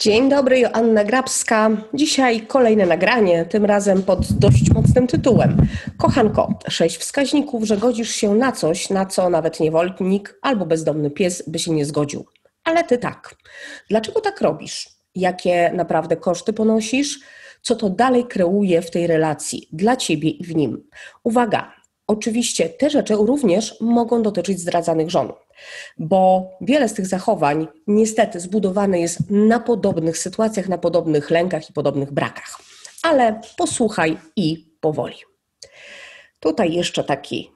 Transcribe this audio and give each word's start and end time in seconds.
Dzień 0.00 0.28
dobry, 0.28 0.58
Joanna 0.58 1.04
Grabska. 1.04 1.70
Dzisiaj 1.94 2.40
kolejne 2.40 2.86
nagranie, 2.86 3.44
tym 3.44 3.64
razem 3.64 4.02
pod 4.02 4.32
dość 4.32 4.70
mocnym 4.70 5.06
tytułem. 5.06 5.66
Kochanko, 5.96 6.58
sześć 6.68 6.96
wskaźników, 6.96 7.64
że 7.64 7.76
godzisz 7.76 8.10
się 8.10 8.34
na 8.34 8.52
coś, 8.52 8.90
na 8.90 9.06
co 9.06 9.30
nawet 9.30 9.60
niewolnik 9.60 10.38
albo 10.42 10.66
bezdomny 10.66 11.10
pies 11.10 11.42
by 11.46 11.58
się 11.58 11.72
nie 11.72 11.84
zgodził. 11.84 12.26
Ale 12.64 12.84
ty 12.84 12.98
tak. 12.98 13.34
Dlaczego 13.90 14.20
tak 14.20 14.40
robisz? 14.40 14.88
Jakie 15.14 15.72
naprawdę 15.74 16.16
koszty 16.16 16.52
ponosisz? 16.52 17.20
Co 17.62 17.76
to 17.76 17.90
dalej 17.90 18.24
kreuje 18.24 18.82
w 18.82 18.90
tej 18.90 19.06
relacji 19.06 19.68
dla 19.72 19.96
ciebie 19.96 20.30
i 20.30 20.44
w 20.44 20.56
nim? 20.56 20.88
Uwaga, 21.24 21.72
Oczywiście 22.08 22.68
te 22.68 22.90
rzeczy 22.90 23.14
również 23.14 23.80
mogą 23.80 24.22
dotyczyć 24.22 24.60
zdradzanych 24.60 25.10
żon, 25.10 25.32
bo 25.98 26.50
wiele 26.60 26.88
z 26.88 26.94
tych 26.94 27.06
zachowań 27.06 27.66
niestety 27.86 28.40
zbudowane 28.40 29.00
jest 29.00 29.18
na 29.30 29.60
podobnych 29.60 30.18
sytuacjach, 30.18 30.68
na 30.68 30.78
podobnych 30.78 31.30
lękach 31.30 31.70
i 31.70 31.72
podobnych 31.72 32.12
brakach. 32.12 32.58
Ale 33.02 33.40
posłuchaj 33.56 34.18
i 34.36 34.68
powoli. 34.80 35.16
Tutaj 36.40 36.72
jeszcze 36.72 37.04
taki 37.04 37.50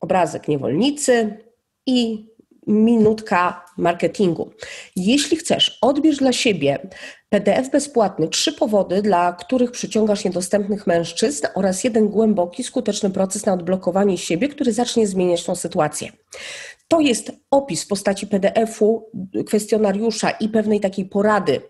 obrazek 0.00 0.48
niewolnicy 0.48 1.38
i 1.86 2.26
minutka 2.66 3.64
marketingu. 3.78 4.50
Jeśli 4.96 5.36
chcesz, 5.36 5.78
odbierz 5.80 6.16
dla 6.16 6.32
siebie 6.32 6.88
PDF 7.28 7.70
bezpłatny, 7.70 8.28
trzy 8.28 8.52
powody, 8.52 9.02
dla 9.02 9.32
których 9.32 9.70
przyciągasz 9.70 10.24
niedostępnych 10.24 10.86
mężczyzn 10.86 11.46
oraz 11.54 11.84
jeden 11.84 12.08
głęboki, 12.08 12.64
skuteczny 12.64 13.10
proces 13.10 13.46
na 13.46 13.52
odblokowanie 13.52 14.18
siebie, 14.18 14.48
który 14.48 14.72
zacznie 14.72 15.06
zmieniać 15.06 15.44
tą 15.44 15.54
sytuację. 15.54 16.12
To 16.88 17.00
jest 17.00 17.32
opis 17.50 17.84
w 17.84 17.88
postaci 17.88 18.26
PDF-u, 18.26 19.10
kwestionariusza 19.46 20.30
i 20.30 20.48
pewnej 20.48 20.80
takiej 20.80 21.04
porady 21.04 21.60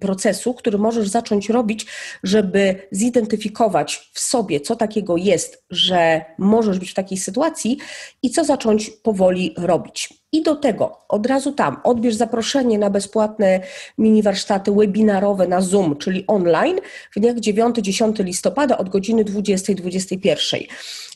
procesu, 0.00 0.54
który 0.54 0.78
możesz 0.78 1.08
zacząć 1.08 1.48
robić, 1.48 1.86
żeby 2.22 2.88
zidentyfikować 2.90 4.10
w 4.12 4.20
sobie, 4.20 4.60
co 4.60 4.76
takiego 4.76 5.16
jest, 5.16 5.64
że 5.70 6.24
możesz 6.38 6.78
być 6.78 6.90
w 6.90 6.94
takiej 6.94 7.18
sytuacji 7.18 7.78
i 8.22 8.30
co 8.30 8.44
zacząć 8.44 8.90
powoli 8.90 9.54
robić. 9.58 10.25
I 10.36 10.42
do 10.42 10.56
tego 10.56 10.98
od 11.08 11.26
razu 11.26 11.52
tam 11.52 11.76
odbierz 11.84 12.14
zaproszenie 12.14 12.78
na 12.78 12.90
bezpłatne 12.90 13.60
mini 13.98 14.22
warsztaty 14.22 14.72
webinarowe 14.72 15.48
na 15.48 15.60
Zoom, 15.60 15.96
czyli 15.96 16.24
online 16.26 16.76
w 17.16 17.20
dniach 17.20 17.36
9-10 17.36 18.24
listopada 18.24 18.78
od 18.78 18.88
godziny 18.88 19.24
20-21. 19.24 20.66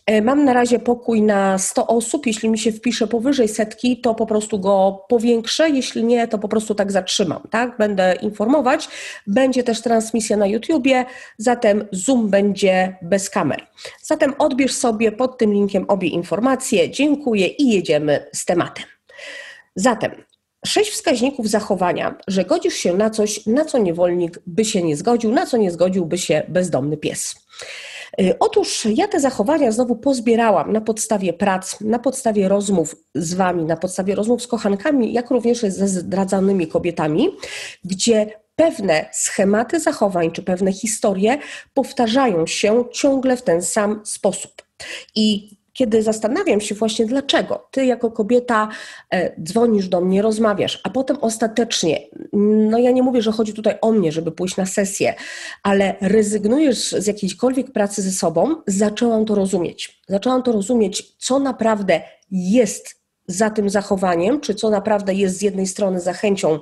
E, 0.07 0.23
mam 0.23 0.45
na 0.45 0.53
razie 0.53 0.79
pokój 0.79 1.23
na 1.23 1.59
100 1.59 1.87
osób. 1.87 2.27
Jeśli 2.27 2.49
mi 2.49 2.59
się 2.59 2.73
wpisze 2.73 3.07
powyżej 3.07 3.49
setki, 3.49 4.01
to 4.01 4.15
po 4.15 4.27
prostu 4.27 4.59
go 4.59 5.05
powiększę. 5.09 5.71
Jeśli 5.71 6.05
nie, 6.05 6.29
to 6.29 6.39
po 6.39 6.49
prostu 6.49 6.75
tak 6.75 6.93
zatrzymam. 6.93 7.43
Tak? 7.51 7.77
Będę 7.79 8.15
informować. 8.23 8.89
Będzie 9.27 9.63
też 9.63 9.83
transmisja 9.83 10.37
na 10.37 10.47
YouTubie, 10.47 11.05
zatem 11.39 11.85
Zoom 11.93 12.29
będzie 12.29 12.97
bez 13.03 13.31
kamer. 13.31 13.67
Zatem 14.03 14.35
odbierz 14.39 14.73
sobie 14.73 15.13
pod 15.13 15.39
tym 15.39 15.53
linkiem 15.53 15.85
obie 15.89 16.09
informacje. 16.09 16.91
Dziękuję 16.91 17.47
i 17.47 17.71
jedziemy 17.71 18.27
z 18.33 18.45
tematem. 18.45 18.85
Zatem 19.81 20.11
sześć 20.67 20.91
wskaźników 20.91 21.49
zachowania, 21.49 22.15
że 22.29 22.45
godzisz 22.45 22.75
się 22.75 22.95
na 22.95 23.11
coś, 23.11 23.47
na 23.47 23.65
co 23.65 23.79
niewolnik 23.79 24.39
by 24.47 24.65
się 24.65 24.83
nie 24.83 24.97
zgodził, 24.97 25.33
na 25.33 25.47
co 25.47 25.57
nie 25.57 25.71
zgodziłby 25.71 26.19
się 26.19 26.43
bezdomny 26.49 26.97
pies. 26.97 27.35
Y, 28.21 28.39
otóż 28.39 28.87
ja 28.95 29.09
te 29.09 29.21
zachowania 29.21 29.73
znowu 29.73 29.97
pozbierałam 29.97 30.73
na 30.73 30.81
podstawie 30.81 31.33
prac, 31.33 31.81
na 31.81 31.99
podstawie 31.99 32.49
rozmów 32.49 32.97
z 33.15 33.35
Wami, 33.35 33.65
na 33.65 33.77
podstawie 33.77 34.15
rozmów 34.15 34.43
z 34.43 34.47
kochankami, 34.47 35.13
jak 35.13 35.31
również 35.31 35.59
ze 35.59 35.89
zdradzanymi 35.89 36.69
kobietami, 36.69 37.29
gdzie 37.85 38.27
pewne 38.57 39.09
schematy 39.13 39.81
zachowań 39.81 40.31
czy 40.31 40.43
pewne 40.43 40.73
historie 40.73 41.39
powtarzają 41.75 42.47
się 42.47 42.85
ciągle 42.93 43.37
w 43.37 43.43
ten 43.43 43.63
sam 43.63 44.01
sposób. 44.05 44.53
I 45.15 45.57
kiedy 45.73 46.03
zastanawiam 46.03 46.61
się 46.61 46.75
właśnie, 46.75 47.07
dlaczego 47.07 47.69
ty 47.71 47.85
jako 47.85 48.11
kobieta 48.11 48.69
e, 49.11 49.43
dzwonisz 49.43 49.89
do 49.89 50.01
mnie, 50.01 50.23
rozmawiasz, 50.23 50.81
a 50.85 50.91
potem 50.91 51.17
ostatecznie, 51.21 52.01
no 52.71 52.79
ja 52.79 52.91
nie 52.91 53.03
mówię, 53.03 53.23
że 53.23 53.33
chodzi 53.33 53.53
tutaj 53.55 53.75
o 53.81 53.93
mnie, 53.93 54.13
żeby 54.13 54.33
pójść 54.33 54.57
na 54.57 54.67
sesję, 54.67 55.15
ale 55.63 55.95
rezygnujesz 56.01 56.93
z 56.93 57.07
jakiejkolwiek 57.07 57.73
pracy 57.73 58.03
ze 58.03 58.11
sobą, 58.11 58.55
zaczęłam 58.67 59.25
to 59.25 59.35
rozumieć. 59.35 60.01
Zaczęłam 60.09 60.43
to 60.43 60.53
rozumieć, 60.53 61.17
co 61.19 61.39
naprawdę 61.39 62.01
jest 62.31 63.00
za 63.31 63.51
tym 63.51 63.71
zachowaniem, 63.71 64.41
czy 64.41 64.55
co 64.55 64.71
naprawdę 64.71 65.15
jest 65.15 65.39
z 65.39 65.43
jednej 65.43 65.67
strony 65.67 66.01
zachęcią 66.01 66.59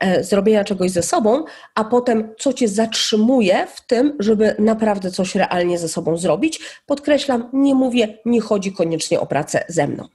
e, 0.00 0.24
zrobienia 0.24 0.64
czegoś 0.64 0.90
ze 0.90 1.02
sobą, 1.02 1.44
a 1.74 1.84
potem 1.84 2.34
co 2.38 2.52
cię 2.52 2.68
zatrzymuje 2.68 3.66
w 3.74 3.80
tym, 3.80 4.16
żeby 4.18 4.54
naprawdę 4.58 5.10
coś 5.10 5.34
realnie 5.34 5.78
ze 5.78 5.88
sobą 5.88 6.16
zrobić. 6.16 6.60
Podkreślam, 6.86 7.50
nie 7.52 7.74
mówię, 7.74 8.18
nie 8.24 8.40
chodzi 8.40 8.72
koniecznie 8.72 9.20
o 9.20 9.26
pracę 9.26 9.64
ze 9.68 9.86
mną. 9.86 10.08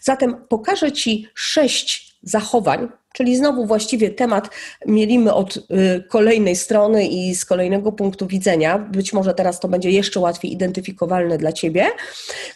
Zatem 0.00 0.36
pokażę 0.48 0.92
ci 0.92 1.28
sześć 1.34 2.07
zachowań, 2.22 2.88
czyli 3.12 3.36
znowu 3.36 3.66
właściwie 3.66 4.10
temat 4.10 4.50
mielimy 4.86 5.34
od 5.34 5.56
y, 5.56 5.62
kolejnej 6.08 6.56
strony 6.56 7.06
i 7.06 7.34
z 7.34 7.44
kolejnego 7.44 7.92
punktu 7.92 8.26
widzenia. 8.26 8.78
Być 8.78 9.12
może 9.12 9.34
teraz 9.34 9.60
to 9.60 9.68
będzie 9.68 9.90
jeszcze 9.90 10.20
łatwiej 10.20 10.52
identyfikowalne 10.52 11.38
dla 11.38 11.52
ciebie, 11.52 11.86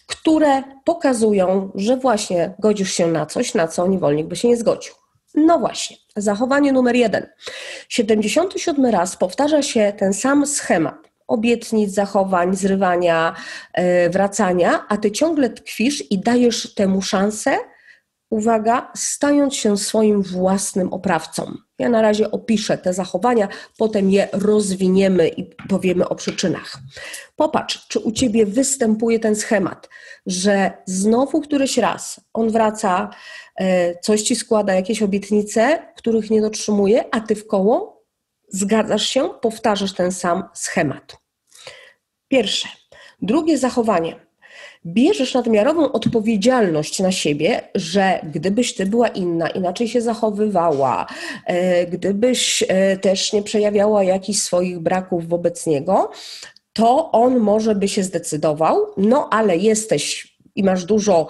które 0.06 0.62
pokazują, 0.84 1.70
że 1.74 1.96
właśnie 1.96 2.54
godzisz 2.58 2.92
się 2.92 3.06
na 3.06 3.26
coś, 3.26 3.54
na 3.54 3.68
co 3.68 3.86
niewolnik 3.86 4.26
by 4.26 4.36
się 4.36 4.48
nie 4.48 4.56
zgodził. 4.56 4.94
No 5.34 5.58
właśnie, 5.58 5.96
zachowanie 6.16 6.72
numer 6.72 6.96
jeden. 6.96 7.26
77 7.88 8.86
raz 8.86 9.16
powtarza 9.16 9.62
się 9.62 9.92
ten 9.98 10.14
sam 10.14 10.46
schemat 10.46 11.12
obietnic, 11.28 11.94
zachowań, 11.94 12.56
zrywania, 12.56 13.34
y, 14.06 14.10
wracania, 14.10 14.86
a 14.88 14.96
ty 14.96 15.10
ciągle 15.10 15.50
tkwisz 15.50 16.10
i 16.10 16.18
dajesz 16.18 16.74
temu 16.74 17.02
szansę, 17.02 17.56
uwaga, 18.32 18.92
stając 18.96 19.54
się 19.54 19.76
swoim 19.76 20.22
własnym 20.22 20.92
oprawcą. 20.92 21.54
Ja 21.78 21.88
na 21.88 22.02
razie 22.02 22.30
opiszę 22.30 22.78
te 22.78 22.94
zachowania, 22.94 23.48
potem 23.78 24.10
je 24.10 24.28
rozwiniemy 24.32 25.28
i 25.28 25.44
powiemy 25.68 26.08
o 26.08 26.14
przyczynach. 26.14 26.78
Popatrz, 27.36 27.86
czy 27.88 27.98
u 27.98 28.12
ciebie 28.12 28.46
występuje 28.46 29.18
ten 29.18 29.36
schemat, 29.36 29.88
że 30.26 30.72
znowu 30.86 31.40
któryś 31.40 31.78
raz 31.78 32.20
on 32.32 32.50
wraca, 32.50 33.10
e, 33.56 33.98
coś 33.98 34.22
ci 34.22 34.36
składa, 34.36 34.74
jakieś 34.74 35.02
obietnice, 35.02 35.92
których 35.96 36.30
nie 36.30 36.40
dotrzymuje, 36.40 37.04
a 37.14 37.20
ty 37.20 37.34
w 37.34 37.46
koło 37.46 38.02
zgadzasz 38.48 39.06
się, 39.06 39.28
powtarzasz 39.40 39.92
ten 39.92 40.12
sam 40.12 40.44
schemat. 40.54 41.16
Pierwsze. 42.28 42.68
Drugie 43.22 43.58
zachowanie 43.58 44.31
bierzesz 44.86 45.34
nadmiarową 45.34 45.92
odpowiedzialność 45.92 47.00
na 47.00 47.12
siebie, 47.12 47.60
że 47.74 48.20
gdybyś 48.32 48.74
ty 48.74 48.86
była 48.86 49.08
inna, 49.08 49.48
inaczej 49.48 49.88
się 49.88 50.00
zachowywała, 50.00 51.06
e, 51.46 51.86
gdybyś 51.86 52.64
e, 52.68 52.96
też 52.96 53.32
nie 53.32 53.42
przejawiała 53.42 54.04
jakichś 54.04 54.38
swoich 54.38 54.78
braków 54.78 55.28
wobec 55.28 55.66
niego, 55.66 56.10
to 56.72 57.10
on 57.12 57.38
może 57.38 57.74
by 57.74 57.88
się 57.88 58.02
zdecydował, 58.02 58.76
no 58.96 59.28
ale 59.30 59.56
jesteś 59.56 60.32
i 60.56 60.62
masz 60.62 60.84
dużo 60.84 61.26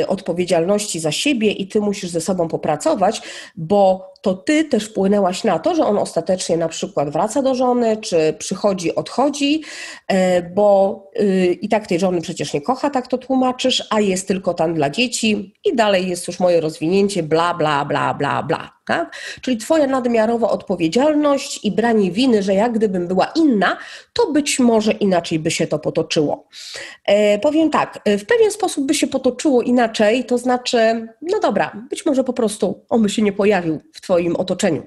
y, 0.00 0.06
odpowiedzialności 0.06 1.00
za 1.00 1.12
siebie 1.12 1.52
i 1.52 1.68
ty 1.68 1.80
musisz 1.80 2.10
ze 2.10 2.20
sobą 2.20 2.48
popracować, 2.48 3.22
bo 3.56 4.12
to 4.20 4.34
ty 4.34 4.64
też 4.64 4.84
wpłynęłaś 4.84 5.44
na 5.44 5.58
to, 5.58 5.74
że 5.74 5.86
on 5.86 5.98
ostatecznie 5.98 6.56
na 6.56 6.68
przykład 6.68 7.10
wraca 7.10 7.42
do 7.42 7.54
żony, 7.54 7.96
czy 7.96 8.34
przychodzi, 8.38 8.94
odchodzi, 8.94 9.62
e, 10.08 10.42
bo 10.42 11.02
y, 11.20 11.58
i 11.62 11.68
tak 11.68 11.86
tej 11.86 11.98
żony 11.98 12.20
przecież 12.20 12.52
nie 12.52 12.60
kocha, 12.60 12.90
tak 12.90 13.06
to 13.06 13.18
tłumaczysz, 13.18 13.86
a 13.90 14.00
jest 14.00 14.28
tylko 14.28 14.54
tam 14.54 14.74
dla 14.74 14.90
dzieci 14.90 15.54
i 15.64 15.76
dalej 15.76 16.08
jest 16.08 16.28
już 16.28 16.40
moje 16.40 16.60
rozwinięcie, 16.60 17.22
bla, 17.22 17.54
bla, 17.54 17.84
bla, 17.84 18.14
bla, 18.14 18.42
bla. 18.42 18.76
Tak? 18.86 19.16
Czyli 19.40 19.56
Twoja 19.56 19.86
nadmiarowa 19.86 20.50
odpowiedzialność 20.50 21.64
i 21.64 21.70
branie 21.72 22.10
winy, 22.10 22.42
że 22.42 22.54
jak 22.54 22.72
gdybym 22.72 23.08
była 23.08 23.26
inna, 23.26 23.76
to 24.12 24.32
być 24.32 24.58
może 24.58 24.92
inaczej 24.92 25.38
by 25.38 25.50
się 25.50 25.66
to 25.66 25.78
potoczyło. 25.78 26.48
E, 27.04 27.38
powiem 27.38 27.70
tak, 27.70 28.00
w 28.06 28.24
pewien 28.26 28.50
sposób 28.50 28.86
by 28.86 28.94
się 28.94 29.06
potoczyło 29.06 29.62
inaczej, 29.62 30.24
to 30.24 30.38
znaczy, 30.38 31.08
no 31.22 31.40
dobra, 31.40 31.86
być 31.90 32.06
może 32.06 32.24
po 32.24 32.32
prostu 32.32 32.84
on 32.88 33.02
by 33.02 33.08
się 33.08 33.22
nie 33.22 33.32
pojawił 33.32 33.80
w 33.92 34.00
Twoim 34.00 34.15
Twoim 34.16 34.36
otoczeniu. 34.36 34.86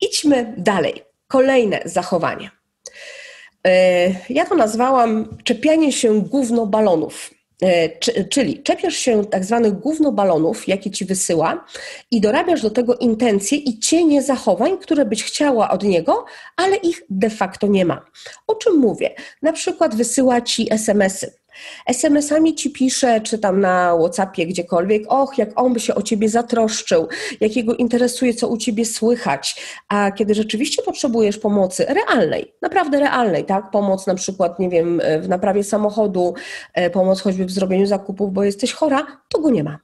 Idźmy 0.00 0.54
dalej. 0.58 1.02
Kolejne 1.28 1.80
zachowanie. 1.84 2.50
E, 3.66 4.08
ja 4.28 4.46
to 4.46 4.54
nazwałam 4.54 5.36
czepianie 5.44 5.92
się 5.92 6.20
gówno 6.22 6.66
balonów. 6.66 7.30
E, 7.62 7.88
czyli 8.28 8.62
czepiasz 8.62 8.94
się 8.94 9.24
tak 9.24 9.44
zwanych 9.44 9.72
gównobalonów, 9.72 10.68
jakie 10.68 10.90
ci 10.90 11.04
wysyła, 11.04 11.64
i 12.10 12.20
dorabiasz 12.20 12.62
do 12.62 12.70
tego 12.70 12.94
intencje 12.96 13.58
i 13.58 13.78
cienie 13.78 14.22
zachowań, 14.22 14.78
które 14.78 15.04
byś 15.04 15.24
chciała 15.24 15.70
od 15.70 15.82
niego, 15.82 16.24
ale 16.56 16.76
ich 16.76 17.02
de 17.10 17.30
facto 17.30 17.66
nie 17.66 17.84
ma. 17.84 18.04
O 18.46 18.54
czym 18.54 18.76
mówię? 18.76 19.14
Na 19.42 19.52
przykład 19.52 19.94
wysyła 19.94 20.40
ci 20.40 20.72
SMS-y 20.72 21.41
SMS-ami 21.86 22.54
ci 22.54 22.70
pisze, 22.70 23.20
czy 23.20 23.38
tam 23.38 23.60
na 23.60 23.96
WhatsAppie, 23.96 24.46
gdziekolwiek, 24.46 25.02
och, 25.12 25.38
jak 25.38 25.60
on 25.60 25.72
by 25.72 25.80
się 25.80 25.94
o 25.94 26.02
ciebie 26.02 26.28
zatroszczył, 26.28 27.08
jakiego 27.40 27.74
interesuje, 27.74 28.34
co 28.34 28.48
u 28.48 28.56
ciebie 28.56 28.84
słychać. 28.84 29.62
A 29.88 30.10
kiedy 30.10 30.34
rzeczywiście 30.34 30.82
potrzebujesz 30.82 31.38
pomocy 31.38 31.86
realnej, 31.88 32.54
naprawdę 32.62 33.00
realnej, 33.00 33.44
tak? 33.44 33.70
Pomoc 33.70 34.06
na 34.06 34.14
przykład, 34.14 34.58
nie 34.58 34.68
wiem, 34.68 35.02
w 35.20 35.28
naprawie 35.28 35.64
samochodu, 35.64 36.34
e, 36.74 36.90
pomoc 36.90 37.20
choćby 37.20 37.44
w 37.44 37.50
zrobieniu 37.50 37.86
zakupów, 37.86 38.32
bo 38.32 38.44
jesteś 38.44 38.72
chora, 38.72 39.06
to 39.28 39.38
go 39.38 39.50
nie 39.50 39.64
ma. 39.64 39.78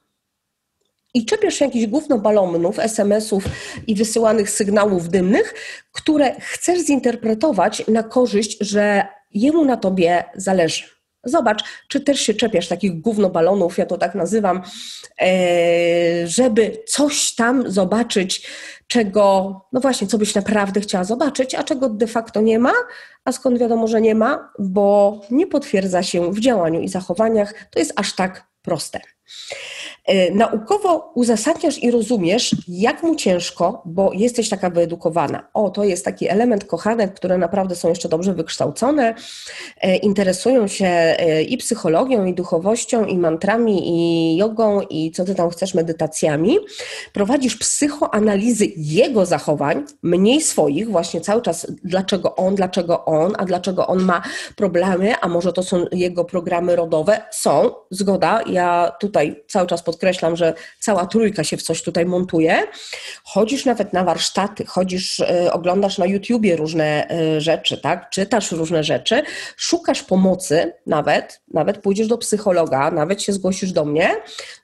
I 1.13 1.25
czepiasz 1.25 1.53
się 1.53 1.65
jakichś 1.65 1.87
gówno 1.87 2.17
balonów, 2.17 2.79
SMS-ów 2.79 3.43
i 3.87 3.95
wysyłanych 3.95 4.49
sygnałów 4.49 5.09
dymnych, 5.09 5.53
które 5.91 6.35
chcesz 6.39 6.79
zinterpretować 6.79 7.87
na 7.87 8.03
korzyść, 8.03 8.57
że 8.61 9.07
jemu 9.31 9.65
na 9.65 9.77
tobie 9.77 10.23
zależy. 10.35 10.98
Zobacz, 11.23 11.63
czy 11.87 12.01
też 12.01 12.21
się 12.21 12.33
czepiasz 12.33 12.67
takich 12.67 13.01
gównobalonów, 13.01 13.77
ja 13.77 13.85
to 13.85 13.97
tak 13.97 14.15
nazywam, 14.15 14.61
e, 15.21 16.27
żeby 16.27 16.83
coś 16.87 17.35
tam 17.35 17.71
zobaczyć, 17.71 18.47
czego, 18.87 19.55
no 19.73 19.79
właśnie, 19.79 20.07
co 20.07 20.17
byś 20.17 20.35
naprawdę 20.35 20.81
chciała 20.81 21.03
zobaczyć, 21.03 21.55
a 21.55 21.63
czego 21.63 21.89
de 21.89 22.07
facto 22.07 22.41
nie 22.41 22.59
ma, 22.59 22.73
a 23.25 23.31
skąd 23.31 23.59
wiadomo, 23.59 23.87
że 23.87 24.01
nie 24.01 24.15
ma, 24.15 24.51
bo 24.59 25.21
nie 25.31 25.47
potwierdza 25.47 26.03
się 26.03 26.31
w 26.31 26.39
działaniu 26.39 26.79
i 26.79 26.87
zachowaniach, 26.87 27.53
to 27.71 27.79
jest 27.79 27.93
aż 27.95 28.15
tak 28.15 28.47
proste. 28.61 28.99
E, 30.09 30.31
naukowo 30.31 31.11
uzasadniasz 31.15 31.83
i 31.83 31.91
rozumiesz, 31.91 32.55
jak 32.67 33.03
mu 33.03 33.15
ciężko, 33.15 33.81
bo 33.85 34.11
jesteś 34.13 34.49
taka 34.49 34.69
wyedukowana. 34.69 35.47
O, 35.53 35.69
to 35.69 35.83
jest 35.83 36.05
taki 36.05 36.27
element 36.27 36.65
kochanek, 36.65 37.13
które 37.13 37.37
naprawdę 37.37 37.75
są 37.75 37.89
jeszcze 37.89 38.09
dobrze 38.09 38.33
wykształcone, 38.33 39.15
e, 39.81 39.95
interesują 39.95 40.67
się 40.67 40.85
e, 40.85 41.43
i 41.43 41.57
psychologią, 41.57 42.25
i 42.25 42.33
duchowością, 42.33 43.05
i 43.05 43.17
mantrami, 43.17 43.89
i 43.89 44.37
jogą, 44.37 44.81
i 44.81 45.11
co 45.11 45.25
ty 45.25 45.35
tam 45.35 45.49
chcesz, 45.49 45.73
medytacjami. 45.73 46.57
Prowadzisz 47.13 47.55
psychoanalizy 47.55 48.65
jego 48.77 49.25
zachowań, 49.25 49.83
mniej 50.03 50.41
swoich, 50.41 50.89
właśnie 50.89 51.21
cały 51.21 51.41
czas, 51.41 51.67
dlaczego 51.83 52.35
on, 52.35 52.55
dlaczego 52.55 53.05
on, 53.05 53.33
a 53.37 53.45
dlaczego 53.45 53.87
on 53.87 54.03
ma 54.03 54.21
problemy, 54.55 55.13
a 55.21 55.27
może 55.27 55.53
to 55.53 55.63
są 55.63 55.85
jego 55.91 56.25
programy 56.25 56.75
rodowe. 56.75 57.21
Są, 57.31 57.71
zgoda, 57.91 58.41
ja 58.47 58.91
tutaj 58.99 59.18
cały 59.47 59.67
czas 59.67 59.83
podkreślam, 59.83 60.35
że 60.35 60.53
cała 60.79 61.05
trójka 61.05 61.43
się 61.43 61.57
w 61.57 61.61
coś 61.61 61.83
tutaj 61.83 62.05
montuje. 62.05 62.63
Chodzisz 63.23 63.65
nawet 63.65 63.93
na 63.93 64.03
warsztaty, 64.03 64.65
chodzisz, 64.65 65.19
y, 65.19 65.51
oglądasz 65.51 65.97
na 65.97 66.05
YouTubie 66.05 66.55
różne 66.55 67.07
y, 67.37 67.41
rzeczy, 67.41 67.77
tak? 67.77 68.09
czytasz 68.09 68.51
różne 68.51 68.83
rzeczy, 68.83 69.23
szukasz 69.57 70.03
pomocy 70.03 70.73
nawet, 70.85 71.41
nawet 71.53 71.77
pójdziesz 71.77 72.07
do 72.07 72.17
psychologa, 72.17 72.91
nawet 72.91 73.21
się 73.21 73.33
zgłosisz 73.33 73.71
do 73.71 73.85
mnie, 73.85 74.15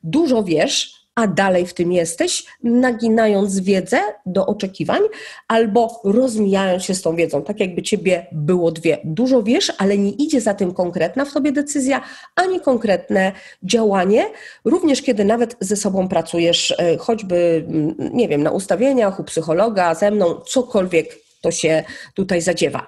dużo 0.04 0.44
wiesz, 0.44 1.05
a 1.16 1.28
dalej 1.28 1.66
w 1.66 1.74
tym 1.74 1.92
jesteś, 1.92 2.46
naginając 2.64 3.60
wiedzę 3.60 4.00
do 4.26 4.46
oczekiwań 4.46 5.02
albo 5.48 6.02
rozmijając 6.04 6.84
się 6.84 6.96
z 6.96 7.02
tą 7.02 7.16
wiedzą, 7.16 7.44
tak 7.44 7.60
jakby 7.60 7.82
ciebie 7.82 8.28
było 8.32 8.72
dwie. 8.72 8.98
Dużo 9.04 9.44
wiesz, 9.44 9.74
ale 9.78 9.98
nie 9.98 10.12
idzie 10.12 10.42
za 10.42 10.54
tym 10.54 10.74
konkretna 10.74 11.26
w 11.26 11.34
tobie 11.34 11.52
decyzja, 11.52 12.02
ani 12.36 12.60
konkretne 12.60 13.32
działanie, 13.64 14.26
również 14.66 15.02
kiedy 15.02 15.26
nawet 15.26 15.58
ze 15.60 15.76
sobą 15.76 16.08
pracujesz, 16.08 16.76
e, 16.78 16.98
choćby, 16.98 17.66
mm, 17.68 17.96
nie 18.14 18.28
wiem, 18.28 18.44
na 18.44 18.52
ustawieniach, 18.52 19.20
u 19.20 19.24
psychologa, 19.24 19.96
ze 19.96 20.12
mną, 20.12 20.36
cokolwiek 20.48 21.20
to 21.42 21.52
się 21.52 21.84
tutaj 22.14 22.42
zadziewa. 22.42 22.88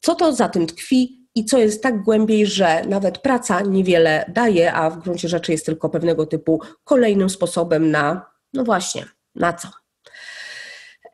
Co 0.00 0.14
to 0.14 0.32
za 0.32 0.48
tym 0.48 0.66
tkwi? 0.66 1.23
I 1.34 1.44
co 1.44 1.58
jest 1.58 1.82
tak 1.82 2.02
głębiej, 2.02 2.46
że 2.46 2.84
nawet 2.84 3.18
praca 3.18 3.60
niewiele 3.60 4.24
daje, 4.28 4.72
a 4.72 4.90
w 4.90 4.98
gruncie 4.98 5.28
rzeczy 5.28 5.52
jest 5.52 5.66
tylko 5.66 5.88
pewnego 5.88 6.26
typu 6.26 6.60
kolejnym 6.84 7.30
sposobem 7.30 7.90
na, 7.90 8.26
no 8.52 8.64
właśnie, 8.64 9.04
na 9.34 9.52
co. 9.52 9.68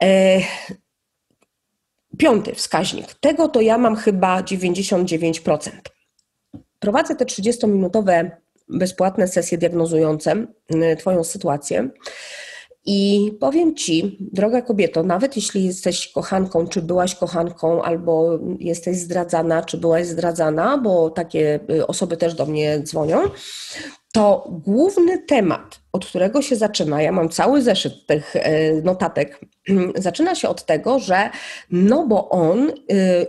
E, 0.03 0.41
piąty 2.19 2.55
wskaźnik. 2.55 3.15
Tego 3.15 3.49
to 3.49 3.61
ja 3.61 3.79
mam 3.79 3.97
chyba 3.97 4.41
99%. 4.43 5.71
Prowadzę 6.79 7.15
te 7.17 7.25
30-minutowe 7.25 8.31
bezpłatne 8.69 9.29
sesje 9.29 9.59
diagnozujące 9.59 10.47
Twoją 10.99 11.25
sytuację. 11.25 11.91
I 12.87 13.33
powiem 13.41 13.75
Ci, 13.75 14.17
droga 14.21 14.63
kobieto, 14.63 15.03
nawet 15.03 15.37
jeśli 15.37 15.65
jesteś 15.65 16.09
kochanką, 16.13 16.67
czy 16.67 16.83
byłaś 16.83 17.15
kochanką, 17.15 17.83
albo 17.83 18.39
jesteś 18.59 18.97
zdradzana, 18.97 19.63
czy 19.63 19.79
byłaś 19.79 20.07
zdradzana, 20.07 20.79
bo 20.79 21.11
takie 21.11 21.61
y, 21.71 21.87
osoby 21.87 22.17
też 22.17 22.35
do 22.35 22.47
mnie 22.47 22.81
dzwonią, 22.81 23.19
to 24.13 24.49
główny 24.51 25.19
temat, 25.19 25.81
od 25.93 26.07
którego 26.07 26.43
się 26.43 26.57
zaczyna, 26.57 27.03
ja 27.03 27.13
mam 27.13 27.29
cały 27.29 27.63
zeszyt 27.63 28.07
tych 28.07 28.37
e, 28.37 28.73
notatek, 28.83 29.41
zaczyna 29.97 30.35
się 30.35 30.49
od 30.49 30.65
tego, 30.65 30.99
że 30.99 31.31
no 31.71 32.07
bo 32.07 32.29
on 32.29 32.71
y, 32.71 32.73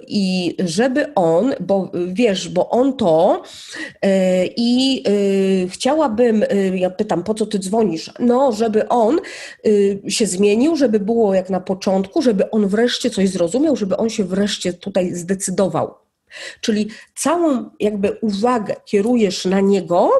i 0.08 0.56
żeby 0.60 1.14
on, 1.14 1.54
bo 1.60 1.92
wiesz, 2.08 2.50
bo 2.50 2.70
on 2.70 2.98
to 2.98 3.42
y, 4.06 4.10
i 4.58 5.04
y, 5.08 5.70
chciałabym, 5.70 6.46
ja 6.74 6.90
pytam, 6.90 7.24
po 7.24 7.34
co 7.34 7.46
ty 7.46 7.60
dzwonisz? 7.60 8.12
No, 8.20 8.52
żeby 8.52 8.88
on 8.88 9.20
się 10.08 10.26
zmienił, 10.26 10.76
żeby 10.76 11.00
było 11.00 11.34
jak 11.34 11.50
na 11.50 11.60
początku, 11.60 12.22
żeby 12.22 12.52
on 12.52 12.68
wreszcie 12.68 13.10
coś 13.10 13.30
zrozumiał, 13.30 13.76
żeby 13.76 13.98
on 13.98 14.10
się 14.10 14.24
wreszcie 14.24 14.74
tutaj 14.74 15.16
zdecydował. 15.16 15.94
Czyli 16.62 16.88
całą 17.16 17.70
jakby 17.80 18.18
uwagę 18.22 18.76
kierujesz 18.86 19.46
na 19.46 19.60
niego, 19.60 20.12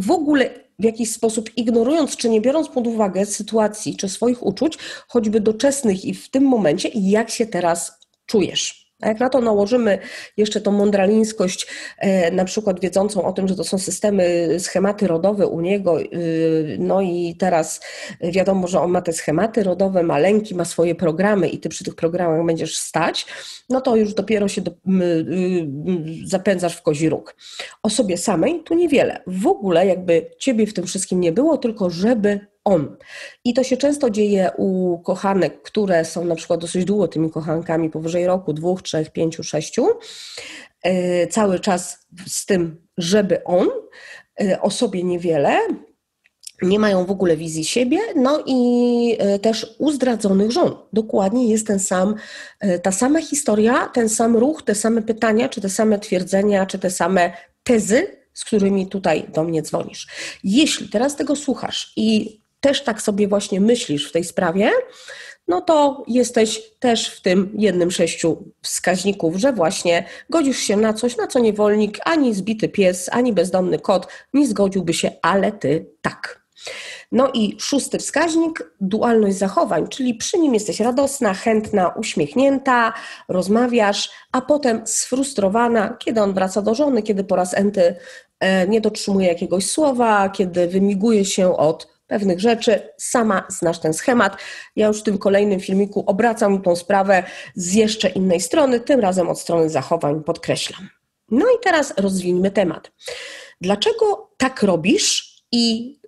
w 0.00 0.10
ogóle 0.10 0.50
w 0.78 0.84
jakiś 0.84 1.12
sposób 1.12 1.50
ignorując 1.56 2.16
czy 2.16 2.28
nie 2.28 2.40
biorąc 2.40 2.68
pod 2.68 2.86
uwagę 2.86 3.26
sytuacji 3.26 3.96
czy 3.96 4.08
swoich 4.08 4.46
uczuć, 4.46 4.78
choćby 5.08 5.40
doczesnych 5.40 6.04
i 6.04 6.14
w 6.14 6.30
tym 6.30 6.44
momencie, 6.44 6.90
jak 6.94 7.30
się 7.30 7.46
teraz 7.46 7.92
czujesz. 8.26 8.87
A 9.02 9.08
jak 9.08 9.20
na 9.20 9.28
to 9.28 9.40
nałożymy 9.40 9.98
jeszcze 10.36 10.60
tą 10.60 10.72
mądralińskość, 10.72 11.66
e, 11.98 12.30
na 12.30 12.44
przykład 12.44 12.80
wiedzącą 12.80 13.24
o 13.24 13.32
tym, 13.32 13.48
że 13.48 13.56
to 13.56 13.64
są 13.64 13.78
systemy, 13.78 14.56
schematy 14.58 15.06
rodowe 15.06 15.46
u 15.46 15.60
niego, 15.60 16.00
y, 16.00 16.76
no 16.80 17.00
i 17.00 17.36
teraz 17.38 17.80
wiadomo, 18.20 18.68
że 18.68 18.80
on 18.80 18.90
ma 18.90 19.02
te 19.02 19.12
schematy 19.12 19.62
rodowe, 19.62 20.02
ma 20.02 20.18
lęki, 20.18 20.54
ma 20.54 20.64
swoje 20.64 20.94
programy 20.94 21.48
i 21.48 21.58
ty 21.58 21.68
przy 21.68 21.84
tych 21.84 21.94
programach 21.94 22.46
będziesz 22.46 22.78
stać, 22.78 23.26
no 23.68 23.80
to 23.80 23.96
już 23.96 24.14
dopiero 24.14 24.48
się 24.48 24.60
do, 24.60 24.70
y, 24.70 24.74
zapędzasz 26.24 26.76
w 26.76 26.82
kozi 26.82 27.08
róg. 27.08 27.36
O 27.82 27.90
sobie 27.90 28.16
samej 28.16 28.62
tu 28.62 28.74
niewiele. 28.74 29.22
W 29.26 29.46
ogóle 29.46 29.86
jakby 29.86 30.30
ciebie 30.38 30.66
w 30.66 30.74
tym 30.74 30.86
wszystkim 30.86 31.20
nie 31.20 31.32
było, 31.32 31.58
tylko 31.58 31.90
żeby 31.90 32.40
on. 32.68 32.96
I 33.44 33.54
to 33.54 33.64
się 33.64 33.76
często 33.76 34.10
dzieje 34.10 34.50
u 34.56 34.98
kochanek, 34.98 35.62
które 35.62 36.04
są 36.04 36.24
na 36.24 36.34
przykład 36.34 36.60
dosyć 36.60 36.84
długo 36.84 37.08
tymi 37.08 37.30
kochankami, 37.30 37.90
powyżej 37.90 38.26
roku, 38.26 38.52
dwóch, 38.52 38.82
trzech, 38.82 39.10
pięciu, 39.12 39.44
sześciu, 39.44 39.86
e, 40.82 41.26
cały 41.26 41.60
czas 41.60 42.06
z 42.26 42.46
tym, 42.46 42.86
żeby 42.98 43.44
on, 43.44 43.68
e, 44.40 44.60
o 44.60 44.70
sobie 44.70 45.04
niewiele, 45.04 45.58
nie 46.62 46.78
mają 46.78 47.04
w 47.04 47.10
ogóle 47.10 47.36
wizji 47.36 47.64
siebie, 47.64 47.98
no 48.16 48.42
i 48.46 49.16
e, 49.18 49.38
też 49.38 49.76
uzdradzonych 49.78 50.50
żon. 50.50 50.76
Dokładnie 50.92 51.50
jest 51.50 51.66
ten 51.66 51.78
sam, 51.78 52.14
ta 52.82 52.92
sama 52.92 53.20
historia, 53.20 53.90
ten 53.94 54.08
sam 54.08 54.36
ruch, 54.36 54.62
te 54.62 54.74
same 54.74 55.02
pytania, 55.02 55.48
czy 55.48 55.60
te 55.60 55.68
same 55.68 55.98
twierdzenia, 55.98 56.66
czy 56.66 56.78
te 56.78 56.90
same 56.90 57.32
tezy, 57.62 58.18
z 58.38 58.44
którymi 58.44 58.86
tutaj 58.86 59.28
do 59.34 59.44
mnie 59.44 59.62
dzwonisz. 59.62 60.06
Jeśli 60.44 60.88
teraz 60.88 61.16
tego 61.16 61.36
słuchasz 61.36 61.92
i 61.96 62.40
też 62.60 62.84
tak 62.84 63.02
sobie 63.02 63.28
właśnie 63.28 63.60
myślisz 63.60 64.08
w 64.08 64.12
tej 64.12 64.24
sprawie, 64.24 64.70
no 65.48 65.60
to 65.60 66.04
jesteś 66.08 66.62
też 66.78 67.08
w 67.08 67.22
tym 67.22 67.50
jednym 67.58 67.90
sześciu 67.90 68.52
wskaźników, 68.62 69.36
że 69.36 69.52
właśnie 69.52 70.04
godzisz 70.30 70.58
się 70.58 70.76
na 70.76 70.92
coś, 70.92 71.16
na 71.16 71.26
co 71.26 71.38
niewolnik, 71.38 71.98
ani 72.04 72.34
zbity 72.34 72.68
pies, 72.68 73.08
ani 73.12 73.32
bezdomny 73.32 73.78
kot 73.78 74.06
nie 74.34 74.46
zgodziłby 74.46 74.94
się, 74.94 75.10
ale 75.22 75.52
ty 75.52 75.86
tak. 76.02 76.48
No 77.12 77.30
i 77.34 77.56
szósty 77.60 77.98
wskaźnik, 77.98 78.72
dualność 78.80 79.36
zachowań, 79.36 79.88
czyli 79.88 80.14
przy 80.14 80.38
nim 80.38 80.54
jesteś 80.54 80.80
radosna, 80.80 81.34
chętna, 81.34 81.88
uśmiechnięta, 81.88 82.92
rozmawiasz, 83.28 84.10
a 84.32 84.40
potem 84.40 84.86
sfrustrowana, 84.86 85.96
kiedy 85.98 86.22
on 86.22 86.34
wraca 86.34 86.62
do 86.62 86.74
żony, 86.74 87.02
kiedy 87.02 87.24
po 87.24 87.36
raz 87.36 87.54
enty 87.54 87.96
e, 88.40 88.68
nie 88.68 88.80
dotrzymuje 88.80 89.28
jakiegoś 89.28 89.70
słowa, 89.70 90.28
kiedy 90.28 90.68
wymiguje 90.68 91.24
się 91.24 91.56
od 91.56 91.97
pewnych 92.08 92.40
rzeczy. 92.40 92.92
Sama 92.96 93.46
znasz 93.48 93.78
ten 93.78 93.94
schemat. 93.94 94.36
Ja 94.76 94.86
już 94.86 95.00
w 95.00 95.02
tym 95.02 95.18
kolejnym 95.18 95.60
filmiku 95.60 96.04
obracam 96.06 96.62
tą 96.62 96.76
sprawę 96.76 97.22
z 97.54 97.74
jeszcze 97.74 98.08
innej 98.08 98.40
strony, 98.40 98.80
tym 98.80 99.00
razem 99.00 99.28
od 99.28 99.40
strony 99.40 99.70
zachowań 99.70 100.24
podkreślam. 100.24 100.88
No 101.30 101.46
i 101.46 101.58
teraz 101.62 101.94
rozwijmy 101.96 102.50
temat. 102.50 102.92
Dlaczego 103.60 104.30
tak 104.36 104.62
robisz 104.62 105.36
i 105.52 105.98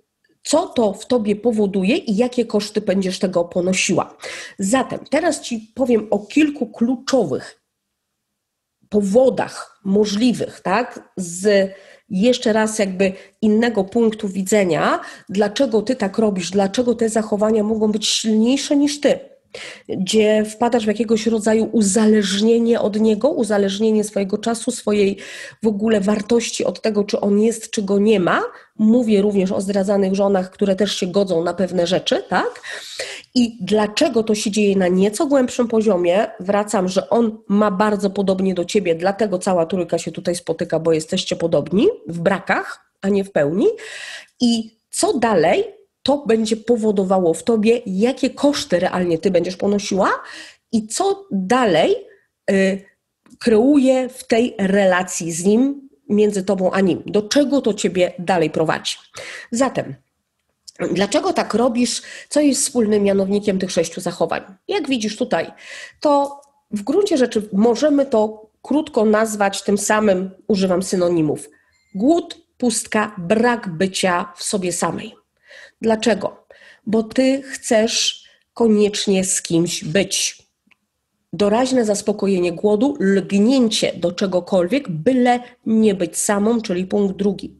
co 0.43 0.67
to 0.67 0.93
w 0.93 1.05
tobie 1.05 1.35
powoduje 1.35 1.97
i 1.97 2.15
jakie 2.15 2.45
koszty 2.45 2.81
będziesz 2.81 3.19
tego 3.19 3.45
ponosiła? 3.45 4.17
Zatem 4.59 4.99
teraz 5.09 5.41
ci 5.41 5.71
powiem 5.75 6.07
o 6.11 6.19
kilku 6.19 6.67
kluczowych 6.67 7.61
powodach 8.89 9.79
możliwych, 9.83 10.59
tak? 10.59 11.09
Z 11.17 11.71
jeszcze 12.11 12.53
raz 12.53 12.79
jakby 12.79 13.13
innego 13.41 13.83
punktu 13.83 14.27
widzenia, 14.27 14.99
dlaczego 15.29 15.81
ty 15.81 15.95
tak 15.95 16.17
robisz, 16.17 16.51
dlaczego 16.51 16.95
te 16.95 17.09
zachowania 17.09 17.63
mogą 17.63 17.91
być 17.91 18.07
silniejsze 18.07 18.75
niż 18.75 19.01
ty 19.01 19.30
gdzie 19.89 20.45
wpadasz 20.45 20.83
w 20.83 20.87
jakiegoś 20.87 21.27
rodzaju 21.27 21.69
uzależnienie 21.71 22.81
od 22.81 22.99
niego, 22.99 23.29
uzależnienie 23.29 24.03
swojego 24.03 24.37
czasu, 24.37 24.71
swojej 24.71 25.17
w 25.63 25.67
ogóle 25.67 26.01
wartości 26.01 26.65
od 26.65 26.81
tego, 26.81 27.03
czy 27.03 27.19
on 27.19 27.39
jest, 27.39 27.71
czy 27.71 27.81
go 27.81 27.99
nie 27.99 28.19
ma. 28.19 28.41
Mówię 28.79 29.21
również 29.21 29.51
o 29.51 29.61
zdradzanych 29.61 30.15
żonach, 30.15 30.51
które 30.51 30.75
też 30.75 30.95
się 30.95 31.07
godzą 31.07 31.43
na 31.43 31.53
pewne 31.53 31.87
rzeczy, 31.87 32.23
tak? 32.29 32.61
I 33.35 33.57
dlaczego 33.61 34.23
to 34.23 34.35
się 34.35 34.51
dzieje 34.51 34.75
na 34.75 34.87
nieco 34.87 35.25
głębszym 35.25 35.67
poziomie? 35.67 36.27
Wracam, 36.39 36.87
że 36.87 37.09
on 37.09 37.37
ma 37.47 37.71
bardzo 37.71 38.09
podobnie 38.09 38.53
do 38.53 38.65
ciebie, 38.65 38.95
dlatego 38.95 39.39
cała 39.39 39.65
trójka 39.65 39.97
się 39.97 40.11
tutaj 40.11 40.35
spotyka, 40.35 40.79
bo 40.79 40.93
jesteście 40.93 41.35
podobni 41.35 41.87
w 42.07 42.19
brakach, 42.19 42.91
a 43.01 43.09
nie 43.09 43.23
w 43.23 43.31
pełni. 43.31 43.67
I 44.39 44.77
co 44.89 45.19
dalej? 45.19 45.80
To 46.03 46.23
będzie 46.27 46.57
powodowało 46.57 47.33
w 47.33 47.43
tobie, 47.43 47.81
jakie 47.85 48.29
koszty 48.29 48.79
realnie 48.79 49.17
ty 49.17 49.31
będziesz 49.31 49.57
ponosiła 49.57 50.09
i 50.71 50.87
co 50.87 51.27
dalej 51.31 51.95
y, 52.51 52.85
kreuje 53.39 54.09
w 54.09 54.27
tej 54.27 54.55
relacji 54.59 55.31
z 55.31 55.45
nim, 55.45 55.89
między 56.09 56.43
tobą 56.43 56.71
a 56.71 56.81
nim. 56.81 57.03
Do 57.05 57.21
czego 57.21 57.61
to 57.61 57.73
ciebie 57.73 58.13
dalej 58.19 58.49
prowadzi. 58.49 58.95
Zatem, 59.51 59.95
dlaczego 60.91 61.33
tak 61.33 61.53
robisz? 61.53 62.01
Co 62.29 62.39
jest 62.39 62.61
wspólnym 62.61 63.03
mianownikiem 63.03 63.59
tych 63.59 63.71
sześciu 63.71 64.01
zachowań? 64.01 64.41
Jak 64.67 64.89
widzisz 64.89 65.17
tutaj, 65.17 65.51
to 65.99 66.41
w 66.71 66.83
gruncie 66.83 67.17
rzeczy 67.17 67.49
możemy 67.53 68.05
to 68.05 68.49
krótko 68.61 69.05
nazwać 69.05 69.63
tym 69.63 69.77
samym, 69.77 70.31
używam 70.47 70.83
synonimów. 70.83 71.49
Głód, 71.95 72.37
pustka, 72.57 73.15
brak 73.17 73.69
bycia 73.69 74.33
w 74.35 74.43
sobie 74.43 74.71
samej. 74.71 75.20
Dlaczego? 75.81 76.45
Bo 76.85 77.03
ty 77.03 77.41
chcesz 77.41 78.23
koniecznie 78.53 79.23
z 79.23 79.41
kimś 79.41 79.83
być. 79.83 80.41
Doraźne 81.33 81.85
zaspokojenie 81.85 82.51
głodu, 82.51 82.97
lgnięcie 82.99 83.93
do 83.93 84.11
czegokolwiek, 84.11 84.89
byle 84.89 85.39
nie 85.65 85.95
być 85.95 86.17
samą, 86.17 86.61
czyli 86.61 86.85
punkt 86.85 87.15
drugi. 87.15 87.59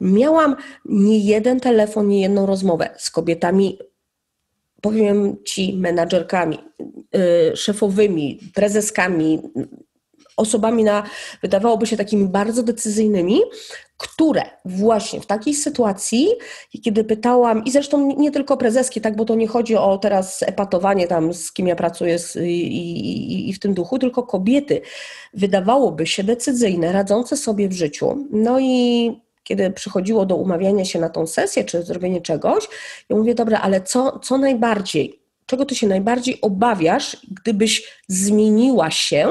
Miałam 0.00 0.56
nie 0.84 1.18
jeden 1.18 1.60
telefon, 1.60 2.08
nie 2.08 2.20
jedną 2.20 2.46
rozmowę 2.46 2.94
z 2.98 3.10
kobietami, 3.10 3.78
powiem 4.80 5.36
ci, 5.44 5.76
menadżerkami, 5.76 6.58
yy, 7.12 7.56
szefowymi, 7.56 8.40
prezeskami, 8.54 9.42
osobami 10.36 10.84
na, 10.84 11.02
wydawałoby 11.42 11.86
się 11.86 11.96
takimi 11.96 12.26
bardzo 12.26 12.62
decyzyjnymi, 12.62 13.40
które 13.96 14.42
właśnie 14.64 15.20
w 15.20 15.26
takiej 15.26 15.54
sytuacji, 15.54 16.28
kiedy 16.82 17.04
pytałam, 17.04 17.64
i 17.64 17.70
zresztą 17.70 18.16
nie 18.16 18.30
tylko 18.30 18.56
prezeski, 18.56 19.00
tak, 19.00 19.16
bo 19.16 19.24
to 19.24 19.34
nie 19.34 19.48
chodzi 19.48 19.76
o 19.76 19.98
teraz 19.98 20.42
epatowanie 20.42 21.06
tam, 21.06 21.34
z 21.34 21.52
kim 21.52 21.66
ja 21.66 21.76
pracuję 21.76 22.18
i, 22.36 22.48
i, 22.48 23.48
i 23.50 23.52
w 23.52 23.58
tym 23.58 23.74
duchu, 23.74 23.98
tylko 23.98 24.22
kobiety, 24.22 24.80
wydawałoby 25.34 26.06
się 26.06 26.24
decyzyjne, 26.24 26.92
radzące 26.92 27.36
sobie 27.36 27.68
w 27.68 27.72
życiu. 27.72 28.26
No 28.30 28.60
i 28.60 29.24
kiedy 29.44 29.70
przychodziło 29.70 30.26
do 30.26 30.36
umawiania 30.36 30.84
się 30.84 31.00
na 31.00 31.08
tą 31.08 31.26
sesję, 31.26 31.64
czy 31.64 31.82
zrobienie 31.82 32.20
czegoś, 32.20 32.68
ja 33.08 33.16
mówię, 33.16 33.34
dobra, 33.34 33.60
ale 33.60 33.80
co, 33.80 34.18
co 34.18 34.38
najbardziej, 34.38 35.20
czego 35.46 35.64
ty 35.64 35.74
się 35.74 35.86
najbardziej 35.86 36.40
obawiasz, 36.40 37.16
gdybyś 37.30 38.02
zmieniła 38.08 38.90
się 38.90 39.30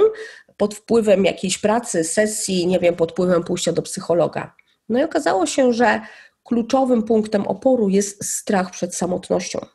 pod 0.58 0.76
wpływem 0.76 1.26
jakiejś 1.26 1.58
pracy, 1.58 2.04
sesji, 2.04 2.68
nie 2.68 2.80
wiem, 2.80 2.96
pod 2.96 3.12
wpływem 3.12 3.44
pójścia 3.44 3.72
do 3.72 3.82
psychologa. 3.82 4.56
No 4.90 5.00
i 5.00 5.04
okazało 5.04 5.46
się, 5.46 5.74
że 5.74 6.02
kluczowym 6.44 7.04
punktem 7.04 7.48
oporu 7.48 7.90
jest 7.90 8.26
strach 8.26 8.72
przed 8.72 8.96
samotnością. 8.96 9.66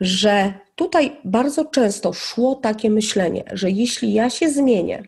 Że 0.00 0.52
tutaj 0.74 1.16
bardzo 1.24 1.64
często 1.64 2.12
szło 2.12 2.54
takie 2.54 2.90
myślenie, 2.90 3.44
że 3.52 3.70
jeśli 3.70 4.12
ja 4.12 4.30
się 4.30 4.50
zmienię 4.50 5.02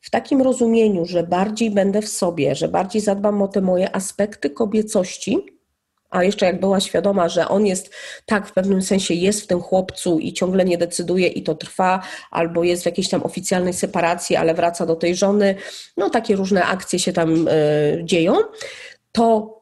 w 0.00 0.10
takim 0.10 0.42
rozumieniu, 0.42 1.06
że 1.06 1.22
bardziej 1.22 1.70
będę 1.70 2.02
w 2.02 2.08
sobie, 2.08 2.54
że 2.54 2.68
bardziej 2.68 3.02
zadbam 3.02 3.42
o 3.42 3.48
te 3.48 3.60
moje 3.60 3.96
aspekty 3.96 4.50
kobiecości, 4.50 5.38
a 6.10 6.24
jeszcze 6.24 6.46
jak 6.46 6.60
była 6.60 6.80
świadoma, 6.80 7.28
że 7.28 7.48
on 7.48 7.66
jest 7.66 7.90
tak 8.26 8.48
w 8.48 8.52
pewnym 8.52 8.82
sensie 8.82 9.14
jest 9.14 9.40
w 9.40 9.46
tym 9.46 9.60
chłopcu 9.60 10.18
i 10.18 10.32
ciągle 10.32 10.64
nie 10.64 10.78
decyduje 10.78 11.28
i 11.28 11.42
to 11.42 11.54
trwa, 11.54 12.02
albo 12.30 12.64
jest 12.64 12.82
w 12.82 12.86
jakiejś 12.86 13.08
tam 13.08 13.22
oficjalnej 13.22 13.72
separacji, 13.72 14.36
ale 14.36 14.54
wraca 14.54 14.86
do 14.86 14.96
tej 14.96 15.16
żony, 15.16 15.54
no 15.96 16.10
takie 16.10 16.36
różne 16.36 16.64
akcje 16.64 16.98
się 16.98 17.12
tam 17.12 17.48
y, 17.48 18.00
dzieją, 18.04 18.34
to 19.12 19.60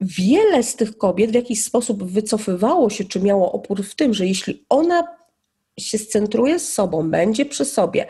wiele 0.00 0.62
z 0.62 0.76
tych 0.76 0.98
kobiet 0.98 1.30
w 1.30 1.34
jakiś 1.34 1.64
sposób 1.64 2.04
wycofywało 2.04 2.90
się, 2.90 3.04
czy 3.04 3.20
miało 3.20 3.52
opór 3.52 3.82
w 3.82 3.94
tym, 3.94 4.14
że 4.14 4.26
jeśli 4.26 4.64
ona 4.68 5.08
się 5.78 5.98
scentruje 5.98 6.58
z 6.58 6.72
sobą, 6.72 7.10
będzie 7.10 7.46
przy 7.46 7.64
sobie, 7.64 8.06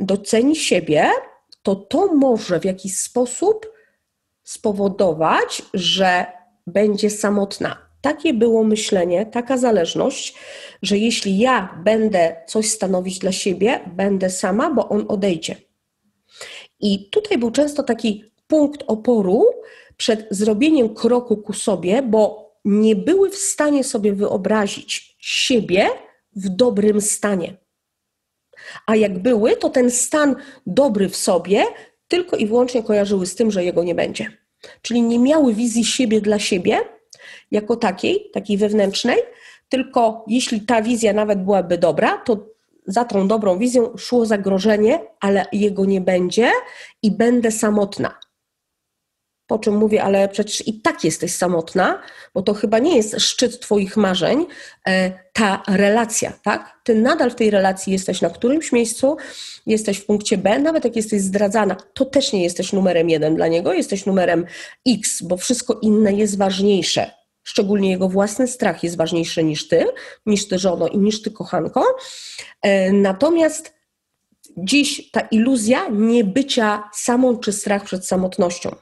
doceni 0.00 0.56
siebie, 0.56 1.10
to 1.62 1.76
to 1.76 2.14
może 2.14 2.60
w 2.60 2.64
jakiś 2.64 3.00
sposób 3.00 3.72
spowodować, 4.44 5.62
że 5.74 6.26
będzie 6.66 7.10
samotna. 7.10 7.76
Takie 8.00 8.34
było 8.34 8.64
myślenie, 8.64 9.26
taka 9.26 9.56
zależność, 9.56 10.34
że 10.82 10.98
jeśli 10.98 11.38
ja 11.38 11.80
będę 11.84 12.36
coś 12.46 12.70
stanowić 12.70 13.18
dla 13.18 13.32
siebie, 13.32 13.80
będę 13.96 14.30
sama, 14.30 14.70
bo 14.70 14.88
on 14.88 15.04
odejdzie. 15.08 15.56
I 16.80 17.10
tutaj 17.10 17.38
był 17.38 17.50
często 17.50 17.82
taki 17.82 18.24
punkt 18.46 18.84
oporu 18.86 19.44
przed 19.96 20.26
zrobieniem 20.30 20.94
kroku 20.94 21.36
ku 21.36 21.52
sobie, 21.52 22.02
bo 22.02 22.52
nie 22.64 22.96
były 22.96 23.30
w 23.30 23.36
stanie 23.36 23.84
sobie 23.84 24.12
wyobrazić 24.12 25.16
siebie 25.18 25.88
w 26.36 26.48
dobrym 26.48 27.00
stanie. 27.00 27.56
A 28.86 28.96
jak 28.96 29.18
były, 29.18 29.56
to 29.56 29.70
ten 29.70 29.90
stan 29.90 30.36
dobry 30.66 31.08
w 31.08 31.16
sobie 31.16 31.64
tylko 32.08 32.36
i 32.36 32.46
wyłącznie 32.46 32.82
kojarzyły 32.82 33.26
z 33.26 33.34
tym, 33.34 33.50
że 33.50 33.64
jego 33.64 33.84
nie 33.84 33.94
będzie. 33.94 34.43
Czyli 34.82 35.02
nie 35.02 35.18
miały 35.18 35.54
wizji 35.54 35.84
siebie 35.84 36.20
dla 36.20 36.38
siebie 36.38 36.80
jako 37.50 37.76
takiej, 37.76 38.30
takiej 38.32 38.56
wewnętrznej, 38.56 39.18
tylko 39.68 40.24
jeśli 40.28 40.60
ta 40.60 40.82
wizja 40.82 41.12
nawet 41.12 41.44
byłaby 41.44 41.78
dobra, 41.78 42.18
to 42.18 42.46
za 42.86 43.04
tą 43.04 43.28
dobrą 43.28 43.58
wizją 43.58 43.96
szło 43.96 44.26
zagrożenie, 44.26 45.00
ale 45.20 45.46
jego 45.52 45.84
nie 45.84 46.00
będzie 46.00 46.50
i 47.02 47.10
będę 47.10 47.50
samotna 47.50 48.18
po 49.46 49.58
czym 49.58 49.76
mówię, 49.76 50.02
ale 50.02 50.28
przecież 50.28 50.68
i 50.68 50.80
tak 50.80 51.04
jesteś 51.04 51.34
samotna, 51.34 52.02
bo 52.34 52.42
to 52.42 52.54
chyba 52.54 52.78
nie 52.78 52.96
jest 52.96 53.20
szczyt 53.20 53.60
Twoich 53.60 53.96
marzeń, 53.96 54.46
e, 54.88 55.12
ta 55.32 55.62
relacja, 55.68 56.32
tak? 56.42 56.80
Ty 56.84 56.94
nadal 56.94 57.30
w 57.30 57.34
tej 57.34 57.50
relacji 57.50 57.92
jesteś 57.92 58.20
na 58.20 58.30
którymś 58.30 58.72
miejscu, 58.72 59.16
jesteś 59.66 59.98
w 59.98 60.06
punkcie 60.06 60.38
B, 60.38 60.58
nawet 60.58 60.84
jak 60.84 60.96
jesteś 60.96 61.20
zdradzana, 61.20 61.76
to 61.94 62.04
też 62.04 62.32
nie 62.32 62.42
jesteś 62.42 62.72
numerem 62.72 63.10
jeden 63.10 63.36
dla 63.36 63.48
niego, 63.48 63.72
jesteś 63.72 64.06
numerem 64.06 64.46
X, 64.88 65.22
bo 65.22 65.36
wszystko 65.36 65.78
inne 65.82 66.12
jest 66.12 66.38
ważniejsze. 66.38 67.10
Szczególnie 67.42 67.90
jego 67.90 68.08
własny 68.08 68.46
strach 68.46 68.84
jest 68.84 68.96
ważniejszy 68.96 69.44
niż 69.44 69.68
ty, 69.68 69.86
niż 70.26 70.48
ty 70.48 70.58
żono 70.58 70.88
i 70.88 70.98
niż 70.98 71.22
ty 71.22 71.30
kochanko. 71.30 71.96
E, 72.62 72.92
natomiast 72.92 73.74
dziś 74.56 75.10
ta 75.10 75.20
iluzja 75.20 75.88
niebycia 75.88 76.90
samą 76.94 77.38
czy 77.38 77.52
strach 77.52 77.84
przed 77.84 78.06
samotnością. 78.06 78.76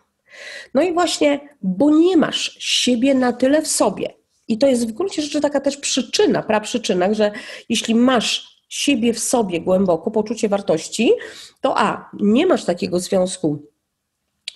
No 0.75 0.83
i 0.83 0.93
właśnie, 0.93 1.41
bo 1.63 1.91
nie 1.91 2.17
masz 2.17 2.57
siebie 2.59 3.15
na 3.15 3.33
tyle 3.33 3.63
w 3.63 3.69
sobie. 3.69 4.15
I 4.49 4.59
to 4.59 4.67
jest 4.67 4.89
w 4.89 4.93
gruncie 4.93 5.23
rzeczy 5.23 5.41
taka 5.41 5.61
też 5.61 5.77
przyczyna, 5.77 6.43
praprzyczyna, 6.43 7.15
że 7.15 7.33
jeśli 7.69 7.95
masz 7.95 8.63
siebie 8.69 9.15
w 9.15 9.19
sobie 9.19 9.61
głęboko, 9.61 10.11
poczucie 10.11 10.49
wartości, 10.49 11.13
to 11.61 11.79
a, 11.79 12.11
nie 12.21 12.47
masz 12.47 12.65
takiego 12.65 13.01
związku 13.01 13.72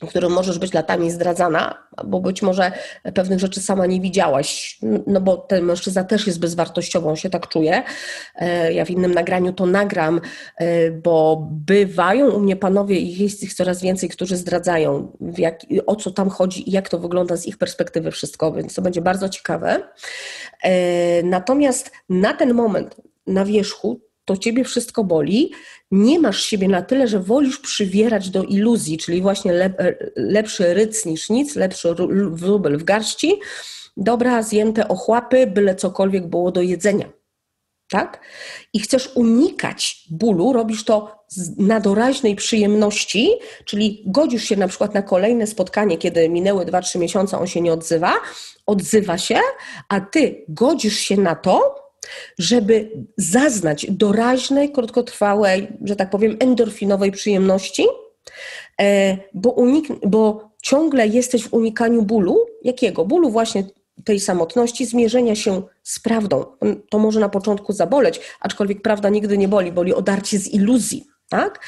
którym 0.06 0.32
możesz 0.32 0.58
być 0.58 0.74
latami 0.74 1.10
zdradzana, 1.10 1.86
bo 2.04 2.20
być 2.20 2.42
może 2.42 2.72
pewnych 3.14 3.38
rzeczy 3.38 3.60
sama 3.60 3.86
nie 3.86 4.00
widziałaś, 4.00 4.78
no 5.06 5.20
bo 5.20 5.36
ten 5.36 5.64
mężczyzna 5.64 6.04
też 6.04 6.26
jest 6.26 6.40
bezwartościową, 6.40 7.16
się 7.16 7.30
tak 7.30 7.48
czuje. 7.48 7.82
E, 8.36 8.72
ja 8.72 8.84
w 8.84 8.90
innym 8.90 9.14
nagraniu 9.14 9.52
to 9.52 9.66
nagram, 9.66 10.20
e, 10.56 10.90
bo 10.90 11.48
bywają 11.50 12.30
u 12.30 12.40
mnie 12.40 12.56
panowie 12.56 12.98
i 12.98 13.22
jest 13.22 13.42
ich 13.42 13.54
coraz 13.54 13.82
więcej, 13.82 14.08
którzy 14.08 14.36
zdradzają, 14.36 15.16
jak, 15.38 15.60
o 15.86 15.96
co 15.96 16.10
tam 16.10 16.28
chodzi 16.28 16.68
i 16.68 16.72
jak 16.72 16.88
to 16.88 16.98
wygląda 16.98 17.36
z 17.36 17.46
ich 17.46 17.58
perspektywy 17.58 18.10
wszystko, 18.10 18.52
więc 18.52 18.74
to 18.74 18.82
będzie 18.82 19.00
bardzo 19.00 19.28
ciekawe. 19.28 19.82
E, 20.62 21.22
natomiast 21.22 21.92
na 22.08 22.34
ten 22.34 22.54
moment 22.54 22.96
na 23.26 23.44
wierzchu 23.44 24.00
to 24.26 24.36
ciebie 24.36 24.64
wszystko 24.64 25.04
boli, 25.04 25.52
nie 25.90 26.20
masz 26.20 26.42
siebie 26.42 26.68
na 26.68 26.82
tyle, 26.82 27.08
że 27.08 27.20
wolisz 27.20 27.58
przywierać 27.58 28.30
do 28.30 28.42
iluzji, 28.42 28.98
czyli 28.98 29.22
właśnie 29.22 29.52
lep, 29.52 29.76
lepszy 30.16 30.74
ryc 30.74 31.06
niż 31.06 31.30
nic, 31.30 31.56
lepszy 31.56 31.94
wróbel 32.30 32.78
w 32.78 32.84
garści, 32.84 33.40
dobra, 33.96 34.42
zjęte 34.42 34.88
ochłapy, 34.88 35.46
byle 35.46 35.74
cokolwiek 35.74 36.26
było 36.26 36.52
do 36.52 36.62
jedzenia. 36.62 37.08
tak? 37.90 38.20
I 38.72 38.80
chcesz 38.80 39.10
unikać 39.14 40.06
bólu, 40.10 40.52
robisz 40.52 40.84
to 40.84 41.16
na 41.58 41.80
doraźnej 41.80 42.36
przyjemności, 42.36 43.30
czyli 43.64 44.02
godzisz 44.06 44.44
się 44.44 44.56
na 44.56 44.68
przykład 44.68 44.94
na 44.94 45.02
kolejne 45.02 45.46
spotkanie, 45.46 45.98
kiedy 45.98 46.28
minęły 46.28 46.64
2-3 46.64 46.98
miesiące, 46.98 47.38
on 47.38 47.46
się 47.46 47.60
nie 47.60 47.72
odzywa, 47.72 48.14
odzywa 48.66 49.18
się, 49.18 49.40
a 49.88 50.00
ty 50.00 50.44
godzisz 50.48 50.98
się 50.98 51.16
na 51.16 51.34
to, 51.34 51.85
żeby 52.38 52.90
zaznać 53.16 53.86
doraźnej, 53.90 54.72
krótkotrwałej, 54.72 55.68
że 55.84 55.96
tak 55.96 56.10
powiem, 56.10 56.36
endorfinowej 56.40 57.12
przyjemności, 57.12 57.86
e, 58.80 59.16
bo, 59.34 59.50
unik, 59.50 59.88
bo 60.06 60.50
ciągle 60.62 61.06
jesteś 61.06 61.42
w 61.42 61.54
unikaniu 61.54 62.02
bólu. 62.02 62.46
Jakiego? 62.62 63.04
Bólu 63.04 63.30
właśnie 63.30 63.64
tej 64.04 64.20
samotności, 64.20 64.86
zmierzenia 64.86 65.34
się 65.34 65.62
z 65.82 66.00
prawdą. 66.00 66.44
To 66.90 66.98
może 66.98 67.20
na 67.20 67.28
początku 67.28 67.72
zaboleć, 67.72 68.20
aczkolwiek 68.40 68.82
prawda 68.82 69.08
nigdy 69.08 69.38
nie 69.38 69.48
boli, 69.48 69.72
boli 69.72 69.94
odarcie 69.94 70.38
z 70.38 70.48
iluzji. 70.48 71.06
Tak? 71.28 71.64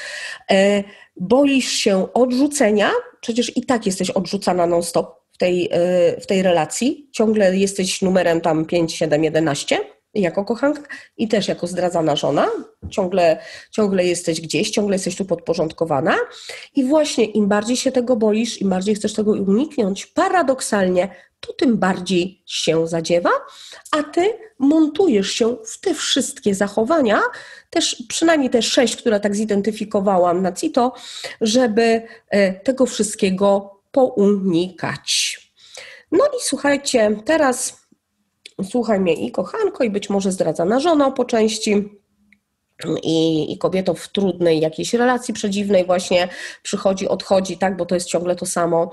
E, 0.50 0.84
boisz 1.16 1.68
się 1.68 2.12
odrzucenia, 2.12 2.90
przecież 3.20 3.56
i 3.56 3.62
tak 3.62 3.86
jesteś 3.86 4.10
odrzucana 4.10 4.66
non-stop 4.66 5.14
w 5.32 5.38
tej, 5.38 5.68
e, 5.72 6.20
w 6.20 6.26
tej 6.26 6.42
relacji. 6.42 7.08
Ciągle 7.12 7.56
jesteś 7.56 8.02
numerem 8.02 8.40
tam 8.40 8.64
5, 8.64 8.94
7, 8.94 9.24
11 9.24 9.80
jako 10.14 10.44
kochanka 10.44 10.82
i 11.16 11.28
też 11.28 11.48
jako 11.48 11.66
zdradzana 11.66 12.16
żona. 12.16 12.46
Ciągle, 12.90 13.38
ciągle 13.70 14.04
jesteś 14.04 14.40
gdzieś, 14.40 14.70
ciągle 14.70 14.94
jesteś 14.94 15.16
tu 15.16 15.24
podporządkowana. 15.24 16.16
I 16.74 16.84
właśnie 16.84 17.24
im 17.24 17.48
bardziej 17.48 17.76
się 17.76 17.92
tego 17.92 18.16
boisz, 18.16 18.60
im 18.60 18.68
bardziej 18.68 18.94
chcesz 18.94 19.14
tego 19.14 19.30
uniknąć, 19.30 20.06
paradoksalnie 20.06 21.08
to 21.40 21.52
tym 21.52 21.78
bardziej 21.78 22.42
się 22.46 22.86
zadziewa, 22.86 23.30
a 23.90 24.02
ty 24.02 24.38
montujesz 24.58 25.30
się 25.30 25.56
w 25.64 25.80
te 25.80 25.94
wszystkie 25.94 26.54
zachowania, 26.54 27.20
też 27.70 28.02
przynajmniej 28.08 28.50
te 28.50 28.62
sześć, 28.62 28.96
które 28.96 29.20
tak 29.20 29.36
zidentyfikowałam 29.36 30.42
na 30.42 30.52
CITO, 30.52 30.94
żeby 31.40 32.02
e, 32.28 32.52
tego 32.52 32.86
wszystkiego 32.86 33.80
pounikać. 33.92 35.40
No 36.12 36.24
i 36.24 36.40
słuchajcie, 36.40 37.16
teraz 37.24 37.87
słuchaj 38.64 39.00
mnie 39.00 39.14
i 39.14 39.32
kochanko, 39.32 39.84
i 39.84 39.90
być 39.90 40.10
może 40.10 40.32
zdradzana 40.32 40.80
żona 40.80 41.10
po 41.10 41.24
części, 41.24 41.98
i, 43.02 43.52
i 43.52 43.58
kobieto 43.58 43.94
w 43.94 44.08
trudnej 44.08 44.60
jakiejś 44.60 44.94
relacji 44.94 45.34
przedziwnej 45.34 45.86
właśnie 45.86 46.28
przychodzi, 46.62 47.08
odchodzi, 47.08 47.58
tak, 47.58 47.76
bo 47.76 47.86
to 47.86 47.94
jest 47.94 48.08
ciągle 48.08 48.36
to 48.36 48.46
samo. 48.46 48.90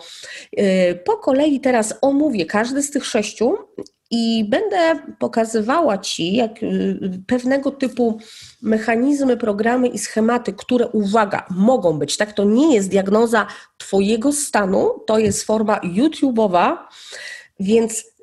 Y, 0.60 1.00
po 1.05 1.17
kolei 1.17 1.60
teraz 1.60 1.93
omówię 2.01 2.45
każdy 2.45 2.84
z 2.84 2.91
tych 2.91 3.05
sześciu 3.05 3.57
i 4.12 4.45
będę 4.50 5.00
pokazywała 5.19 5.98
Ci 5.98 6.36
jak 6.36 6.63
y, 6.63 7.00
pewnego 7.27 7.72
typu 7.72 8.19
mechanizmy, 8.62 9.38
programy 9.38 9.88
i 9.88 10.00
schematy, 10.00 10.53
które, 10.53 10.88
uwaga, 10.88 11.45
mogą 11.50 12.00
być, 12.00 12.17
tak, 12.17 12.34
to 12.34 12.43
nie 12.43 12.75
jest 12.75 12.89
diagnoza 12.89 13.48
Twojego 13.77 14.34
stanu, 14.34 14.91
to 15.07 15.19
jest 15.19 15.43
forma 15.43 15.79
YouTube'owa, 15.79 16.77
więc 17.60 18.14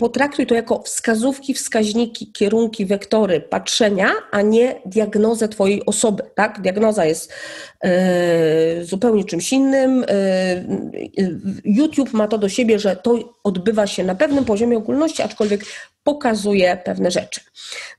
potraktuj 0.00 0.46
to 0.46 0.54
jako 0.54 0.82
wskazówki, 0.82 1.54
wskaźniki, 1.54 2.32
kierunki, 2.32 2.86
wektory 2.86 3.40
patrzenia, 3.40 4.10
a 4.30 4.42
nie 4.42 4.80
diagnozę 4.86 5.48
Twojej 5.48 5.86
osoby. 5.86 6.22
Tak? 6.34 6.60
Diagnoza 6.60 7.04
jest 7.04 7.32
e, 7.84 8.84
zupełnie 8.84 9.24
czymś 9.24 9.52
innym. 9.52 10.04
E, 10.08 10.14
YouTube 11.64 12.12
ma 12.12 12.28
to 12.28 12.38
do 12.38 12.48
siebie, 12.48 12.78
że 12.78 12.96
to 12.96 13.34
odbywa 13.44 13.86
się 13.86 14.04
na 14.04 14.14
pewnym 14.14 14.44
poziomie 14.44 14.76
ogólności, 14.76 15.22
aczkolwiek 15.22 15.64
pokazuje 16.02 16.76
pewne 16.84 17.10
rzeczy. 17.10 17.40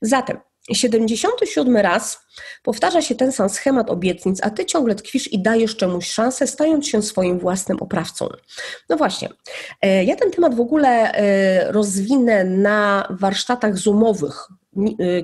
Zatem 0.00 0.51
77 0.70 1.76
raz 1.76 2.20
powtarza 2.62 3.02
się 3.02 3.14
ten 3.14 3.32
sam 3.32 3.48
schemat 3.48 3.90
obietnic, 3.90 4.38
a 4.42 4.50
ty 4.50 4.66
ciągle 4.66 4.94
tkwisz 4.94 5.32
i 5.32 5.42
dajesz 5.42 5.76
czemuś 5.76 6.08
szansę, 6.08 6.46
stając 6.46 6.88
się 6.88 7.02
swoim 7.02 7.38
własnym 7.38 7.80
oprawcą. 7.80 8.28
No 8.88 8.96
właśnie, 8.96 9.28
e, 9.82 10.04
ja 10.04 10.16
ten 10.16 10.30
temat 10.30 10.54
w 10.54 10.60
ogóle 10.60 11.12
e, 11.12 11.72
rozwinę 11.72 12.44
na 12.44 13.08
warsztatach 13.10 13.78
zoomowych, 13.78 14.48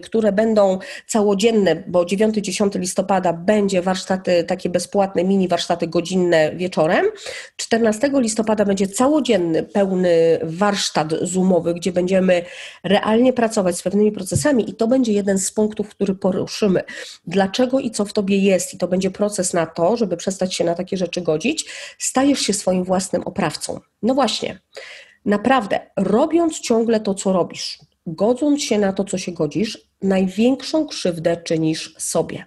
które 0.02 0.32
będą 0.32 0.78
całodzienne, 1.06 1.76
bo 1.86 2.04
9-10 2.04 2.78
listopada 2.78 3.32
będzie 3.32 3.82
warsztaty 3.82 4.44
takie 4.44 4.68
bezpłatne, 4.68 5.24
mini 5.24 5.48
warsztaty 5.48 5.86
godzinne 5.86 6.56
wieczorem. 6.56 7.06
14 7.56 8.10
listopada 8.14 8.64
będzie 8.64 8.88
całodzienny, 8.88 9.62
pełny 9.62 10.38
warsztat 10.42 11.12
zoomowy, 11.22 11.74
gdzie 11.74 11.92
będziemy 11.92 12.42
realnie 12.84 13.32
pracować 13.32 13.76
z 13.76 13.82
pewnymi 13.82 14.12
procesami 14.12 14.70
i 14.70 14.74
to 14.74 14.86
będzie 14.86 15.12
jeden 15.12 15.38
z 15.38 15.52
punktów, 15.52 15.88
który 15.88 16.14
poruszymy. 16.14 16.82
Dlaczego 17.26 17.80
i 17.80 17.90
co 17.90 18.04
w 18.04 18.12
tobie 18.12 18.38
jest 18.38 18.74
i 18.74 18.78
to 18.78 18.88
będzie 18.88 19.10
proces 19.10 19.54
na 19.54 19.66
to, 19.66 19.96
żeby 19.96 20.16
przestać 20.16 20.54
się 20.54 20.64
na 20.64 20.74
takie 20.74 20.96
rzeczy 20.96 21.20
godzić, 21.20 21.70
stajesz 21.98 22.40
się 22.40 22.52
swoim 22.52 22.84
własnym 22.84 23.22
oprawcą. 23.22 23.80
No 24.02 24.14
właśnie. 24.14 24.58
Naprawdę, 25.24 25.80
robiąc 25.96 26.60
ciągle 26.60 27.00
to, 27.00 27.14
co 27.14 27.32
robisz, 27.32 27.78
godząc 28.14 28.62
się 28.62 28.78
na 28.78 28.92
to, 28.92 29.04
co 29.04 29.18
się 29.18 29.32
godzisz, 29.32 29.78
największą 30.02 30.86
krzywdę 30.86 31.36
czynisz 31.36 31.94
sobie. 31.98 32.44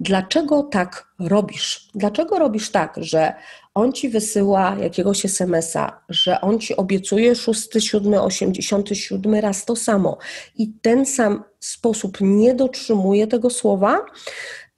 Dlaczego 0.00 0.62
tak 0.62 1.06
robisz? 1.18 1.90
Dlaczego 1.94 2.38
robisz 2.38 2.70
tak, 2.70 2.94
że 2.96 3.34
on 3.74 3.92
ci 3.92 4.08
wysyła 4.08 4.76
jakiegoś 4.80 5.24
SMS-a, 5.24 6.00
że 6.08 6.40
on 6.40 6.58
ci 6.58 6.76
obiecuje 6.76 7.34
6, 7.34 7.68
7, 7.78 8.14
87 8.14 9.34
raz 9.34 9.64
to 9.64 9.76
samo 9.76 10.18
i 10.56 10.72
ten 10.82 11.06
sam 11.06 11.44
sposób 11.60 12.18
nie 12.20 12.54
dotrzymuje 12.54 13.26
tego 13.26 13.50
słowa? 13.50 14.04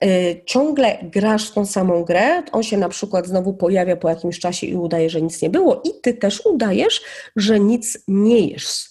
Yy, 0.03 0.43
ciągle 0.47 0.99
grasz 1.03 1.51
tą 1.51 1.67
samą 1.67 2.05
grę, 2.05 2.43
on 2.53 2.63
się 2.63 2.77
na 2.77 2.89
przykład 2.89 3.27
znowu 3.27 3.55
pojawia 3.55 3.97
po 3.97 4.09
jakimś 4.09 4.39
czasie 4.39 4.67
i 4.67 4.77
udaje, 4.77 5.11
że 5.11 5.23
nic 5.23 5.43
nie 5.43 5.51
było, 5.51 5.83
i 5.85 6.01
ty 6.03 6.15
też 6.15 6.47
udajesz, 6.47 7.01
że 7.37 7.61
nic 7.61 7.99
nie 8.09 8.41
jesz. 8.41 8.91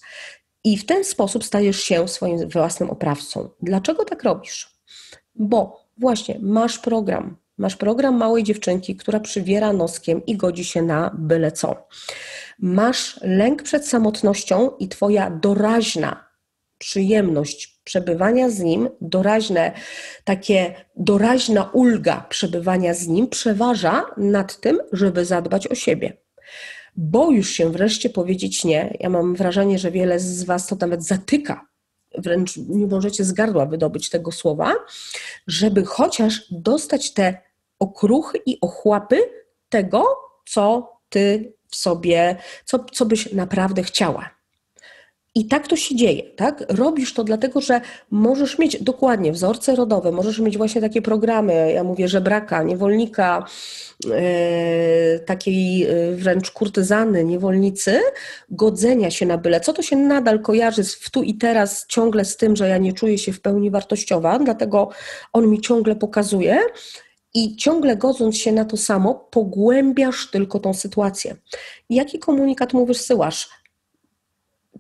I 0.66 0.78
w 0.78 0.86
ten 0.86 1.04
sposób 1.04 1.44
stajesz 1.44 1.80
się 1.80 2.08
swoim 2.08 2.50
własnym 2.50 2.90
oprawcą. 2.90 3.50
Dlaczego 3.62 4.06
tak 4.06 4.24
robisz? 4.24 4.70
Bo 5.36 5.86
właśnie 5.98 6.40
masz 6.42 6.80
program. 6.80 7.38
Masz 7.58 7.76
program 7.76 8.18
małej 8.18 8.44
dziewczynki, 8.44 8.96
która 8.96 9.20
przywiera 9.20 9.74
noskiem 9.74 10.26
i 10.26 10.38
godzi 10.38 10.66
się 10.66 10.82
na 10.82 11.12
byle 11.18 11.52
co. 11.52 11.88
Masz 12.60 13.20
lęk 13.22 13.64
przed 13.64 13.88
samotnością 13.88 14.72
i 14.80 14.88
twoja 14.88 15.30
doraźna 15.30 16.30
przyjemność 16.78 17.82
przebywania 17.84 18.50
z 18.50 18.60
nim, 18.60 18.90
doraźne, 19.02 19.72
takie 20.24 20.76
doraźna 20.96 21.70
ulga 21.74 22.26
przebywania 22.30 22.94
z 22.94 23.08
nim 23.08 23.28
przeważa 23.28 24.06
nad 24.18 24.60
tym, 24.60 24.80
żeby 24.92 25.26
zadbać 25.26 25.68
o 25.68 25.76
siebie 25.76 26.25
boisz 26.98 27.50
się 27.50 27.70
wreszcie 27.70 28.10
powiedzieć 28.10 28.64
nie. 28.64 28.98
Ja 29.00 29.10
mam 29.10 29.36
wrażenie, 29.36 29.80
że 29.80 29.92
wiele 29.92 30.20
z 30.20 30.44
Was 30.44 30.68
to 30.68 30.76
nawet 30.76 31.04
zatyka, 31.04 31.68
wręcz 32.18 32.58
nie 32.58 32.88
możecie 32.88 33.24
z 33.24 33.32
gardła 33.32 33.66
wydobyć 33.66 34.10
tego 34.10 34.32
słowa, 34.32 34.74
żeby 35.48 35.86
chociaż 35.86 36.46
dostać 36.52 37.14
te 37.14 37.38
okruchy 37.80 38.38
i 38.46 38.58
ochłapy 38.62 39.18
tego, 39.70 40.06
co 40.48 40.96
Ty 41.10 41.54
w 41.70 41.76
sobie, 41.76 42.36
co, 42.66 42.86
co 42.94 43.06
byś 43.06 43.34
naprawdę 43.34 43.84
chciała. 43.84 44.35
I 45.38 45.46
tak 45.46 45.68
to 45.68 45.76
się 45.76 45.96
dzieje, 45.96 46.24
tak? 46.24 46.64
Robisz 46.70 47.14
to 47.14 47.24
dlatego, 47.24 47.62
że 47.62 47.82
możesz 48.12 48.60
mieć 48.60 48.84
dokładnie 48.84 49.32
wzorce 49.32 49.76
rodowe, 49.76 50.12
możesz 50.12 50.40
mieć 50.40 50.58
właśnie 50.58 50.82
takie 50.82 51.02
programy, 51.02 51.72
ja 51.74 51.84
mówię 51.84 52.08
żebraka, 52.08 52.64
niewolnika, 52.64 53.46
e, 54.12 55.20
takiej 55.20 55.84
e, 55.84 56.12
wręcz 56.12 56.52
kurtyzany, 56.52 57.26
niewolnicy, 57.26 58.00
godzenia 58.50 59.12
się 59.12 59.26
na 59.26 59.38
byle. 59.38 59.60
Co 59.60 59.74
to 59.74 59.82
się 59.82 59.96
nadal 59.96 60.40
kojarzy 60.40 60.84
w 60.84 61.10
tu 61.10 61.24
i 61.24 61.34
teraz 61.34 61.86
ciągle 61.88 62.26
z 62.26 62.38
tym, 62.38 62.56
że 62.56 62.70
ja 62.70 62.78
nie 62.78 62.94
czuję 62.94 63.18
się 63.18 63.34
w 63.34 63.42
pełni 63.42 63.72
wartościowa, 63.72 64.40
dlatego 64.40 64.90
on 65.34 65.48
mi 65.48 65.62
ciągle 65.62 65.96
pokazuje, 65.96 66.60
i 67.38 67.56
ciągle 67.56 67.98
godząc 67.98 68.38
się 68.38 68.52
na 68.52 68.66
to 68.66 68.78
samo, 68.78 69.16
pogłębiasz 69.32 70.32
tylko 70.32 70.60
tą 70.60 70.74
sytuację. 70.74 71.36
Jaki 71.90 72.20
komunikat 72.20 72.74
mu 72.74 72.86
wysyłasz? 72.86 73.50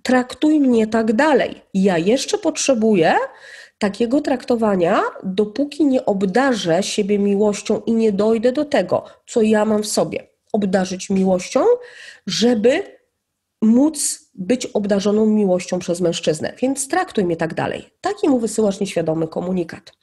Traktuj 0.05 0.59
mnie 0.59 0.87
tak 0.87 1.13
dalej. 1.13 1.61
Ja 1.73 1.97
jeszcze 1.97 2.37
potrzebuję 2.37 3.15
takiego 3.77 4.21
traktowania, 4.21 5.01
dopóki 5.23 5.85
nie 5.85 6.05
obdarzę 6.05 6.83
siebie 6.83 7.19
miłością 7.19 7.81
i 7.85 7.93
nie 7.93 8.11
dojdę 8.11 8.51
do 8.51 8.65
tego, 8.65 9.05
co 9.27 9.41
ja 9.41 9.65
mam 9.65 9.83
w 9.83 9.87
sobie. 9.87 10.27
Obdarzyć 10.53 11.09
miłością, 11.09 11.65
żeby 12.27 12.83
móc 13.61 14.29
być 14.35 14.65
obdarzoną 14.65 15.25
miłością 15.25 15.79
przez 15.79 16.01
mężczyznę. 16.01 16.53
Więc 16.61 16.87
traktuj 16.87 17.25
mnie 17.25 17.37
tak 17.37 17.53
dalej. 17.53 17.89
Taki 18.01 18.29
mu 18.29 18.39
wysyłasz 18.39 18.79
nieświadomy 18.79 19.27
komunikat. 19.27 19.93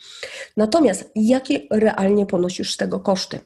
Natomiast 0.57 1.11
jakie 1.15 1.61
realnie 1.71 2.27
ponosisz 2.27 2.75
z 2.75 2.77
tego 2.77 3.01
koszty? 3.01 3.41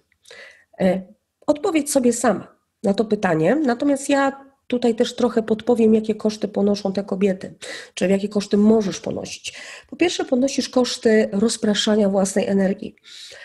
E, 0.80 1.02
odpowiedz 1.46 1.92
sobie 1.92 2.12
sama 2.12 2.56
na 2.82 2.94
to 2.94 3.04
pytanie. 3.04 3.54
Natomiast 3.54 4.08
ja 4.08 4.45
Tutaj 4.66 4.94
też 4.94 5.16
trochę 5.16 5.42
podpowiem, 5.42 5.94
jakie 5.94 6.14
koszty 6.14 6.48
ponoszą 6.48 6.92
te 6.92 7.04
kobiety, 7.04 7.54
czy 7.94 8.08
jakie 8.08 8.28
koszty 8.28 8.56
możesz 8.56 9.00
ponosić. 9.00 9.54
Po 9.90 9.96
pierwsze, 9.96 10.24
ponosisz 10.24 10.68
koszty 10.68 11.28
rozpraszania 11.32 12.08
własnej 12.08 12.46
energii. 12.46 12.96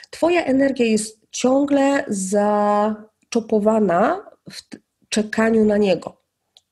Twoja 0.10 0.46
energia 0.46 0.86
jest 0.86 1.22
ciągle 1.32 2.06
zaczopowana 2.08 4.26
w 4.52 4.62
czekaniu 5.10 5.66
na 5.66 5.78
niego. 5.78 6.22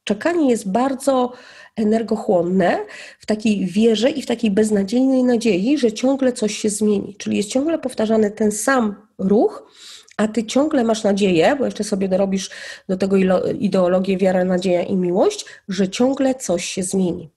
Czekanie 0.03 0.49
jest 0.49 0.71
bardzo 0.71 1.33
energochłonne 1.75 2.85
w 3.19 3.25
takiej 3.25 3.65
wierze 3.65 4.09
i 4.09 4.21
w 4.21 4.25
takiej 4.25 4.51
beznadziejnej 4.51 5.23
nadziei, 5.23 5.77
że 5.77 5.93
ciągle 5.93 6.33
coś 6.33 6.57
się 6.57 6.69
zmieni. 6.69 7.15
Czyli 7.15 7.37
jest 7.37 7.49
ciągle 7.49 7.79
powtarzany 7.79 8.31
ten 8.31 8.51
sam 8.51 9.07
ruch, 9.17 9.71
a 10.19 10.27
ty 10.27 10.45
ciągle 10.45 10.83
masz 10.83 11.03
nadzieję, 11.03 11.55
bo 11.55 11.65
jeszcze 11.65 11.83
sobie 11.83 12.07
dorobisz 12.09 12.49
do 12.89 12.97
tego 12.97 13.17
ideologię 13.59 14.17
wiara, 14.17 14.43
nadzieja 14.43 14.83
i 14.83 14.95
miłość, 14.95 15.45
że 15.67 15.89
ciągle 15.89 16.35
coś 16.35 16.65
się 16.65 16.83
zmieni. 16.83 17.29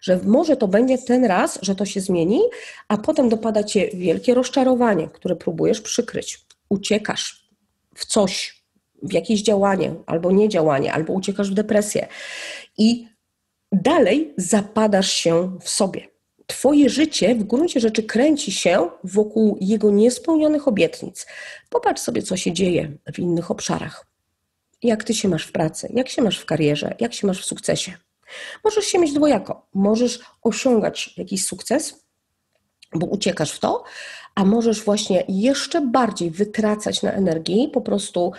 Że 0.00 0.20
może 0.24 0.56
to 0.56 0.68
będzie 0.68 0.98
ten 0.98 1.24
raz, 1.24 1.58
że 1.62 1.74
to 1.74 1.84
się 1.84 2.00
zmieni, 2.00 2.40
a 2.88 2.98
potem 2.98 3.28
dopada 3.28 3.64
cię 3.64 3.88
wielkie 3.94 4.34
rozczarowanie, 4.34 5.08
które 5.08 5.36
próbujesz 5.36 5.80
przykryć. 5.80 6.46
Uciekasz 6.68 7.48
w 7.94 8.04
coś, 8.04 8.64
w 9.02 9.12
jakieś 9.12 9.42
działanie, 9.42 9.94
albo 10.06 10.32
niedziałanie, 10.32 10.92
albo 10.92 11.12
uciekasz 11.12 11.50
w 11.50 11.54
depresję. 11.54 12.08
I 12.78 13.08
dalej 13.72 14.34
zapadasz 14.36 15.12
się 15.12 15.58
w 15.60 15.68
sobie. 15.68 16.17
Twoje 16.48 16.88
życie 16.88 17.34
w 17.34 17.44
gruncie 17.44 17.80
rzeczy 17.80 18.02
kręci 18.02 18.52
się 18.52 18.90
wokół 19.04 19.58
jego 19.60 19.90
niespełnionych 19.90 20.68
obietnic. 20.68 21.26
Popatrz 21.70 22.02
sobie, 22.02 22.22
co 22.22 22.36
się 22.36 22.52
dzieje 22.52 22.92
w 23.14 23.18
innych 23.18 23.50
obszarach. 23.50 24.06
Jak 24.82 25.04
ty 25.04 25.14
się 25.14 25.28
masz 25.28 25.46
w 25.46 25.52
pracy, 25.52 25.88
jak 25.94 26.08
się 26.08 26.22
masz 26.22 26.38
w 26.38 26.44
karierze, 26.44 26.94
jak 27.00 27.14
się 27.14 27.26
masz 27.26 27.42
w 27.42 27.44
sukcesie. 27.44 27.92
Możesz 28.64 28.84
się 28.84 28.98
mieć 28.98 29.12
dwojako. 29.12 29.66
Możesz 29.74 30.20
osiągać 30.42 31.14
jakiś 31.16 31.46
sukces, 31.46 32.07
bo 32.94 33.06
uciekasz 33.06 33.52
w 33.52 33.58
to, 33.58 33.84
a 34.34 34.44
możesz 34.44 34.84
właśnie 34.84 35.24
jeszcze 35.28 35.80
bardziej 35.80 36.30
wytracać 36.30 37.02
na 37.02 37.12
energii, 37.12 37.70
po 37.72 37.80
prostu 37.80 38.32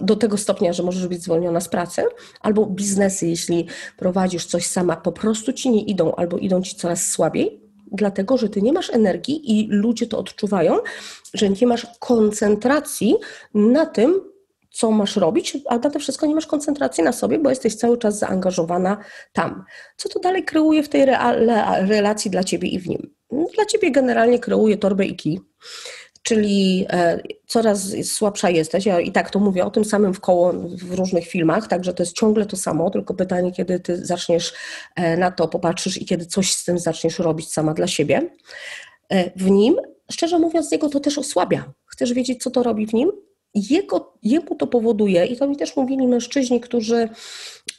do 0.00 0.16
tego 0.16 0.36
stopnia, 0.36 0.72
że 0.72 0.82
możesz 0.82 1.06
być 1.06 1.22
zwolniona 1.22 1.60
z 1.60 1.68
pracy, 1.68 2.02
albo 2.40 2.66
biznesy, 2.66 3.26
jeśli 3.26 3.66
prowadzisz 3.96 4.46
coś 4.46 4.66
sama, 4.66 4.96
po 4.96 5.12
prostu 5.12 5.52
ci 5.52 5.70
nie 5.70 5.82
idą, 5.82 6.14
albo 6.14 6.38
idą 6.38 6.62
ci 6.62 6.76
coraz 6.76 7.10
słabiej, 7.10 7.60
dlatego 7.92 8.36
że 8.36 8.48
ty 8.48 8.62
nie 8.62 8.72
masz 8.72 8.90
energii 8.90 9.60
i 9.60 9.68
ludzie 9.70 10.06
to 10.06 10.18
odczuwają, 10.18 10.78
że 11.34 11.50
nie 11.50 11.66
masz 11.66 11.86
koncentracji 11.98 13.14
na 13.54 13.86
tym, 13.86 14.20
co 14.70 14.90
masz 14.90 15.16
robić, 15.16 15.58
a 15.68 15.78
na 15.78 15.90
to 15.90 15.98
wszystko 15.98 16.26
nie 16.26 16.34
masz 16.34 16.46
koncentracji 16.46 17.04
na 17.04 17.12
sobie, 17.12 17.38
bo 17.38 17.50
jesteś 17.50 17.76
cały 17.76 17.98
czas 17.98 18.18
zaangażowana 18.18 18.96
tam. 19.32 19.64
Co 19.96 20.08
to 20.08 20.20
dalej 20.20 20.44
kreuje 20.44 20.82
w 20.82 20.88
tej 20.88 21.06
relacji 21.80 22.30
dla 22.30 22.44
ciebie 22.44 22.68
i 22.68 22.78
w 22.78 22.88
nim? 22.88 23.14
Dla 23.54 23.64
ciebie 23.64 23.90
generalnie 23.90 24.38
kreuje 24.38 24.76
torbę 24.76 25.06
i 25.06 25.16
kij, 25.16 25.40
czyli 26.22 26.86
e, 26.90 27.20
coraz 27.46 27.92
słabsza 28.04 28.50
jesteś. 28.50 28.86
Ja 28.86 29.00
i 29.00 29.12
tak 29.12 29.30
to 29.30 29.38
mówię 29.38 29.64
o 29.64 29.70
tym 29.70 29.84
samym 29.84 30.14
w 30.14 30.20
koło 30.20 30.52
w 30.52 30.92
różnych 30.92 31.26
filmach, 31.26 31.68
także 31.68 31.94
to 31.94 32.02
jest 32.02 32.16
ciągle 32.16 32.46
to 32.46 32.56
samo, 32.56 32.90
tylko 32.90 33.14
pytanie, 33.14 33.52
kiedy 33.52 33.80
ty 33.80 34.06
zaczniesz 34.06 34.52
e, 34.96 35.16
na 35.16 35.30
to 35.30 35.48
popatrzysz 35.48 36.02
i 36.02 36.06
kiedy 36.06 36.26
coś 36.26 36.52
z 36.52 36.64
tym 36.64 36.78
zaczniesz 36.78 37.18
robić 37.18 37.52
sama 37.52 37.74
dla 37.74 37.86
siebie. 37.86 38.30
E, 39.08 39.30
w 39.36 39.50
nim, 39.50 39.76
szczerze 40.12 40.38
mówiąc, 40.38 40.72
jego 40.72 40.88
to 40.88 41.00
też 41.00 41.18
osłabia. 41.18 41.72
Chcesz 41.86 42.12
wiedzieć, 42.12 42.42
co 42.42 42.50
to 42.50 42.62
robi 42.62 42.86
w 42.86 42.94
nim? 42.94 43.12
Jego, 43.54 44.14
jemu 44.22 44.54
to 44.54 44.66
powoduje, 44.66 45.26
i 45.26 45.36
to 45.36 45.48
mi 45.48 45.56
też 45.56 45.76
mówili 45.76 46.06
mężczyźni, 46.06 46.60
którzy 46.60 47.08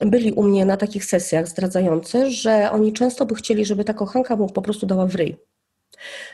byli 0.02 0.32
u 0.34 0.44
mnie 0.44 0.66
na 0.66 0.78
takich 0.78 1.06
sesjach 1.06 1.48
zdradzające, 1.48 2.32
że 2.32 2.72
oni 2.72 2.94
często 2.94 3.26
by 3.26 3.36
chcieli, 3.36 3.66
żeby 3.66 3.84
ta 3.84 3.94
kochanka 3.94 4.36
mu 4.36 4.50
po 4.50 4.62
prostu 4.62 4.86
dała 4.86 5.06
w 5.06 5.16
ryj. 5.16 5.38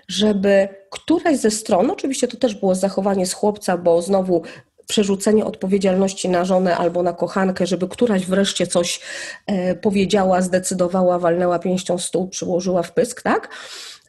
Żeby 0.07 0.67
któraś 0.91 1.37
ze 1.37 1.51
stron, 1.51 1.91
oczywiście 1.91 2.27
to 2.27 2.37
też 2.37 2.55
było 2.55 2.75
zachowanie 2.75 3.25
z 3.25 3.33
chłopca, 3.33 3.77
bo 3.77 4.01
znowu 4.01 4.43
przerzucenie 4.87 5.45
odpowiedzialności 5.45 6.29
na 6.29 6.45
żonę 6.45 6.77
albo 6.77 7.03
na 7.03 7.13
kochankę, 7.13 7.67
żeby 7.67 7.87
któraś 7.87 8.25
wreszcie 8.25 8.67
coś 8.67 8.99
e, 9.47 9.75
powiedziała, 9.75 10.41
zdecydowała, 10.41 11.19
walnęła 11.19 11.59
pięścią 11.59 11.97
stół, 11.97 12.27
przyłożyła 12.27 12.83
w 12.83 12.93
pysk, 12.93 13.21
tak? 13.21 13.49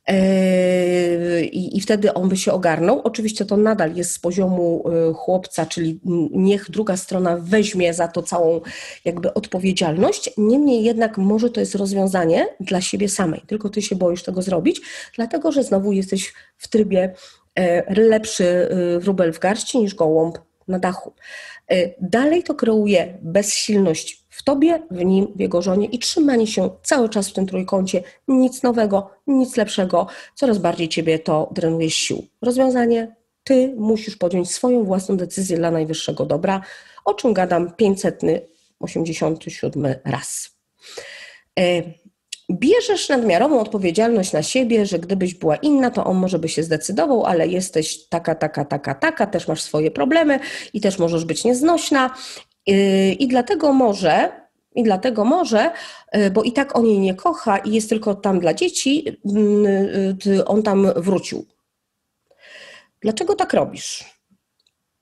Yy, 0.09 1.45
I, 1.45 1.77
I, 1.77 1.81
wtedy 1.81 2.15
on 2.15 2.29
by 2.29 2.37
się 2.37 2.53
ogarnął. 2.53 3.01
Oczywiście 3.05 3.45
to 3.45 3.57
nadal 3.57 3.95
jest 3.95 4.15
z 4.15 4.19
poziomu 4.19 4.85
yy, 4.87 5.15
chłopca, 5.15 5.67
czyli 5.67 6.01
niech 6.33 6.71
druga 6.71 6.97
strona 6.97 7.37
weźmie 7.37 7.95
za 7.95 8.09
to 8.09 8.23
całą 8.23 8.61
jakby 9.05 9.35
odpowiedzialność. 9.35 10.31
Niemniej 10.37 10.85
jednak 10.85 11.19
może 11.19 11.51
to 11.51 11.61
jest 11.61 11.75
rozwiązanie 11.75 12.47
dla 12.61 12.81
siebie 12.81 13.09
samej, 13.09 13.43
tylko 13.47 13.69
ty 13.69 13.83
się 13.83 13.97
boisz 13.97 14.23
tego 14.23 14.43
zrobić, 14.43 14.81
dlatego 15.17 15.53
że 15.53 15.63
znowu 15.63 15.93
jesteś 15.93 16.33
w 16.57 16.69
trybie 16.69 17.15
yy, 17.57 17.65
lepszy 17.89 18.69
wróbel 19.01 19.33
w 19.33 19.39
garści 19.39 19.79
niż 19.79 19.95
gołąb 19.95 20.39
na 20.69 20.79
dachu. 20.79 21.13
Dalej 22.01 22.43
to 22.43 22.55
kreuje 22.55 23.19
bezsilność 23.23 24.22
w 24.33 24.43
tobie, 24.43 24.83
w 24.91 25.05
nim, 25.05 25.33
w 25.37 25.41
jego 25.41 25.63
żonie 25.63 25.87
i 25.87 25.99
trzymanie 25.99 26.47
się 26.47 26.71
cały 26.83 27.09
czas 27.09 27.29
w 27.29 27.33
tym 27.33 27.47
trójkącie. 27.47 28.03
Nic 28.29 28.63
nowego, 28.63 29.11
nic 29.27 29.57
lepszego, 29.57 30.07
coraz 30.35 30.59
bardziej 30.59 30.89
ciebie 30.89 31.19
to 31.19 31.51
drenuje 31.55 31.91
sił. 31.91 32.27
Rozwiązanie 32.43 33.17
ty 33.45 33.75
musisz 33.77 34.17
podjąć 34.17 34.51
swoją 34.51 34.85
własną 34.85 35.17
decyzję 35.17 35.57
dla 35.57 35.71
najwyższego 35.71 36.27
dobra, 36.27 36.63
o 37.05 37.15
czym 37.15 37.33
gadam 37.33 37.73
587 37.77 39.95
raz. 40.05 40.51
E, 41.59 41.83
bierzesz 42.51 43.09
nadmiarową 43.09 43.61
odpowiedzialność 43.61 44.33
na 44.33 44.43
siebie, 44.43 44.87
że 44.87 44.99
gdybyś 44.99 45.35
była 45.35 45.57
inna, 45.57 45.91
to 45.91 46.05
on 46.05 46.17
może 46.17 46.39
by 46.39 46.49
się 46.49 46.63
zdecydował, 46.63 47.27
ale 47.27 47.49
jesteś 47.49 48.09
taka, 48.09 48.35
taka, 48.35 48.65
taka, 48.65 48.95
taka, 48.95 49.27
też 49.27 49.49
masz 49.49 49.63
swoje 49.63 49.91
problemy 49.91 50.41
i 50.73 50.81
też 50.81 50.99
możesz 50.99 51.25
być 51.25 51.45
nieznośna 51.45 52.11
I 52.67 53.29
dlatego 53.29 53.73
może, 53.73 54.43
i 54.75 54.83
dlatego 54.83 55.25
może, 55.25 55.71
yy, 56.15 56.31
bo 56.31 56.43
i 56.43 56.53
tak 56.53 56.77
on 56.77 56.87
jej 56.87 56.99
nie 56.99 57.15
kocha 57.15 57.59
i 57.59 57.73
jest 57.73 57.89
tylko 57.89 58.15
tam 58.15 58.41
dla 58.41 58.55
dzieci, 58.55 59.05
yy, 60.25 60.45
on 60.45 60.63
tam 60.63 60.93
wrócił. 60.97 61.47
Dlaczego 63.01 63.35
tak 63.35 63.53
robisz? 63.53 64.05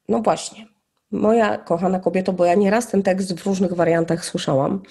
No 0.09 0.23
właśnie, 0.23 0.66
moja 1.11 1.59
kochana 1.59 2.01
kobieto, 2.01 2.33
bo 2.33 2.44
ja 2.44 2.55
nieraz 2.55 2.88
ten 2.88 3.03
tekst 3.03 3.35
w 3.35 3.46
różnych 3.46 3.73
wariantach 3.73 4.25
słyszałam. 4.25 4.83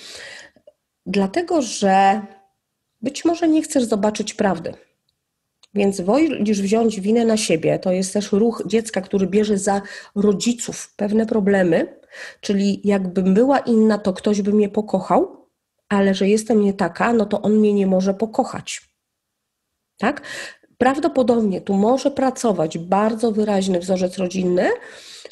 Dlatego, 1.05 1.62
że 1.62 2.21
być 3.01 3.25
może 3.25 3.47
nie 3.47 3.62
chcesz 3.62 3.84
zobaczyć 3.84 4.34
prawdy. 4.34 4.73
Więc 5.73 6.01
wolisz 6.01 6.62
wziąć 6.62 6.99
winę 6.99 7.25
na 7.25 7.38
siebie. 7.38 7.79
To 7.79 7.91
jest 7.91 8.13
też 8.13 8.32
ruch 8.32 8.63
dziecka, 8.65 9.01
który 9.01 9.27
bierze 9.27 9.58
za 9.58 9.82
rodziców 10.15 10.93
pewne 10.95 11.25
problemy, 11.25 11.98
Czyli 12.41 12.81
jakbym 12.83 13.33
była 13.33 13.59
inna, 13.59 13.97
to 13.97 14.13
ktoś 14.13 14.41
by 14.41 14.53
mnie 14.53 14.69
pokochał, 14.69 15.47
ale 15.89 16.13
że 16.13 16.27
jestem 16.27 16.61
nie 16.61 16.73
taka, 16.73 17.13
no 17.13 17.25
to 17.25 17.41
on 17.41 17.53
mnie 17.53 17.73
nie 17.73 17.87
może 17.87 18.13
pokochać. 18.13 18.89
Tak? 19.97 20.21
Prawdopodobnie 20.77 21.61
tu 21.61 21.73
może 21.73 22.11
pracować 22.11 22.77
bardzo 22.77 23.31
wyraźny 23.31 23.79
wzorzec 23.79 24.17
rodzinny. 24.17 24.69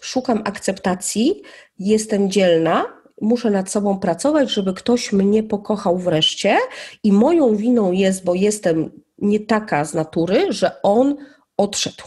Szukam 0.01 0.41
akceptacji, 0.45 1.41
jestem 1.79 2.31
dzielna, 2.31 2.85
muszę 3.21 3.51
nad 3.51 3.71
sobą 3.71 3.99
pracować, 3.99 4.51
żeby 4.51 4.73
ktoś 4.73 5.13
mnie 5.13 5.43
pokochał 5.43 5.97
wreszcie, 5.97 6.57
i 7.03 7.11
moją 7.11 7.55
winą 7.55 7.91
jest, 7.91 8.23
bo 8.23 8.33
jestem 8.33 8.91
nie 9.17 9.39
taka 9.39 9.85
z 9.85 9.93
natury, 9.93 10.45
że 10.49 10.81
on 10.81 11.17
odszedł. 11.57 12.03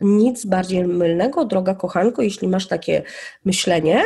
Nic 0.00 0.46
bardziej 0.46 0.84
mylnego, 0.84 1.44
droga 1.44 1.74
kochanko, 1.74 2.22
jeśli 2.22 2.48
masz 2.48 2.66
takie 2.66 3.02
myślenie 3.44 4.02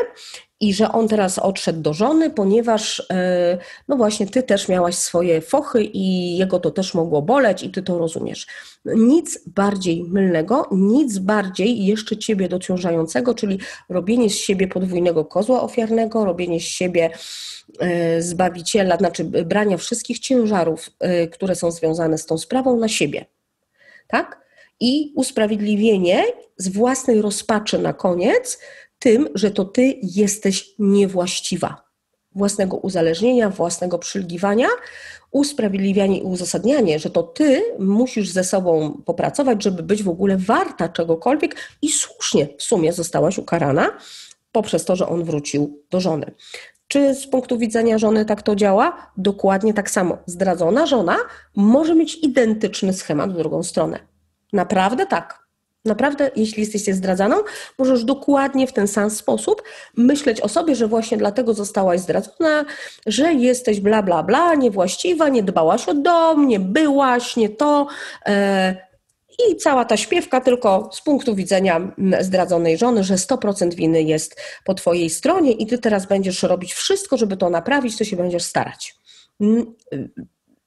i 0.60 0.74
że 0.74 0.92
on 0.92 1.08
teraz 1.08 1.38
odszedł 1.38 1.80
do 1.80 1.92
żony, 1.92 2.30
ponieważ 2.30 3.06
e, 3.10 3.58
no 3.88 3.96
właśnie 3.96 4.26
ty 4.26 4.42
też 4.42 4.68
miałaś 4.68 4.94
swoje 4.94 5.40
fochy 5.40 5.82
i 5.84 6.36
jego 6.36 6.60
to 6.60 6.70
też 6.70 6.94
mogło 6.94 7.22
boleć 7.22 7.62
i 7.62 7.70
ty 7.70 7.82
to 7.82 7.98
rozumiesz. 7.98 8.46
Nic 8.84 9.48
bardziej 9.48 10.04
mylnego, 10.04 10.68
nic 10.72 11.18
bardziej 11.18 11.86
jeszcze 11.86 12.16
ciebie 12.16 12.48
dociążającego, 12.48 13.34
czyli 13.34 13.58
robienie 13.88 14.30
z 14.30 14.34
siebie 14.34 14.68
podwójnego 14.68 15.24
kozła 15.24 15.62
ofiarnego, 15.62 16.24
robienie 16.24 16.60
z 16.60 16.64
siebie 16.64 17.10
e, 17.78 18.22
zbawiciela, 18.22 18.96
znaczy 18.96 19.24
brania 19.24 19.76
wszystkich 19.76 20.18
ciężarów, 20.18 20.90
e, 21.00 21.28
które 21.28 21.54
są 21.54 21.70
związane 21.70 22.18
z 22.18 22.26
tą 22.26 22.38
sprawą 22.38 22.76
na 22.76 22.88
siebie. 22.88 23.24
Tak? 24.08 24.43
I 24.84 25.12
usprawiedliwienie 25.16 26.24
z 26.56 26.68
własnej 26.68 27.22
rozpaczy 27.22 27.78
na 27.78 27.92
koniec 27.92 28.58
tym, 28.98 29.28
że 29.34 29.50
to 29.50 29.64
ty 29.64 29.94
jesteś 30.02 30.74
niewłaściwa. 30.78 31.84
Własnego 32.34 32.76
uzależnienia, 32.76 33.50
własnego 33.50 33.98
przylgiwania, 33.98 34.68
usprawiedliwianie 35.30 36.18
i 36.18 36.22
uzasadnianie, 36.22 36.98
że 36.98 37.10
to 37.10 37.22
ty 37.22 37.62
musisz 37.78 38.30
ze 38.30 38.44
sobą 38.44 39.02
popracować, 39.04 39.62
żeby 39.62 39.82
być 39.82 40.02
w 40.02 40.08
ogóle 40.08 40.36
warta 40.36 40.88
czegokolwiek 40.88 41.56
i 41.82 41.88
słusznie 41.88 42.48
w 42.58 42.62
sumie 42.62 42.92
zostałaś 42.92 43.38
ukarana 43.38 43.98
poprzez 44.52 44.84
to, 44.84 44.96
że 44.96 45.08
on 45.08 45.24
wrócił 45.24 45.82
do 45.90 46.00
żony. 46.00 46.30
Czy 46.88 47.14
z 47.14 47.26
punktu 47.26 47.58
widzenia 47.58 47.98
żony 47.98 48.24
tak 48.24 48.42
to 48.42 48.56
działa? 48.56 49.12
Dokładnie 49.16 49.74
tak 49.74 49.90
samo. 49.90 50.18
Zdradzona 50.26 50.86
żona 50.86 51.16
może 51.56 51.94
mieć 51.94 52.14
identyczny 52.14 52.92
schemat 52.92 53.32
w 53.32 53.36
drugą 53.36 53.62
stronę. 53.62 54.13
Naprawdę 54.54 55.06
tak. 55.06 55.44
Naprawdę, 55.84 56.30
jeśli 56.36 56.60
jesteście 56.60 56.94
zdradzaną, 56.94 57.36
możesz 57.78 58.04
dokładnie 58.04 58.66
w 58.66 58.72
ten 58.72 58.88
sam 58.88 59.10
sposób 59.10 59.62
myśleć 59.96 60.40
o 60.40 60.48
sobie, 60.48 60.74
że 60.74 60.86
właśnie 60.86 61.16
dlatego 61.16 61.54
zostałaś 61.54 62.00
zdradzona, 62.00 62.64
że 63.06 63.32
jesteś 63.34 63.80
bla, 63.80 64.02
bla, 64.02 64.22
bla, 64.22 64.54
niewłaściwa, 64.54 65.28
nie 65.28 65.42
dbałaś 65.42 65.88
o 65.88 65.94
dom, 65.94 66.48
nie 66.48 66.60
byłaś, 66.60 67.36
nie 67.36 67.48
to. 67.48 67.86
E, 68.26 68.76
i 69.48 69.56
cała 69.56 69.84
ta 69.84 69.96
śpiewka 69.96 70.40
tylko 70.40 70.90
z 70.92 71.02
punktu 71.02 71.34
widzenia 71.34 71.92
zdradzonej 72.20 72.78
żony, 72.78 73.04
że 73.04 73.14
100% 73.14 73.74
winy 73.74 74.02
jest 74.02 74.40
po 74.64 74.74
twojej 74.74 75.10
stronie 75.10 75.52
i 75.52 75.66
ty 75.66 75.78
teraz 75.78 76.06
będziesz 76.06 76.42
robić 76.42 76.74
wszystko, 76.74 77.16
żeby 77.16 77.36
to 77.36 77.50
naprawić, 77.50 77.98
to 77.98 78.04
się 78.04 78.16
będziesz 78.16 78.42
starać. 78.42 78.94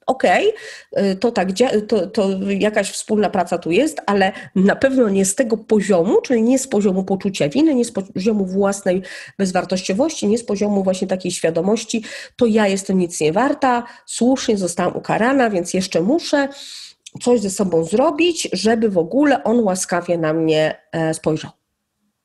Okej, 0.07 0.53
okay, 0.91 1.15
to 1.15 1.31
tak, 1.31 1.47
to, 1.87 2.07
to 2.07 2.29
jakaś 2.49 2.91
wspólna 2.91 3.29
praca 3.29 3.57
tu 3.57 3.71
jest, 3.71 4.01
ale 4.05 4.31
na 4.55 4.75
pewno 4.75 5.09
nie 5.09 5.25
z 5.25 5.35
tego 5.35 5.57
poziomu, 5.57 6.21
czyli 6.21 6.41
nie 6.43 6.59
z 6.59 6.67
poziomu 6.67 7.03
poczucia 7.03 7.49
winy, 7.49 7.75
nie 7.75 7.85
z 7.85 7.91
poziomu 7.91 8.45
własnej 8.45 9.01
bezwartościowości, 9.37 10.27
nie 10.27 10.37
z 10.37 10.43
poziomu 10.43 10.83
właśnie 10.83 11.07
takiej 11.07 11.31
świadomości, 11.31 12.03
to 12.35 12.45
ja 12.45 12.67
jestem 12.67 12.97
nic 12.97 13.19
nie 13.19 13.33
warta, 13.33 13.83
słusznie 14.05 14.57
zostałam 14.57 14.95
ukarana, 14.97 15.49
więc 15.49 15.73
jeszcze 15.73 16.01
muszę 16.01 16.47
coś 17.21 17.41
ze 17.41 17.49
sobą 17.49 17.83
zrobić, 17.83 18.49
żeby 18.53 18.89
w 18.89 18.97
ogóle 18.97 19.43
on 19.43 19.59
łaskawie 19.59 20.17
na 20.17 20.33
mnie 20.33 20.81
e, 20.91 21.13
spojrzał. 21.13 21.51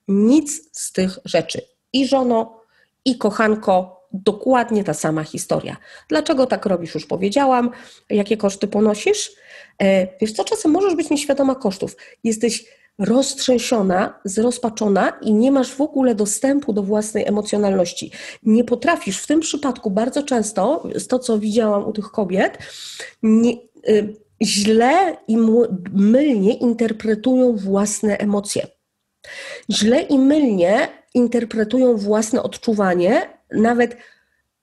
Nic 0.09 0.71
z 0.73 0.93
tych 0.93 1.19
rzeczy. 1.25 1.61
I 1.93 2.09
żono, 2.09 2.61
i 3.05 3.19
kochanko, 3.19 4.02
dokładnie 4.13 4.85
ta 4.85 4.95
sama 4.95 5.25
historia. 5.25 5.77
Dlaczego 6.09 6.47
tak 6.47 6.67
robisz, 6.67 6.95
już 6.95 7.07
powiedziałam. 7.07 7.71
Jakie 8.11 8.37
koszty 8.37 8.69
ponosisz? 8.69 9.33
E, 9.83 10.09
wiesz 10.21 10.33
co, 10.33 10.45
czasem 10.45 10.71
możesz 10.71 10.95
być 10.95 11.11
nieświadoma 11.11 11.55
kosztów. 11.55 11.97
Jesteś 12.25 12.65
roztrzęsiona, 12.99 14.21
zrozpaczona 14.25 15.13
i 15.23 15.33
nie 15.33 15.53
masz 15.53 15.75
w 15.75 15.81
ogóle 15.81 16.15
dostępu 16.15 16.73
do 16.73 16.83
własnej 16.83 17.29
emocjonalności. 17.29 18.11
Nie 18.43 18.65
potrafisz, 18.65 19.19
w 19.19 19.27
tym 19.27 19.41
przypadku 19.41 19.91
bardzo 19.91 20.23
często, 20.23 20.89
z 20.95 21.07
to 21.07 21.19
co 21.19 21.39
widziałam 21.39 21.89
u 21.89 21.93
tych 21.93 22.11
kobiet, 22.11 22.59
nie, 23.23 23.53
y, 23.89 24.17
źle 24.43 25.17
i 25.29 25.37
mylnie 25.93 26.55
interpretują 26.55 27.57
własne 27.57 28.19
emocje. 28.19 28.67
Źle 29.71 30.03
i 30.03 30.19
mylnie 30.19 30.89
interpretują 31.15 31.97
własne 31.97 32.43
odczuwanie, 32.43 33.39
nawet 33.55 33.97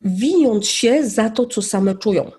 winiąc 0.01 0.67
się 0.67 1.09
za 1.09 1.29
to, 1.29 1.45
co 1.45 1.61
same 1.61 1.95
czują. 1.95 2.31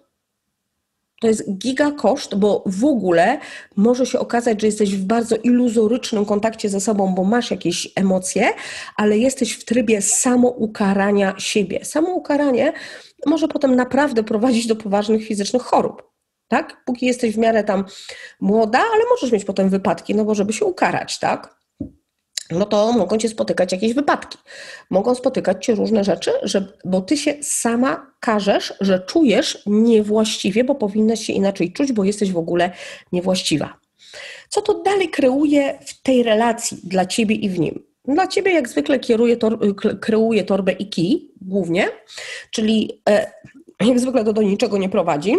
To 1.21 1.29
jest 1.29 1.59
giga 1.59 1.91
koszt, 1.91 2.35
bo 2.35 2.63
w 2.67 2.85
ogóle 2.85 3.39
może 3.77 4.07
się 4.07 4.19
okazać, 4.19 4.61
że 4.61 4.67
jesteś 4.67 4.97
w 4.97 5.05
bardzo 5.05 5.37
iluzorycznym 5.37 6.25
kontakcie 6.25 6.69
ze 6.69 6.81
sobą, 6.81 7.15
bo 7.15 7.25
masz 7.25 7.51
jakieś 7.51 7.89
emocje, 7.97 8.49
ale 8.97 9.19
jesteś 9.19 9.53
w 9.53 9.65
trybie 9.65 10.03
samoukarania 10.03 11.35
siebie. 11.39 11.85
Samoukaranie 11.85 12.73
może 13.27 13.49
potem 13.49 13.77
naprawdę 13.77 14.23
prowadzić 14.23 14.67
do 14.67 14.77
poważnych 14.77 15.27
fizycznych 15.27 15.63
chorób 15.63 16.11
tak? 16.51 16.85
Póki 16.85 17.07
jesteś 17.07 17.35
w 17.35 17.39
miarę 17.39 17.65
tam 17.65 17.85
młoda, 18.41 18.79
ale 18.79 19.05
możesz 19.11 19.33
mieć 19.33 19.45
potem 19.45 19.69
wypadki, 19.69 20.15
no 20.15 20.25
bo 20.25 20.35
żeby 20.35 20.53
się 20.53 20.65
ukarać, 20.65 21.19
tak? 21.19 21.60
No 22.51 22.67
to 22.67 22.93
mogą 22.93 23.19
cię 23.19 23.29
spotykać 23.29 23.73
jakieś 23.73 23.95
wypadki. 23.95 24.39
Mogą 24.91 25.15
spotykać 25.15 25.67
cię 25.67 25.75
różne 25.75 26.05
rzeczy, 26.05 26.31
że, 26.43 26.73
bo 26.85 27.01
ty 27.01 27.17
się 27.17 27.35
sama 27.43 28.13
każesz, 28.21 28.75
że 28.81 29.01
czujesz 29.01 29.63
niewłaściwie, 29.67 30.65
bo 30.65 30.75
powinnaś 30.75 31.21
się 31.25 31.33
inaczej 31.33 31.73
czuć, 31.73 31.93
bo 31.93 32.05
jesteś 32.05 32.33
w 32.33 32.39
ogóle 32.39 32.71
niewłaściwa. 33.13 33.77
Co 34.49 34.63
to 34.63 34.83
dalej 34.83 35.09
kreuje 35.09 35.79
w 35.87 36.03
tej 36.03 36.23
relacji 36.23 36.79
dla 36.85 37.07
ciebie 37.07 37.35
i 37.35 37.49
w 37.49 37.59
nim? 37.59 37.83
Dla 38.05 38.27
ciebie 38.27 38.53
jak 38.53 38.69
zwykle 38.69 38.99
kieruje 38.99 39.37
tor, 39.37 39.59
kreuje 40.01 40.45
torbę 40.45 40.73
i 40.73 40.89
kij 40.89 41.31
głównie, 41.41 41.89
czyli 42.51 43.03
e, 43.09 43.33
jak 43.81 44.01
zwykle 44.01 44.25
to 44.25 44.33
do 44.33 44.43
niczego 44.43 44.79
nie 44.79 44.89
prowadzi 44.89 45.35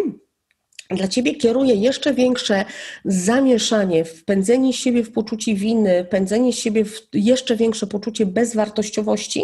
dla 0.96 1.08
ciebie 1.08 1.36
kieruje 1.36 1.76
jeszcze 1.76 2.14
większe 2.14 2.66
zamieszanie, 3.06 4.06
wpędzenie 4.06 4.74
siebie 4.74 5.04
w 5.04 5.12
poczucie 5.12 5.56
winy, 5.56 6.06
pędzenie 6.10 6.54
siebie 6.54 6.86
w 6.86 7.02
jeszcze 7.14 7.56
większe 7.56 7.88
poczucie 7.88 8.26
bezwartościowości, 8.26 9.44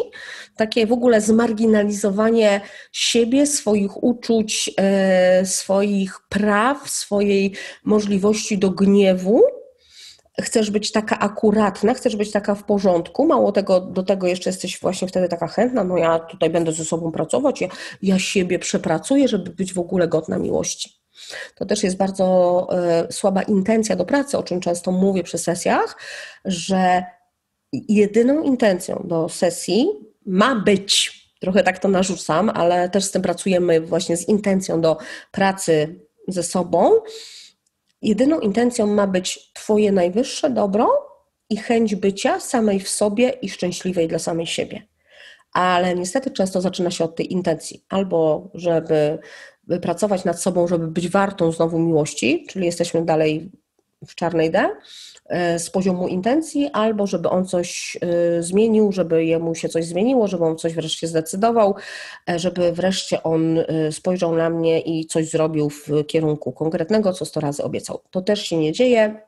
takie 0.55 0.87
w 0.87 0.91
ogóle 0.91 1.21
zmarginalizowanie 1.21 2.61
siebie, 2.91 3.45
swoich 3.45 4.03
uczuć, 4.03 4.71
e, 4.77 5.45
swoich 5.45 6.19
praw, 6.29 6.89
swojej 6.89 7.53
możliwości 7.83 8.57
do 8.57 8.69
gniewu. 8.69 9.43
Chcesz 10.41 10.71
być 10.71 10.91
taka 10.91 11.19
akuratna, 11.19 11.93
chcesz 11.93 12.15
być 12.15 12.31
taka 12.31 12.55
w 12.55 12.63
porządku, 12.63 13.25
mało 13.25 13.51
tego, 13.51 13.79
do 13.79 14.03
tego 14.03 14.27
jeszcze 14.27 14.49
jesteś 14.49 14.79
właśnie 14.79 15.07
wtedy 15.07 15.29
taka 15.29 15.47
chętna, 15.47 15.83
no 15.83 15.97
ja 15.97 16.19
tutaj 16.19 16.49
będę 16.49 16.71
ze 16.71 16.85
sobą 16.85 17.11
pracować, 17.11 17.61
ja, 17.61 17.67
ja 18.01 18.19
siebie 18.19 18.59
przepracuję, 18.59 19.27
żeby 19.27 19.49
być 19.49 19.73
w 19.73 19.79
ogóle 19.79 20.07
godna 20.07 20.37
miłości. 20.37 21.06
To 21.55 21.65
też 21.65 21.83
jest 21.83 21.97
bardzo 21.97 22.67
e, 22.71 23.11
słaba 23.11 23.41
intencja 23.41 23.95
do 23.95 24.05
pracy, 24.05 24.37
o 24.37 24.43
czym 24.43 24.59
często 24.59 24.91
mówię 24.91 25.23
przy 25.23 25.37
sesjach, 25.37 25.97
że 26.45 27.03
jedyną 27.73 28.43
intencją 28.43 29.03
do 29.05 29.29
sesji 29.29 29.87
ma 30.25 30.55
być, 30.55 31.21
trochę 31.41 31.63
tak 31.63 31.79
to 31.79 31.87
narzucam, 31.87 32.49
ale 32.49 32.89
też 32.89 33.03
z 33.03 33.11
tym 33.11 33.21
pracujemy 33.21 33.81
właśnie 33.81 34.17
z 34.17 34.27
intencją 34.27 34.81
do 34.81 34.97
pracy 35.31 35.99
ze 36.27 36.43
sobą. 36.43 36.91
Jedyną 38.01 38.39
intencją 38.39 38.87
ma 38.87 39.07
być 39.07 39.51
Twoje 39.53 39.91
najwyższe 39.91 40.49
dobro 40.49 40.89
i 41.49 41.57
chęć 41.57 41.95
bycia 41.95 42.39
samej 42.39 42.79
w 42.79 42.89
sobie 42.89 43.29
i 43.29 43.49
szczęśliwej 43.49 44.07
dla 44.07 44.19
samej 44.19 44.47
siebie. 44.47 44.87
Ale 45.53 45.95
niestety 45.95 46.31
często 46.31 46.61
zaczyna 46.61 46.91
się 46.91 47.03
od 47.03 47.15
tej 47.15 47.33
intencji, 47.33 47.85
albo 47.89 48.49
żeby 48.53 49.19
pracować 49.81 50.25
nad 50.25 50.41
sobą, 50.41 50.67
żeby 50.67 50.87
być 50.87 51.09
wartą 51.09 51.51
znowu 51.51 51.79
miłości, 51.79 52.45
czyli 52.49 52.65
jesteśmy 52.65 53.05
dalej 53.05 53.51
w 54.07 54.15
czarnej 54.15 54.51
D, 54.51 54.69
e, 55.25 55.59
z 55.59 55.69
poziomu 55.69 56.07
intencji, 56.07 56.69
albo 56.73 57.07
żeby 57.07 57.29
on 57.29 57.45
coś 57.45 57.97
e, 58.01 58.43
zmienił, 58.43 58.91
żeby 58.91 59.25
jemu 59.25 59.55
się 59.55 59.69
coś 59.69 59.85
zmieniło, 59.85 60.27
żeby 60.27 60.43
on 60.43 60.57
coś 60.57 60.73
wreszcie 60.73 61.07
zdecydował, 61.07 61.75
e, 62.29 62.39
żeby 62.39 62.71
wreszcie 62.71 63.23
on 63.23 63.59
spojrzał 63.91 64.35
na 64.35 64.49
mnie 64.49 64.81
i 64.81 65.05
coś 65.05 65.29
zrobił 65.29 65.69
w 65.69 65.87
kierunku 66.07 66.51
konkretnego, 66.51 67.13
co 67.13 67.25
sto 67.25 67.39
razy 67.39 67.63
obiecał. 67.63 68.01
To 68.11 68.21
też 68.21 68.41
się 68.41 68.57
nie 68.57 68.71
dzieje, 68.71 69.21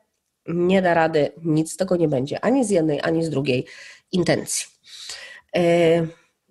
nie 0.48 0.82
da 0.82 0.94
rady, 0.94 1.30
nic 1.44 1.72
z 1.72 1.76
tego 1.76 1.96
nie 1.96 2.08
będzie, 2.08 2.44
ani 2.44 2.64
z 2.64 2.70
jednej, 2.70 3.00
ani 3.02 3.24
z 3.24 3.30
drugiej 3.30 3.66
intencji. 4.12 4.66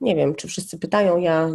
Nie 0.02 0.16
wiem, 0.16 0.36
czy 0.36 0.48
wszyscy 0.48 0.80
pytają, 0.80 1.18
ja 1.18 1.50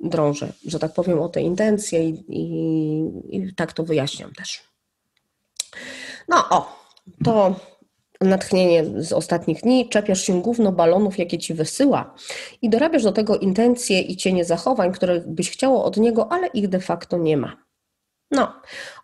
drążę, 0.00 0.52
że 0.66 0.78
tak 0.78 0.94
powiem, 0.94 1.20
o 1.20 1.28
te 1.28 1.40
intencje 1.40 2.08
i, 2.08 2.24
i, 2.28 3.36
i 3.36 3.54
tak 3.54 3.72
to 3.72 3.84
wyjaśniam 3.84 4.32
też. 4.32 4.62
No 6.28 6.36
o, 6.50 6.76
to 7.24 7.54
natchnienie 8.20 8.84
z 9.02 9.12
ostatnich 9.12 9.62
dni, 9.62 9.88
czepiasz 9.88 10.22
się 10.22 10.42
gówno 10.42 10.72
balonów, 10.72 11.18
jakie 11.18 11.38
ci 11.38 11.54
wysyła 11.54 12.14
i 12.62 12.70
dorabiasz 12.70 13.02
do 13.02 13.12
tego 13.12 13.38
intencje 13.38 14.00
i 14.00 14.16
cienie 14.16 14.44
zachowań, 14.44 14.92
które 14.92 15.20
byś 15.26 15.50
chciało 15.50 15.84
od 15.84 15.96
niego, 15.96 16.32
ale 16.32 16.46
ich 16.46 16.68
de 16.68 16.80
facto 16.80 17.18
nie 17.18 17.36
ma. 17.36 17.69
No, 18.30 18.52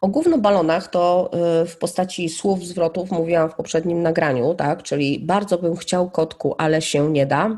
o 0.00 0.08
głównobalonach 0.08 0.88
to 0.88 1.30
y, 1.62 1.66
w 1.66 1.76
postaci 1.76 2.28
słów, 2.28 2.64
zwrotów 2.64 3.10
mówiłam 3.10 3.50
w 3.50 3.54
poprzednim 3.54 4.02
nagraniu, 4.02 4.54
tak? 4.54 4.82
Czyli 4.82 5.18
bardzo 5.18 5.58
bym 5.58 5.76
chciał 5.76 6.10
kotku, 6.10 6.54
ale 6.58 6.82
się 6.82 7.10
nie 7.10 7.26
da. 7.26 7.56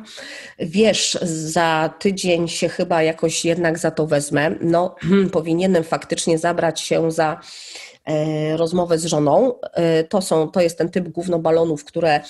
Wiesz, 0.59 1.19
za 1.23 1.95
tydzień 1.99 2.49
się 2.49 2.69
chyba 2.69 3.03
jakoś 3.03 3.45
jednak 3.45 3.79
za 3.79 3.91
to 3.91 4.07
wezmę. 4.07 4.51
No, 4.61 4.95
powinienem 5.33 5.85
faktycznie 5.85 6.39
zabrać 6.39 6.81
się 6.81 7.11
za 7.11 7.41
e, 8.05 8.57
rozmowę 8.57 8.99
z 8.99 9.05
żoną. 9.05 9.61
E, 9.61 10.05
to, 10.05 10.23
są, 10.23 10.49
to 10.49 10.61
jest 10.61 10.79
ten 10.79 10.89
typ 10.89 11.09
głównobalonów, 11.09 11.85
które 11.85 12.21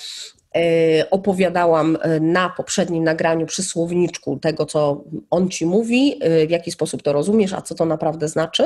opowiadałam 1.11 1.97
e, 2.01 2.19
na 2.19 2.49
poprzednim 2.49 3.03
nagraniu 3.03 3.45
przy 3.45 3.63
słowniczku 3.63 4.39
tego, 4.39 4.65
co 4.65 5.03
on 5.29 5.49
ci 5.49 5.65
mówi, 5.65 6.19
e, 6.21 6.47
w 6.47 6.49
jaki 6.49 6.71
sposób 6.71 7.03
to 7.03 7.13
rozumiesz, 7.13 7.53
a 7.53 7.61
co 7.61 7.75
to 7.75 7.85
naprawdę 7.85 8.27
znaczy. 8.27 8.65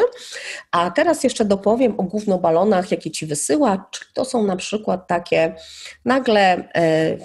A 0.72 0.92
teraz 0.92 1.24
jeszcze 1.24 1.46
dopowiem 1.46 2.00
o 2.00 2.04
głównobalonach, 2.04 2.92
jakie 2.92 3.12
ci 3.12 3.26
wysyła, 3.26 3.90
czyli 3.92 4.12
to 4.14 4.26
są 4.26 4.44
na 4.44 4.56
przykład 4.56 5.08
takie, 5.08 5.56
nagle 6.06 6.70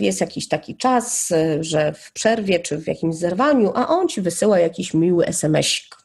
jest 0.00 0.20
jakiś 0.20 0.48
taki 0.48 0.76
czas, 0.76 1.32
że 1.60 1.92
w 1.92 2.12
przerwie 2.12 2.60
czy 2.60 2.78
w 2.78 2.86
jakimś 2.86 3.14
zerwaniu, 3.14 3.72
a 3.74 3.88
on 3.88 4.08
ci 4.08 4.20
wysyła 4.20 4.58
jakiś 4.58 4.94
miły 4.94 5.26
SMS-ik 5.26 5.96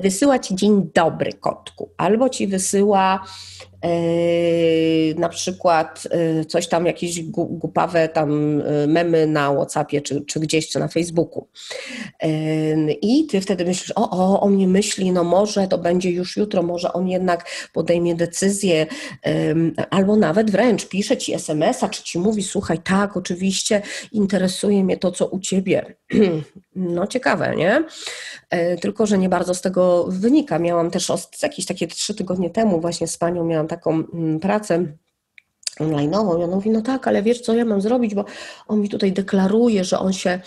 wysyła 0.00 0.38
ci 0.38 0.54
dzień 0.54 0.90
dobry 0.94 1.32
kotku, 1.32 1.90
albo 1.96 2.28
ci 2.28 2.46
wysyła 2.46 3.24
na 5.16 5.28
przykład 5.28 6.08
coś 6.48 6.68
tam, 6.68 6.86
jakieś 6.86 7.22
głupawe 7.22 8.08
tam 8.08 8.62
memy 8.88 9.26
na 9.26 9.52
Whatsappie, 9.54 10.00
czy, 10.00 10.24
czy 10.24 10.40
gdzieś, 10.40 10.68
czy 10.68 10.78
na 10.78 10.88
Facebooku. 10.88 11.46
I 13.02 13.26
ty 13.26 13.40
wtedy 13.40 13.64
myślisz, 13.64 13.92
o, 13.96 14.10
o, 14.10 14.40
o 14.40 14.48
mnie 14.48 14.68
myśli, 14.68 15.12
no 15.12 15.24
może 15.24 15.68
to 15.68 15.78
będzie 15.78 16.10
już 16.10 16.36
jutro, 16.36 16.62
może 16.62 16.92
on 16.92 17.08
jednak 17.08 17.50
podejmie 17.72 18.14
decyzję, 18.14 18.86
albo 19.90 20.16
nawet 20.16 20.50
wręcz 20.50 20.88
pisze 20.88 21.16
ci 21.16 21.34
SMS-a, 21.34 21.88
czy 21.88 22.02
ci 22.02 22.18
mówi, 22.18 22.42
słuchaj, 22.42 22.78
tak, 22.78 23.16
oczywiście 23.16 23.82
interesuje 24.12 24.84
mnie 24.84 24.96
to, 24.96 25.12
co 25.12 25.26
u 25.26 25.40
ciebie. 25.40 25.96
No 26.76 27.06
ciekawe, 27.06 27.56
nie? 27.56 27.84
E, 28.50 28.76
tylko, 28.76 29.06
że 29.06 29.18
nie 29.18 29.28
bardzo 29.28 29.54
z 29.54 29.60
tego 29.60 30.04
wynika. 30.08 30.58
Miałam 30.58 30.90
też 30.90 31.12
jakieś 31.42 31.66
takie 31.66 31.86
trzy 31.86 32.14
tygodnie 32.14 32.50
temu 32.50 32.80
właśnie 32.80 33.06
z 33.06 33.16
panią 33.16 33.44
miałam 33.44 33.68
taką 33.68 33.90
mm, 33.90 34.40
pracę 34.40 34.86
online'ową 35.80 36.40
i 36.40 36.44
ona 36.44 36.54
mówi, 36.56 36.70
no 36.70 36.82
tak, 36.82 37.08
ale 37.08 37.22
wiesz 37.22 37.40
co 37.40 37.54
ja 37.54 37.64
mam 37.64 37.80
zrobić, 37.80 38.14
bo 38.14 38.24
on 38.68 38.80
mi 38.80 38.88
tutaj 38.88 39.12
deklaruje, 39.12 39.84
że 39.84 39.98
on 39.98 40.12
się 40.12 40.40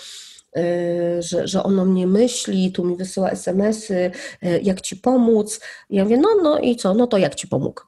e, 0.56 1.22
że, 1.22 1.48
że 1.48 1.64
on 1.64 1.80
o 1.80 1.86
mnie 1.86 2.08
myśli, 2.08 2.72
tu 2.72 2.86
mi 2.86 2.96
wysyła 2.96 3.30
SMS-y, 3.30 4.12
e, 4.42 4.60
jak 4.60 4.82
ci 4.82 4.96
pomóc. 4.96 5.60
Ja 5.90 6.04
mówię, 6.04 6.18
no, 6.18 6.30
no 6.44 6.60
i 6.60 6.76
co, 6.76 6.94
no 6.94 7.08
to 7.08 7.18
jak 7.18 7.36
ci 7.36 7.48
pomógł? 7.48 7.82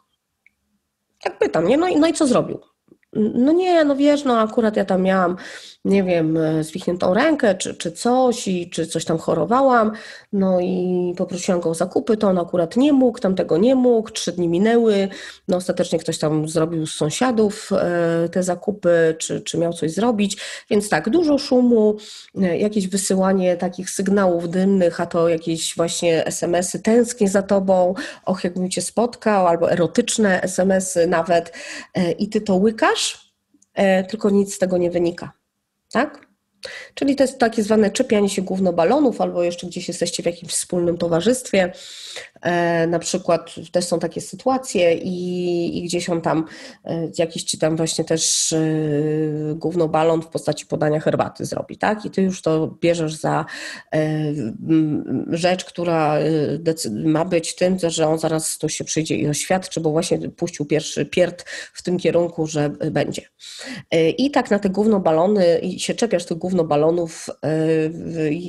Tak 1.21 1.39
pytam, 1.39 1.67
nie? 1.67 1.78
No, 1.78 1.88
no 2.00 2.08
i 2.08 2.13
co 2.13 2.28
zrobił? 2.28 2.60
No 3.13 3.51
nie, 3.51 3.85
no 3.85 3.95
wiesz, 3.95 4.23
no 4.23 4.39
akurat 4.39 4.77
ja 4.77 4.85
tam 4.85 5.01
miałam, 5.01 5.37
nie 5.85 6.03
wiem, 6.03 6.37
e, 6.37 6.63
zwichniętą 6.63 7.13
rękę 7.13 7.55
czy, 7.55 7.75
czy 7.75 7.91
coś 7.91 8.47
i 8.47 8.69
czy 8.69 8.87
coś 8.87 9.05
tam 9.05 9.17
chorowałam, 9.17 9.91
no 10.33 10.59
i 10.59 11.13
poprosiłam 11.17 11.61
go 11.61 11.69
o 11.69 11.73
zakupy, 11.73 12.17
to 12.17 12.27
on 12.27 12.37
akurat 12.37 12.77
nie 12.77 12.93
mógł, 12.93 13.19
tam 13.19 13.35
tego 13.35 13.57
nie 13.57 13.75
mógł, 13.75 14.09
trzy 14.09 14.31
dni 14.31 14.47
minęły, 14.47 15.07
no 15.47 15.57
ostatecznie 15.57 15.99
ktoś 15.99 16.17
tam 16.17 16.47
zrobił 16.47 16.87
z 16.87 16.95
sąsiadów 16.95 17.69
e, 17.71 18.29
te 18.29 18.43
zakupy, 18.43 19.15
czy, 19.17 19.41
czy 19.41 19.57
miał 19.57 19.73
coś 19.73 19.91
zrobić, 19.91 20.37
więc 20.69 20.89
tak, 20.89 21.09
dużo 21.09 21.37
szumu, 21.37 21.97
e, 22.41 22.57
jakieś 22.57 22.87
wysyłanie 22.87 23.57
takich 23.57 23.89
sygnałów 23.89 24.49
dymnych, 24.49 25.01
a 25.01 25.05
to 25.05 25.29
jakieś 25.29 25.75
właśnie 25.75 26.25
SMS-y, 26.25 26.79
tęsknię 26.79 27.29
za 27.29 27.41
tobą, 27.41 27.93
och 28.25 28.43
jakbym 28.43 28.69
cię 28.69 28.81
spotkał, 28.81 29.47
albo 29.47 29.71
erotyczne 29.71 30.41
SMS-y 30.41 31.07
nawet. 31.07 31.53
I 32.19 32.29
ty 32.29 32.41
to 32.41 32.55
łykasz, 32.55 33.06
tylko 34.09 34.29
nic 34.29 34.55
z 34.55 34.57
tego 34.57 34.77
nie 34.77 34.91
wynika. 34.91 35.31
Tak? 35.91 36.27
Czyli 36.93 37.15
to 37.15 37.23
jest 37.23 37.39
takie 37.39 37.63
zwane 37.63 37.91
czepianie 37.91 38.29
się 38.29 38.41
główno 38.41 38.73
balonów, 38.73 39.21
albo 39.21 39.43
jeszcze 39.43 39.67
gdzieś 39.67 39.87
jesteście 39.87 40.23
w 40.23 40.25
jakimś 40.25 40.51
wspólnym 40.51 40.97
towarzystwie. 40.97 41.71
E, 42.41 42.88
na 42.88 43.00
przykład 43.00 43.56
też 43.71 43.86
są 43.86 44.00
takie 44.00 44.21
sytuacje 44.21 44.93
i, 44.93 45.78
i 45.78 45.84
gdzieś 45.84 46.10
on 46.10 46.21
tam 46.21 46.45
e, 46.86 47.10
jakiś 47.17 47.43
ci 47.43 47.58
tam 47.58 47.78
właśnie 47.78 48.06
też 48.06 48.54
e, 48.54 48.60
główno 49.56 49.88
balon 49.88 50.21
w 50.21 50.28
postaci 50.28 50.65
podania 50.65 51.00
herbaty 51.00 51.45
zrobi, 51.45 51.78
tak? 51.78 52.06
I 52.06 52.10
ty 52.10 52.21
już 52.21 52.41
to 52.41 52.78
bierzesz 52.82 53.15
za 53.15 53.45
rzecz, 55.30 55.65
która 55.65 56.17
ma 56.89 57.26
być 57.26 57.56
tym, 57.56 57.78
że 57.88 58.08
on 58.08 58.19
zaraz 58.19 58.58
tu 58.58 58.69
się 58.69 58.84
przyjdzie 58.84 59.15
i 59.15 59.28
oświadczy, 59.28 59.82
bo 59.82 59.91
właśnie 59.91 60.30
puścił 60.30 60.65
pierwszy 60.65 61.06
pierd 61.06 61.45
w 61.73 61.84
tym 61.84 61.97
kierunku, 61.97 62.47
że 62.47 62.69
będzie. 62.69 63.21
I 64.17 64.32
tak 64.32 64.52
na 64.52 64.60
te 64.60 64.69
główno 64.69 65.00
balony 65.00 65.62
się 65.78 65.93
czepiasz 65.93 66.26
tych 66.26 66.38
główno 66.38 66.63
balonów 66.63 67.30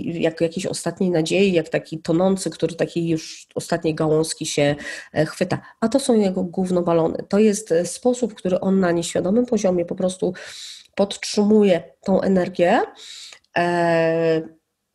jak 0.05 0.41
jakiejś 0.41 0.67
ostatniej 0.67 1.11
nadziei, 1.11 1.53
jak 1.53 1.69
taki 1.69 1.99
tonący, 1.99 2.51
który 2.51 2.75
taki 2.75 3.09
już 3.09 3.47
ostatniej 3.79 3.95
gałązki 3.95 4.47
się 4.47 4.77
e, 5.13 5.27
chwyta. 5.27 5.61
A 5.81 5.89
to 5.89 6.01
są 6.01 6.15
jego 6.15 6.43
głównobalony. 6.43 7.25
To 7.29 7.39
jest 7.39 7.73
e, 7.73 7.87
sposób, 7.87 8.35
który 8.35 8.61
on 8.61 8.81
na 8.81 8.93
nieświadomym 8.93 9.47
poziomie 9.47 9.85
po 9.85 9.95
prostu 9.95 10.35
podtrzymuje 10.95 11.83
tą 12.03 12.21
energię. 12.21 12.81
E, 13.57 14.43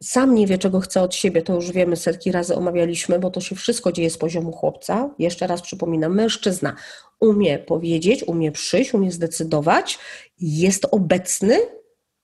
sam 0.01 0.35
nie 0.35 0.47
wie, 0.47 0.57
czego 0.57 0.79
chce 0.79 1.01
od 1.01 1.15
siebie, 1.15 1.41
to 1.41 1.55
już 1.55 1.71
wiemy, 1.71 1.95
setki 1.95 2.31
razy 2.31 2.55
omawialiśmy, 2.55 3.19
bo 3.19 3.29
to 3.29 3.41
się 3.41 3.55
wszystko 3.55 3.91
dzieje 3.91 4.09
z 4.09 4.17
poziomu 4.17 4.51
chłopca. 4.51 5.09
Jeszcze 5.19 5.47
raz 5.47 5.61
przypominam, 5.61 6.15
mężczyzna 6.15 6.75
umie 7.19 7.59
powiedzieć, 7.59 8.23
umie 8.23 8.51
przyjść, 8.51 8.93
umie 8.93 9.11
zdecydować, 9.11 9.99
jest 10.39 10.85
obecny 10.91 11.57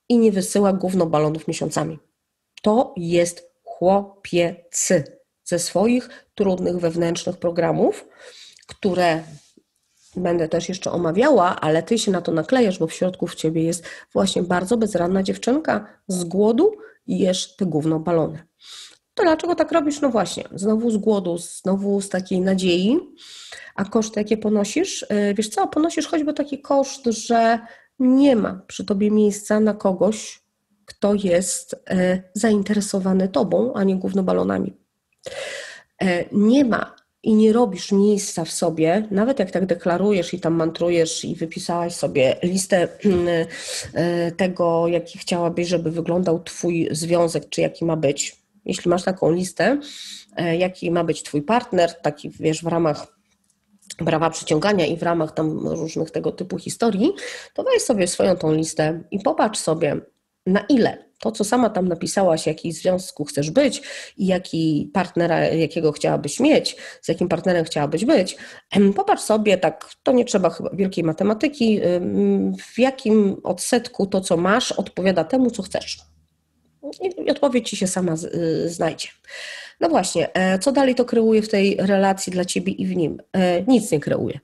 i 0.08 0.18
nie 0.18 0.32
wysyła 0.32 0.72
gówno 0.72 1.06
balonów 1.06 1.48
miesiącami. 1.48 1.98
To 2.62 2.94
jest 2.96 3.50
chłopiecy 3.64 5.19
ze 5.50 5.58
swoich 5.58 6.08
trudnych 6.34 6.78
wewnętrznych 6.78 7.36
programów, 7.36 8.08
które 8.66 9.22
będę 10.16 10.48
też 10.48 10.68
jeszcze 10.68 10.92
omawiała, 10.92 11.60
ale 11.60 11.82
ty 11.82 11.98
się 11.98 12.10
na 12.10 12.20
to 12.20 12.32
naklejasz, 12.32 12.78
bo 12.78 12.86
w 12.86 12.92
środku 12.92 13.26
w 13.26 13.34
ciebie 13.34 13.62
jest 13.62 13.84
właśnie 14.12 14.42
bardzo 14.42 14.76
bezranna 14.76 15.22
dziewczynka 15.22 15.86
z 16.08 16.24
głodu 16.24 16.72
i 17.06 17.18
jesz 17.18 17.56
te 17.56 17.66
gówno 17.66 18.00
balony. 18.00 18.38
To 19.14 19.22
dlaczego 19.22 19.54
tak 19.54 19.72
robisz? 19.72 20.00
No 20.00 20.08
właśnie, 20.10 20.44
znowu 20.54 20.90
z 20.90 20.96
głodu, 20.96 21.38
znowu 21.38 22.00
z 22.00 22.08
takiej 22.08 22.40
nadziei, 22.40 22.98
a 23.74 23.84
koszty 23.84 24.20
jakie 24.20 24.36
ponosisz? 24.36 25.02
Y, 25.02 25.34
wiesz 25.36 25.48
co, 25.48 25.68
ponosisz 25.68 26.06
choćby 26.06 26.32
taki 26.34 26.60
koszt, 26.60 27.04
że 27.04 27.58
nie 27.98 28.36
ma 28.36 28.62
przy 28.66 28.84
tobie 28.84 29.10
miejsca 29.10 29.60
na 29.60 29.74
kogoś, 29.74 30.42
kto 30.86 31.14
jest 31.14 31.72
y, 31.72 32.22
zainteresowany 32.34 33.28
tobą, 33.28 33.72
a 33.74 33.84
nie 33.84 33.96
główno 33.96 34.22
balonami. 34.22 34.76
E, 36.02 36.24
nie 36.32 36.64
ma 36.64 36.94
i 37.22 37.34
nie 37.34 37.52
robisz 37.52 37.92
miejsca 37.92 38.44
w 38.44 38.50
sobie, 38.50 39.08
nawet 39.10 39.38
jak 39.38 39.50
tak 39.50 39.66
deklarujesz 39.66 40.34
i 40.34 40.40
tam 40.40 40.54
mantrujesz 40.54 41.24
i 41.24 41.34
wypisałaś 41.34 41.94
sobie 41.94 42.36
listę 42.42 42.88
e, 43.94 44.32
tego, 44.32 44.88
jaki 44.88 45.18
chciałabyś, 45.18 45.68
żeby 45.68 45.90
wyglądał 45.90 46.42
Twój 46.42 46.88
związek, 46.90 47.48
czy 47.48 47.60
jaki 47.60 47.84
ma 47.84 47.96
być. 47.96 48.36
Jeśli 48.64 48.88
masz 48.88 49.02
taką 49.02 49.32
listę, 49.32 49.80
e, 50.36 50.56
jaki 50.56 50.90
ma 50.90 51.04
być 51.04 51.22
Twój 51.22 51.42
partner, 51.42 51.94
taki 51.94 52.30
wiesz, 52.30 52.62
w 52.62 52.66
ramach 52.66 53.20
prawa 54.04 54.30
przyciągania 54.30 54.86
i 54.86 54.96
w 54.96 55.02
ramach 55.02 55.32
tam 55.32 55.68
różnych 55.68 56.10
tego 56.10 56.32
typu 56.32 56.58
historii, 56.58 57.12
to 57.54 57.62
weź 57.62 57.82
sobie 57.82 58.06
swoją 58.06 58.36
tą 58.36 58.52
listę 58.52 59.02
i 59.10 59.20
popatrz 59.20 59.60
sobie, 59.60 59.96
na 60.46 60.60
ile 60.68 61.09
to, 61.20 61.32
co 61.32 61.44
sama 61.44 61.70
tam 61.70 61.88
napisałaś, 61.88 62.46
jaki 62.46 62.72
związku 62.72 63.24
chcesz 63.24 63.50
być 63.50 63.82
i 64.16 64.26
jaki 64.26 64.90
partnera, 64.94 65.44
jakiego 65.44 65.92
chciałabyś 65.92 66.40
mieć, 66.40 66.76
z 67.02 67.08
jakim 67.08 67.28
partnerem 67.28 67.64
chciałabyś 67.64 68.04
być, 68.04 68.36
popatrz 68.96 69.22
sobie, 69.22 69.58
tak, 69.58 69.90
to 70.02 70.12
nie 70.12 70.24
trzeba 70.24 70.50
chyba 70.50 70.70
wielkiej 70.72 71.04
matematyki, 71.04 71.80
w 72.72 72.78
jakim 72.78 73.36
odsetku 73.42 74.06
to, 74.06 74.20
co 74.20 74.36
masz, 74.36 74.72
odpowiada 74.72 75.24
temu, 75.24 75.50
co 75.50 75.62
chcesz. 75.62 75.98
I 77.26 77.30
odpowiedź 77.30 77.70
ci 77.70 77.76
się 77.76 77.86
sama 77.86 78.14
y, 78.34 78.68
znajdzie. 78.68 79.08
No 79.80 79.88
właśnie, 79.88 80.34
e, 80.34 80.58
co 80.58 80.72
dalej 80.72 80.94
to 80.94 81.04
kreuje 81.04 81.42
w 81.42 81.48
tej 81.48 81.76
relacji 81.76 82.32
dla 82.32 82.44
ciebie 82.44 82.72
i 82.72 82.86
w 82.86 82.96
nim? 82.96 83.22
E, 83.32 83.62
nic 83.62 83.90
nie 83.90 84.00
kreuje. 84.00 84.40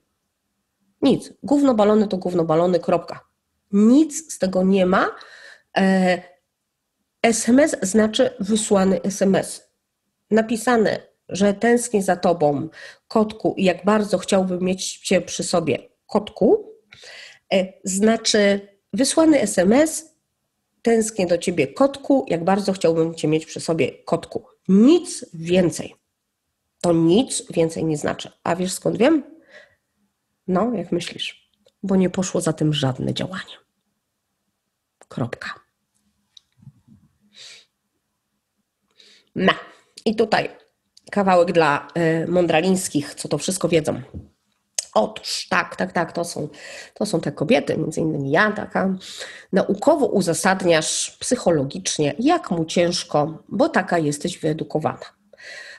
Nic. 1.01 1.33
Gówno 1.43 1.75
balony 1.75 2.07
to 2.07 2.17
gówno 2.17 2.43
balony, 2.43 2.79
kropka. 2.79 3.19
Nic 3.71 4.33
z 4.33 4.39
tego 4.39 4.63
nie 4.63 4.85
ma 4.85 5.15
e, 5.77 6.36
SMS 7.27 7.75
znaczy 7.81 8.29
wysłany 8.39 9.01
SMS. 9.01 9.63
Napisane, 10.31 10.99
że 11.29 11.53
tęsknię 11.53 12.03
za 12.03 12.15
tobą, 12.15 12.69
kotku, 13.07 13.53
i 13.57 13.63
jak 13.63 13.85
bardzo 13.85 14.17
chciałbym 14.17 14.63
mieć 14.63 14.97
cię 14.97 15.21
przy 15.21 15.43
sobie, 15.43 15.89
kotku, 16.05 16.73
e, 17.53 17.73
znaczy 17.83 18.67
wysłany 18.93 19.41
SMS, 19.41 20.15
tęsknię 20.81 21.27
do 21.27 21.37
ciebie, 21.37 21.67
kotku, 21.67 22.25
jak 22.27 22.43
bardzo 22.43 22.73
chciałbym 22.73 23.15
cię 23.15 23.27
mieć 23.27 23.45
przy 23.45 23.59
sobie, 23.59 23.91
kotku. 23.91 24.45
Nic 24.67 25.25
więcej. 25.33 25.95
To 26.81 26.93
nic 26.93 27.43
więcej 27.51 27.85
nie 27.85 27.97
znaczy. 27.97 28.31
A 28.43 28.55
wiesz 28.55 28.73
skąd 28.73 28.97
wiem? 28.97 29.23
No, 30.47 30.73
jak 30.73 30.91
myślisz? 30.91 31.51
Bo 31.83 31.95
nie 31.95 32.09
poszło 32.09 32.41
za 32.41 32.53
tym 32.53 32.73
żadne 32.73 33.13
działanie. 33.13 33.55
Kropka. 35.07 35.66
Ma. 39.37 39.53
I 40.05 40.15
tutaj 40.15 40.49
kawałek 41.11 41.51
dla 41.51 41.87
y, 42.23 42.27
mądralińskich, 42.27 43.15
co 43.15 43.27
to 43.27 43.37
wszystko 43.37 43.69
wiedzą. 43.69 44.01
Otóż 44.93 45.47
tak, 45.49 45.75
tak, 45.75 45.91
tak, 45.91 46.11
to 46.11 46.25
są, 46.25 46.47
to 46.93 47.05
są 47.05 47.21
te 47.21 47.31
kobiety, 47.31 47.77
między 47.77 48.01
innymi 48.01 48.31
ja 48.31 48.51
taka. 48.51 48.95
Naukowo 49.53 50.05
uzasadniasz 50.05 51.17
psychologicznie, 51.19 52.13
jak 52.19 52.51
mu 52.51 52.65
ciężko, 52.65 53.43
bo 53.49 53.69
taka 53.69 53.97
jesteś 53.97 54.39
wyedukowana. 54.39 55.05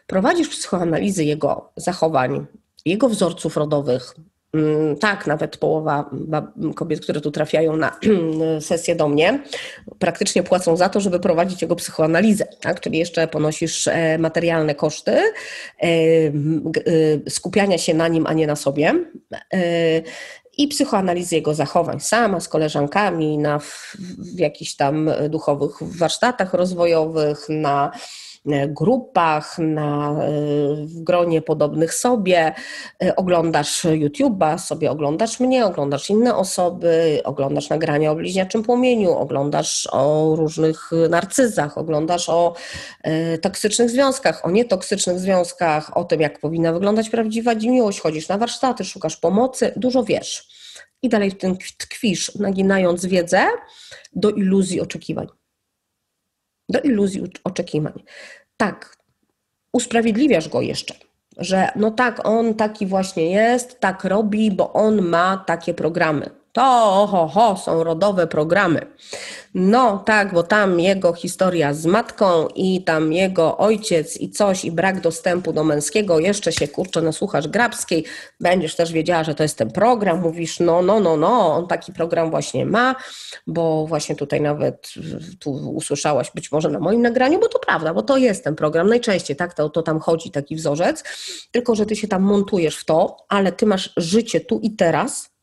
Prowadzisz 0.06 0.48
psychoanalizy 0.48 1.24
jego 1.24 1.72
zachowań, 1.76 2.46
jego 2.84 3.08
wzorców 3.08 3.56
rodowych, 3.56 4.14
tak, 5.00 5.26
nawet 5.26 5.56
połowa 5.56 6.10
kobiet, 6.74 7.00
które 7.00 7.20
tu 7.20 7.30
trafiają 7.30 7.76
na 7.76 7.98
sesję 8.60 8.96
do 8.96 9.08
mnie, 9.08 9.42
praktycznie 9.98 10.42
płacą 10.42 10.76
za 10.76 10.88
to, 10.88 11.00
żeby 11.00 11.20
prowadzić 11.20 11.62
jego 11.62 11.76
psychoanalizę, 11.76 12.46
tak? 12.60 12.80
czyli 12.80 12.98
jeszcze 12.98 13.28
ponosisz 13.28 13.88
e, 13.88 14.18
materialne 14.18 14.74
koszty 14.74 15.12
e, 15.12 15.32
e, 15.82 17.30
skupiania 17.30 17.78
się 17.78 17.94
na 17.94 18.08
nim, 18.08 18.26
a 18.26 18.32
nie 18.32 18.46
na 18.46 18.56
sobie. 18.56 19.04
i 20.56 20.68
psychoanalizy 20.68 21.34
jego 21.34 21.54
zachowań 21.54 22.00
sama 22.00 22.40
z 22.40 22.48
koleżankami 22.48 23.38
na 23.38 23.58
w, 23.58 23.96
w 24.18 24.38
jakichś 24.38 24.74
tam 24.74 25.10
duchowych 25.28 25.72
warsztatach 25.80 26.54
rozwojowych, 26.54 27.46
na 27.48 27.90
grupach, 28.68 29.58
na, 29.58 30.10
e, 30.10 30.30
w 30.86 31.02
gronie 31.02 31.42
podobnych 31.42 31.94
sobie, 31.94 32.54
e, 33.02 33.16
oglądasz 33.16 33.84
YouTube'a, 33.84 34.58
sobie 34.58 34.90
oglądasz 34.90 35.40
mnie, 35.40 35.66
oglądasz 35.66 36.10
inne 36.10 36.36
osoby, 36.36 37.20
oglądasz 37.24 37.68
nagrania 37.68 38.12
o 38.12 38.14
bliźniaczym 38.14 38.62
płomieniu, 38.62 39.10
oglądasz 39.10 39.88
o 39.92 40.34
różnych 40.36 40.90
narcyzach, 41.10 41.78
oglądasz 41.78 42.28
o 42.28 42.54
toksycznych 43.42 43.90
związkach, 43.90 44.46
o 44.46 44.50
nietoksycznych 44.50 45.18
związkach, 45.18 45.96
o 45.96 46.04
tym, 46.04 46.20
jak 46.20 46.40
powinna 46.40 46.72
wyglądać 46.72 47.10
prawdziwa 47.10 47.54
miłość, 47.54 48.00
chodzisz 48.00 48.28
na 48.28 48.38
warsztaty, 48.38 48.84
szukasz 48.84 49.16
pomocy, 49.16 49.72
dużo 49.76 50.04
wiesz. 50.04 50.48
I 51.02 51.08
dalej 51.08 51.30
w 51.30 51.38
tym 51.38 51.56
tkwisz, 51.78 52.34
naginając 52.34 53.06
wiedzę 53.06 53.46
do 54.12 54.30
iluzji 54.30 54.80
oczekiwań 54.80 55.28
do 56.68 56.80
iluzji 56.80 57.22
oczekiwań. 57.44 58.04
Tak, 58.58 58.96
usprawiedliwiasz 59.72 60.48
go 60.48 60.60
jeszcze, 60.60 60.94
że 61.36 61.68
no 61.76 61.90
tak, 61.90 62.28
on 62.28 62.54
taki 62.54 62.86
właśnie 62.86 63.30
jest, 63.30 63.80
tak 63.80 64.04
robi, 64.04 64.50
bo 64.50 64.72
on 64.72 65.02
ma 65.02 65.44
takie 65.46 65.74
programy. 65.74 66.37
To 66.58 67.02
oho, 67.02 67.28
ho, 67.28 67.56
są 67.56 67.84
rodowe 67.84 68.26
programy. 68.26 68.86
No 69.54 69.98
tak, 69.98 70.34
bo 70.34 70.42
tam 70.42 70.80
jego 70.80 71.12
historia 71.12 71.74
z 71.74 71.86
matką 71.86 72.48
i 72.54 72.82
tam 72.84 73.12
jego 73.12 73.58
ojciec 73.58 74.20
i 74.20 74.30
coś 74.30 74.64
i 74.64 74.72
brak 74.72 75.00
dostępu 75.00 75.52
do 75.52 75.64
męskiego, 75.64 76.18
jeszcze 76.18 76.52
się 76.52 76.68
kurczę 76.68 77.02
nasłuchasz 77.02 77.48
grabskiej, 77.48 78.04
będziesz 78.40 78.76
też 78.76 78.92
wiedziała, 78.92 79.24
że 79.24 79.34
to 79.34 79.42
jest 79.42 79.58
ten 79.58 79.70
program, 79.70 80.20
mówisz 80.20 80.60
no, 80.60 80.82
no, 80.82 81.00
no, 81.00 81.16
no, 81.16 81.54
on 81.54 81.66
taki 81.66 81.92
program 81.92 82.30
właśnie 82.30 82.66
ma, 82.66 82.94
bo 83.46 83.86
właśnie 83.86 84.16
tutaj 84.16 84.40
nawet 84.40 84.94
tu 85.40 85.50
usłyszałaś 85.50 86.30
być 86.34 86.52
może 86.52 86.70
na 86.70 86.80
moim 86.80 87.02
nagraniu, 87.02 87.40
bo 87.40 87.48
to 87.48 87.58
prawda, 87.58 87.94
bo 87.94 88.02
to 88.02 88.16
jest 88.16 88.44
ten 88.44 88.54
program, 88.56 88.88
najczęściej 88.88 89.36
tak, 89.36 89.54
to, 89.54 89.70
to 89.70 89.82
tam 89.82 90.00
chodzi 90.00 90.30
taki 90.30 90.56
wzorzec, 90.56 91.04
tylko 91.50 91.74
że 91.74 91.86
ty 91.86 91.96
się 91.96 92.08
tam 92.08 92.22
montujesz 92.22 92.76
w 92.76 92.84
to, 92.84 93.16
ale 93.28 93.52
ty 93.52 93.66
masz 93.66 93.92
życie 93.96 94.40
tu 94.40 94.60
i 94.62 94.70
teraz, 94.76 95.37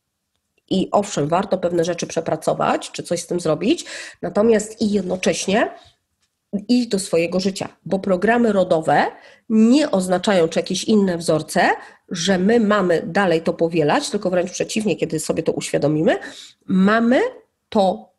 i 0.69 0.89
owszem, 0.91 1.27
warto 1.27 1.57
pewne 1.57 1.83
rzeczy 1.83 2.07
przepracować, 2.07 2.91
czy 2.91 3.03
coś 3.03 3.21
z 3.21 3.27
tym 3.27 3.39
zrobić, 3.39 3.85
natomiast 4.21 4.81
i 4.81 4.91
jednocześnie 4.91 5.71
iść 6.67 6.87
do 6.87 6.99
swojego 6.99 7.39
życia, 7.39 7.69
bo 7.85 7.99
programy 7.99 8.53
rodowe 8.53 9.05
nie 9.49 9.91
oznaczają, 9.91 10.47
czy 10.47 10.59
jakieś 10.59 10.83
inne 10.83 11.17
wzorce, 11.17 11.69
że 12.09 12.37
my 12.37 12.59
mamy 12.59 13.03
dalej 13.05 13.41
to 13.41 13.53
powielać, 13.53 14.09
tylko 14.09 14.29
wręcz 14.29 14.51
przeciwnie, 14.51 14.95
kiedy 14.95 15.19
sobie 15.19 15.43
to 15.43 15.51
uświadomimy, 15.51 16.17
mamy 16.65 17.21
to 17.69 18.09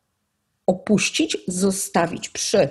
opuścić, 0.67 1.37
zostawić 1.47 2.29
przy 2.29 2.69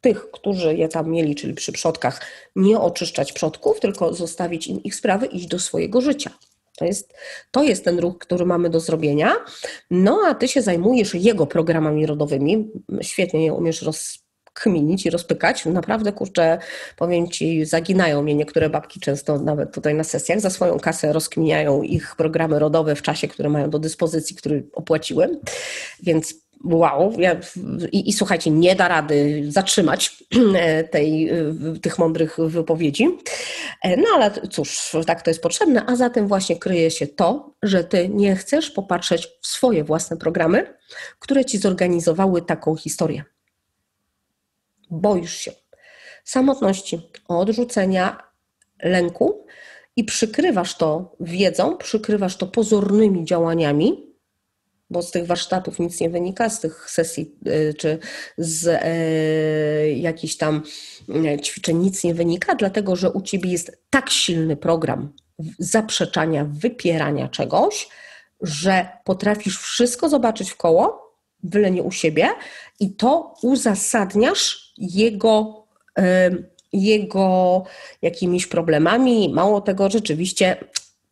tych, 0.00 0.30
którzy 0.30 0.74
je 0.74 0.88
tam 0.88 1.10
mieli, 1.10 1.34
czyli 1.34 1.54
przy 1.54 1.72
przodkach, 1.72 2.20
nie 2.56 2.80
oczyszczać 2.80 3.32
przodków, 3.32 3.80
tylko 3.80 4.14
zostawić 4.14 4.66
im 4.66 4.82
ich 4.82 4.94
sprawy, 4.94 5.26
iść 5.26 5.46
do 5.46 5.58
swojego 5.58 6.00
życia. 6.00 6.30
To 6.76 6.84
jest, 6.84 7.14
to 7.50 7.62
jest 7.62 7.84
ten 7.84 7.98
ruch, 7.98 8.18
który 8.18 8.46
mamy 8.46 8.70
do 8.70 8.80
zrobienia. 8.80 9.36
No 9.90 10.20
a 10.26 10.34
ty 10.34 10.48
się 10.48 10.62
zajmujesz 10.62 11.14
jego 11.14 11.46
programami 11.46 12.06
rodowymi. 12.06 12.70
Świetnie 13.02 13.44
je 13.44 13.52
umiesz 13.52 13.82
rozkminić 13.82 15.06
i 15.06 15.10
rozpykać. 15.10 15.66
Naprawdę, 15.66 16.12
kurczę, 16.12 16.58
powiem 16.96 17.28
ci, 17.28 17.64
zaginają 17.64 18.22
mnie 18.22 18.34
niektóre 18.34 18.70
babki 18.70 19.00
często 19.00 19.38
nawet 19.38 19.74
tutaj 19.74 19.94
na 19.94 20.04
sesjach. 20.04 20.40
Za 20.40 20.50
swoją 20.50 20.80
kasę 20.80 21.12
rozkminiają 21.12 21.82
ich 21.82 22.16
programy 22.16 22.58
rodowe 22.58 22.94
w 22.94 23.02
czasie, 23.02 23.28
który 23.28 23.48
mają 23.48 23.70
do 23.70 23.78
dyspozycji, 23.78 24.36
który 24.36 24.66
opłaciłem. 24.72 25.40
Więc 26.02 26.41
wow, 26.64 27.12
ja, 27.18 27.36
i, 27.92 28.08
i, 28.08 28.12
słuchajcie, 28.12 28.50
nie 28.50 28.76
da 28.76 28.88
rady 28.88 29.44
zatrzymać 29.48 30.24
tej, 30.90 31.30
tych 31.82 31.98
mądrych 31.98 32.36
wypowiedzi. 32.46 33.08
No 33.84 34.04
ale 34.14 34.30
cóż, 34.50 34.96
tak 35.06 35.22
to 35.22 35.30
jest 35.30 35.42
potrzebne, 35.42 35.84
a 35.86 35.96
zatem 35.96 36.28
właśnie 36.28 36.56
kryje 36.56 36.90
się 36.90 37.06
to, 37.06 37.54
że 37.62 37.84
ty 37.84 38.08
nie 38.08 38.36
chcesz 38.36 38.70
popatrzeć 38.70 39.28
w 39.40 39.46
swoje 39.46 39.84
własne 39.84 40.16
programy, 40.16 40.74
które 41.18 41.44
ci 41.44 41.58
zorganizowały 41.58 42.42
taką 42.42 42.76
historię. 42.76 43.24
Boisz 44.90 45.36
się 45.36 45.52
samotności, 46.24 47.00
odrzucenia, 47.28 48.22
lęku 48.82 49.46
i 49.96 50.04
przykrywasz 50.04 50.76
to 50.76 51.16
wiedzą, 51.20 51.76
przykrywasz 51.76 52.36
to 52.36 52.46
pozornymi 52.46 53.24
działaniami, 53.24 54.11
bo 54.92 55.02
z 55.02 55.10
tych 55.10 55.26
warsztatów 55.26 55.78
nic 55.78 56.00
nie 56.00 56.10
wynika, 56.10 56.50
z 56.50 56.60
tych 56.60 56.90
sesji 56.90 57.34
y, 57.46 57.74
czy 57.74 57.98
z 58.38 58.66
e, 58.68 59.98
jakichś 59.98 60.36
tam 60.36 60.62
e, 61.24 61.40
ćwiczeń 61.40 61.76
nic 61.76 62.04
nie 62.04 62.14
wynika, 62.14 62.54
dlatego 62.54 62.96
że 62.96 63.10
u 63.10 63.22
ciebie 63.22 63.50
jest 63.50 63.78
tak 63.90 64.10
silny 64.10 64.56
program 64.56 65.12
zaprzeczania, 65.58 66.44
wypierania 66.44 67.28
czegoś, 67.28 67.88
że 68.40 68.88
potrafisz 69.04 69.58
wszystko 69.58 70.08
zobaczyć 70.08 70.50
w 70.50 70.56
koło, 70.56 71.12
byle 71.42 71.70
nie 71.70 71.82
u 71.82 71.90
siebie, 71.90 72.28
i 72.80 72.94
to 72.94 73.34
uzasadniasz 73.42 74.72
jego, 74.78 75.66
jego 76.72 77.62
jakimiś 78.02 78.46
problemami. 78.46 79.32
Mało 79.34 79.60
tego, 79.60 79.90
rzeczywiście 79.90 80.56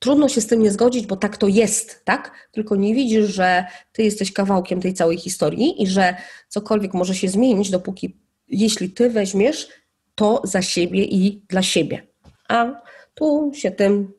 trudno 0.01 0.29
się 0.29 0.41
z 0.41 0.47
tym 0.47 0.63
nie 0.63 0.71
zgodzić, 0.71 1.07
bo 1.07 1.17
tak 1.17 1.37
to 1.37 1.49
jest, 1.49 2.05
tak? 2.05 2.49
Tylko 2.53 2.77
nie 2.77 2.95
widzisz, 2.95 3.27
że 3.35 3.65
ty 3.93 4.03
jesteś 4.03 4.33
kawałkiem 4.33 4.81
tej 4.81 4.95
całej 4.95 5.19
historii 5.19 5.83
i 5.83 5.87
że 5.87 6.17
cokolwiek 6.49 6.95
może 6.95 7.15
się 7.15 7.29
zmienić, 7.29 7.71
dopóki, 7.71 8.17
jeśli 8.49 8.91
ty 8.91 9.11
weźmiesz 9.11 9.69
to 10.15 10.41
za 10.45 10.63
siebie 10.63 11.05
i 11.05 11.43
dla 11.49 11.63
siebie. 11.63 12.07
A 12.49 12.83
tu 13.15 13.53
się 13.55 13.71
tym, 13.71 14.13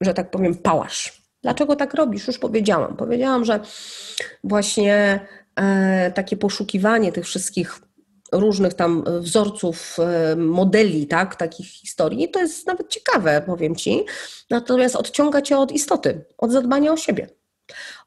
że 0.00 0.14
tak 0.14 0.30
powiem, 0.30 0.54
pałasz. 0.54 1.22
Dlaczego 1.42 1.76
tak 1.76 1.94
robisz? 1.94 2.26
Już 2.26 2.38
powiedziałam. 2.38 2.96
Powiedziałam, 2.96 3.44
że 3.44 3.60
właśnie 4.44 5.26
e, 5.56 6.12
takie 6.14 6.36
poszukiwanie 6.36 7.12
tych 7.12 7.24
wszystkich 7.24 7.80
różnych 8.32 8.74
tam 8.74 9.04
wzorców, 9.20 9.96
e, 9.98 10.36
modeli, 10.36 11.06
tak, 11.06 11.36
takich 11.36 11.66
historii, 11.66 12.30
to 12.30 12.40
jest 12.40 12.66
nawet 12.66 12.88
ciekawe, 12.88 13.42
powiem 13.46 13.76
Ci. 13.76 14.04
Natomiast 14.50 14.96
odciąga 14.96 15.42
Cię 15.42 15.58
od 15.58 15.72
istoty, 15.72 16.24
od 16.38 16.52
zadbania 16.52 16.92
o 16.92 16.96
siebie, 16.96 17.28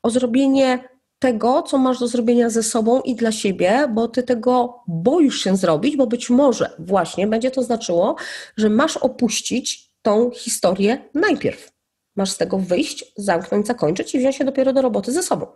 o 0.03 0.09
zrobienie 0.09 0.89
tego, 1.19 1.61
co 1.61 1.77
masz 1.77 1.99
do 1.99 2.07
zrobienia 2.07 2.49
ze 2.49 2.63
sobą 2.63 3.01
i 3.01 3.15
dla 3.15 3.31
siebie, 3.31 3.87
bo 3.93 4.07
Ty 4.07 4.23
tego 4.23 4.83
boisz 4.87 5.43
się 5.43 5.57
zrobić, 5.57 5.97
bo 5.97 6.07
być 6.07 6.29
może 6.29 6.75
właśnie 6.79 7.27
będzie 7.27 7.51
to 7.51 7.63
znaczyło, 7.63 8.15
że 8.57 8.69
masz 8.69 8.97
opuścić 8.97 9.91
tą 10.01 10.31
historię 10.31 11.09
najpierw. 11.13 11.71
Masz 12.15 12.31
z 12.31 12.37
tego 12.37 12.57
wyjść, 12.57 13.13
zamknąć, 13.17 13.67
zakończyć 13.67 14.15
i 14.15 14.19
wziąć 14.19 14.35
się 14.35 14.43
dopiero 14.43 14.73
do 14.73 14.81
roboty 14.81 15.11
ze 15.11 15.23
sobą. 15.23 15.47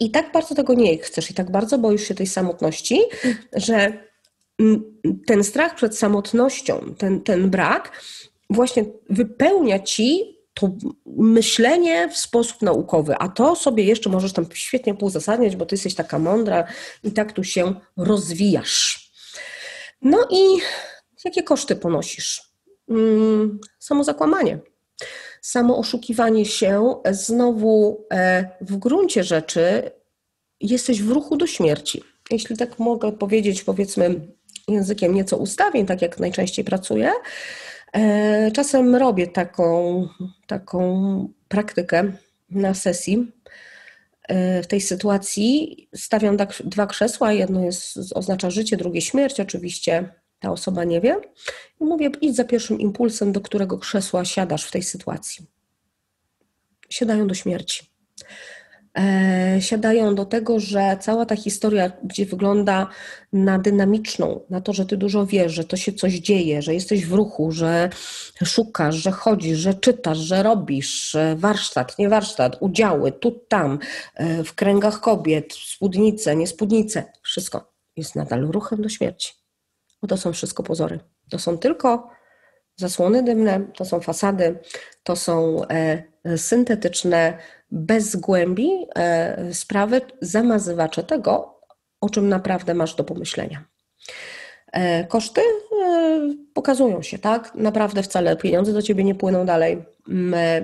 I 0.00 0.10
tak 0.10 0.32
bardzo 0.32 0.54
tego 0.54 0.74
nie 0.74 0.98
chcesz, 0.98 1.30
i 1.30 1.34
tak 1.34 1.50
bardzo 1.50 1.78
boisz 1.78 2.08
się 2.08 2.14
tej 2.14 2.26
samotności, 2.26 3.00
że 3.52 4.08
ten 5.26 5.44
strach 5.44 5.74
przed 5.74 5.98
samotnością, 5.98 6.94
ten, 6.98 7.20
ten 7.20 7.50
brak, 7.50 8.02
właśnie 8.50 8.84
wypełnia 9.10 9.78
ci 9.78 10.38
to 10.54 10.70
myślenie 11.06 12.08
w 12.08 12.16
sposób 12.16 12.62
naukowy, 12.62 13.14
a 13.18 13.28
to 13.28 13.56
sobie 13.56 13.84
jeszcze 13.84 14.10
możesz 14.10 14.32
tam 14.32 14.46
świetnie 14.54 14.94
pouzasadniać, 14.94 15.56
bo 15.56 15.66
ty 15.66 15.74
jesteś 15.74 15.94
taka 15.94 16.18
mądra 16.18 16.64
i 17.04 17.12
tak 17.12 17.32
tu 17.32 17.44
się 17.44 17.74
rozwijasz. 17.96 19.10
No 20.02 20.28
i 20.30 20.58
jakie 21.24 21.42
koszty 21.42 21.76
ponosisz? 21.76 22.42
Hmm, 22.88 23.58
samo 23.78 24.04
zakłamanie 24.04 24.58
samo 25.48 25.78
oszukiwanie 25.78 26.44
się, 26.44 26.94
znowu 27.10 28.04
e, 28.12 28.48
w 28.60 28.76
gruncie 28.76 29.24
rzeczy 29.24 29.90
jesteś 30.60 31.02
w 31.02 31.10
ruchu 31.10 31.36
do 31.36 31.46
śmierci. 31.46 32.02
Jeśli 32.30 32.56
tak 32.56 32.78
mogę 32.78 33.12
powiedzieć, 33.12 33.62
powiedzmy 33.62 34.20
językiem 34.68 35.14
nieco 35.14 35.36
ustawień, 35.36 35.86
tak 35.86 36.02
jak 36.02 36.18
najczęściej 36.18 36.64
pracuję, 36.64 37.12
e, 37.92 38.50
czasem 38.50 38.96
robię 38.96 39.26
taką, 39.26 40.08
taką 40.46 41.28
praktykę 41.48 42.12
na 42.50 42.74
sesji. 42.74 43.32
E, 44.28 44.62
w 44.62 44.66
tej 44.66 44.80
sytuacji 44.80 45.88
stawiam 45.94 46.36
dwa 46.64 46.86
krzesła, 46.86 47.32
jedno 47.32 47.64
jest, 47.64 47.98
oznacza 48.14 48.50
życie, 48.50 48.76
drugie 48.76 49.00
śmierć. 49.00 49.40
Oczywiście 49.40 50.08
ta 50.40 50.50
osoba 50.52 50.84
nie 50.84 51.00
wie. 51.00 51.20
I 51.80 51.84
mówię, 51.84 52.10
idź 52.20 52.36
za 52.36 52.44
pierwszym 52.44 52.80
impulsem, 52.80 53.32
do 53.32 53.40
którego 53.40 53.78
krzesła 53.78 54.24
siadasz 54.24 54.64
w 54.64 54.70
tej 54.70 54.82
sytuacji. 54.82 55.46
Siadają 56.88 57.26
do 57.26 57.34
śmierci. 57.34 57.90
e, 58.98 59.58
siadają 59.62 60.14
do 60.14 60.24
tego, 60.24 60.60
że 60.60 60.96
cała 61.00 61.26
ta 61.26 61.36
historia, 61.36 61.92
gdzie 62.04 62.26
wygląda 62.26 62.86
na 63.32 63.58
dynamiczną, 63.58 64.40
na 64.50 64.60
to, 64.60 64.72
że 64.72 64.86
ty 64.86 64.96
dużo 64.96 65.26
wiesz, 65.26 65.52
że 65.52 65.64
to 65.64 65.76
się 65.76 65.92
coś 65.92 66.14
dzieje, 66.14 66.62
że 66.62 66.74
jesteś 66.74 67.06
w 67.06 67.12
ruchu, 67.12 67.52
że 67.52 67.90
szukasz, 68.44 68.94
że 68.96 69.10
chodzisz, 69.10 69.58
że 69.58 69.74
czytasz, 69.74 70.18
że 70.18 70.42
robisz, 70.42 71.16
warsztat, 71.36 71.98
nie 71.98 72.08
warsztat, 72.08 72.56
udziały, 72.60 73.12
tu, 73.12 73.30
tam, 73.48 73.78
e, 74.14 74.44
w 74.44 74.54
kręgach 74.54 75.00
kobiet, 75.00 75.54
spódnice, 75.54 76.36
nie 76.36 76.46
spódnice, 76.46 77.12
wszystko 77.22 77.72
jest 77.96 78.16
nadal 78.16 78.40
ruchem 78.40 78.82
do 78.82 78.88
śmierci. 78.88 79.37
Bo 80.02 80.08
to 80.08 80.16
są 80.16 80.32
wszystko 80.32 80.62
pozory. 80.62 81.00
To 81.30 81.38
są 81.38 81.58
tylko 81.58 82.10
zasłony 82.76 83.22
dymne, 83.22 83.60
to 83.76 83.84
są 83.84 84.00
fasady, 84.00 84.58
to 85.02 85.16
są 85.16 85.62
e, 85.68 86.02
syntetyczne, 86.36 87.38
bez 87.70 88.16
głębi 88.16 88.70
e, 88.96 89.54
sprawy, 89.54 90.00
zamazywacze 90.20 91.04
tego, 91.04 91.60
o 92.00 92.10
czym 92.10 92.28
naprawdę 92.28 92.74
masz 92.74 92.94
do 92.94 93.04
pomyślenia. 93.04 93.64
E, 94.72 95.06
koszty 95.06 95.40
pokazują 96.54 97.02
się, 97.02 97.18
tak? 97.18 97.54
Naprawdę 97.54 98.02
wcale 98.02 98.36
pieniądze 98.36 98.72
do 98.72 98.82
ciebie 98.82 99.04
nie 99.04 99.14
płyną 99.14 99.46
dalej, 99.46 99.84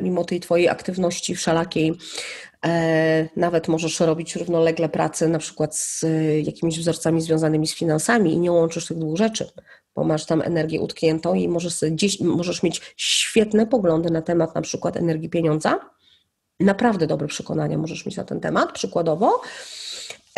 mimo 0.02 0.24
tej 0.24 0.40
twojej 0.40 0.68
aktywności 0.68 1.34
wszelakiej. 1.34 1.92
Nawet 3.36 3.68
możesz 3.68 4.00
robić 4.00 4.36
równolegle 4.36 4.88
pracę, 4.88 5.28
na 5.28 5.38
przykład 5.38 5.76
z 5.76 6.04
jakimiś 6.42 6.78
wzorcami 6.78 7.22
związanymi 7.22 7.66
z 7.66 7.74
finansami 7.74 8.32
i 8.32 8.38
nie 8.38 8.52
łączysz 8.52 8.86
tych 8.86 8.98
dwóch 8.98 9.16
rzeczy 9.16 9.50
bo 9.94 10.04
masz 10.04 10.26
tam 10.26 10.42
energię 10.42 10.80
utkniętą 10.80 11.34
i 11.34 11.48
możesz, 11.48 11.80
gdzieś, 11.90 12.20
możesz 12.20 12.62
mieć 12.62 12.94
świetne 12.96 13.66
poglądy 13.66 14.10
na 14.10 14.22
temat 14.22 14.54
na 14.54 14.60
przykład 14.60 14.96
energii 14.96 15.28
pieniądza. 15.28 15.80
Naprawdę 16.60 17.06
dobre 17.06 17.28
przekonania 17.28 17.78
możesz 17.78 18.06
mieć 18.06 18.16
na 18.16 18.24
ten 18.24 18.40
temat, 18.40 18.72
przykładowo. 18.72 19.40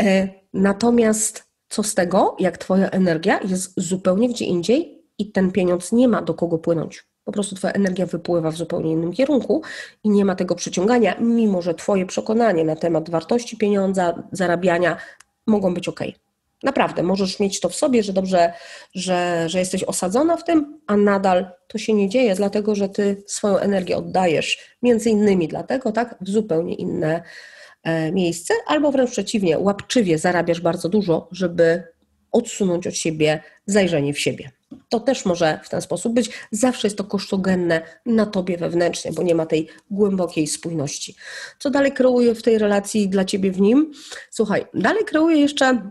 E, 0.00 0.28
natomiast 0.52 1.44
co 1.68 1.82
z 1.82 1.94
tego, 1.94 2.36
jak 2.38 2.58
Twoja 2.58 2.90
energia 2.90 3.40
jest 3.44 3.72
zupełnie 3.76 4.28
gdzie 4.28 4.44
indziej 4.44 5.04
i 5.18 5.32
ten 5.32 5.52
pieniądz 5.52 5.92
nie 5.92 6.08
ma 6.08 6.22
do 6.22 6.34
kogo 6.34 6.58
płynąć. 6.58 7.04
Po 7.26 7.32
prostu 7.32 7.54
Twoja 7.54 7.72
energia 7.72 8.06
wypływa 8.06 8.50
w 8.50 8.56
zupełnie 8.56 8.92
innym 8.92 9.12
kierunku 9.12 9.62
i 10.04 10.10
nie 10.10 10.24
ma 10.24 10.34
tego 10.34 10.54
przyciągania, 10.54 11.16
mimo 11.20 11.62
że 11.62 11.74
Twoje 11.74 12.06
przekonanie 12.06 12.64
na 12.64 12.76
temat 12.76 13.10
wartości 13.10 13.56
pieniądza, 13.56 14.22
zarabiania 14.32 14.96
mogą 15.46 15.74
być 15.74 15.88
ok. 15.88 16.00
Naprawdę, 16.62 17.02
możesz 17.02 17.40
mieć 17.40 17.60
to 17.60 17.68
w 17.68 17.74
sobie, 17.74 18.02
że 18.02 18.12
dobrze, 18.12 18.52
że, 18.94 19.44
że 19.48 19.58
jesteś 19.58 19.84
osadzona 19.84 20.36
w 20.36 20.44
tym, 20.44 20.80
a 20.86 20.96
nadal 20.96 21.50
to 21.68 21.78
się 21.78 21.92
nie 21.92 22.08
dzieje, 22.08 22.34
dlatego 22.34 22.74
że 22.74 22.88
ty 22.88 23.22
swoją 23.26 23.56
energię 23.56 23.96
oddajesz 23.96 24.76
między 24.82 25.10
innymi 25.10 25.48
dlatego, 25.48 25.92
tak, 25.92 26.16
w 26.20 26.28
zupełnie 26.28 26.74
inne 26.74 27.22
e, 27.82 28.12
miejsce, 28.12 28.54
albo 28.66 28.92
wręcz 28.92 29.10
przeciwnie, 29.10 29.58
łapczywie 29.58 30.18
zarabiasz 30.18 30.60
bardzo 30.60 30.88
dużo, 30.88 31.28
żeby 31.32 31.82
odsunąć 32.32 32.86
od 32.86 32.94
siebie 32.94 33.42
zajrzenie 33.66 34.14
w 34.14 34.20
siebie. 34.20 34.50
To 34.88 35.00
też 35.00 35.24
może 35.24 35.60
w 35.64 35.68
ten 35.68 35.80
sposób 35.80 36.14
być. 36.14 36.30
Zawsze 36.50 36.86
jest 36.86 36.98
to 36.98 37.04
kosztogenne 37.04 37.82
na 38.06 38.26
tobie 38.26 38.56
wewnętrznie, 38.56 39.12
bo 39.12 39.22
nie 39.22 39.34
ma 39.34 39.46
tej 39.46 39.68
głębokiej 39.90 40.46
spójności. 40.46 41.14
Co 41.58 41.70
dalej 41.70 41.92
kreuje 41.92 42.34
w 42.34 42.42
tej 42.42 42.58
relacji 42.58 43.08
dla 43.08 43.24
ciebie 43.24 43.52
w 43.52 43.60
nim? 43.60 43.92
Słuchaj, 44.30 44.66
dalej 44.74 45.04
kreuje 45.04 45.36
jeszcze 45.36 45.90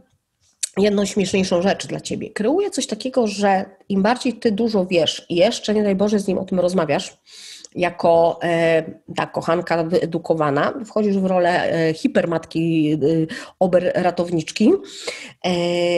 jedną 0.77 1.05
śmieszniejszą 1.05 1.61
rzecz 1.61 1.87
dla 1.87 2.01
ciebie. 2.01 2.29
Kreuje 2.29 2.71
coś 2.71 2.87
takiego, 2.87 3.27
że 3.27 3.65
im 3.89 4.01
bardziej 4.01 4.33
ty 4.33 4.51
dużo 4.51 4.85
wiesz 4.85 5.25
i 5.29 5.35
jeszcze, 5.35 5.73
nie 5.73 5.83
daj 5.83 5.95
Boże, 5.95 6.19
z 6.19 6.27
nim 6.27 6.37
o 6.37 6.45
tym 6.45 6.59
rozmawiasz, 6.59 7.17
jako 7.75 8.39
e, 8.43 8.83
ta 9.15 9.25
kochanka 9.27 9.83
wyedukowana, 9.83 10.73
wchodzisz 10.85 11.17
w 11.17 11.25
rolę 11.25 11.71
e, 11.71 11.93
hipermatki, 11.93 12.93
e, 12.93 12.97
ober 13.59 13.91
ratowniczki, 13.95 14.71
e, 15.43 15.51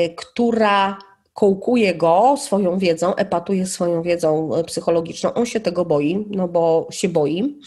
która 0.10 0.98
kołkuje 1.38 1.96
go 1.96 2.36
swoją 2.38 2.80
wiedzą, 2.80 3.16
epatuje 3.16 3.66
swoją 3.66 4.02
wiedzą 4.02 4.50
psychologiczną. 4.66 5.34
On 5.34 5.46
się 5.46 5.60
tego 5.60 5.86
boi, 5.86 6.26
no 6.30 6.48
bo 6.48 6.88
się 6.92 7.10
boi. 7.10 7.60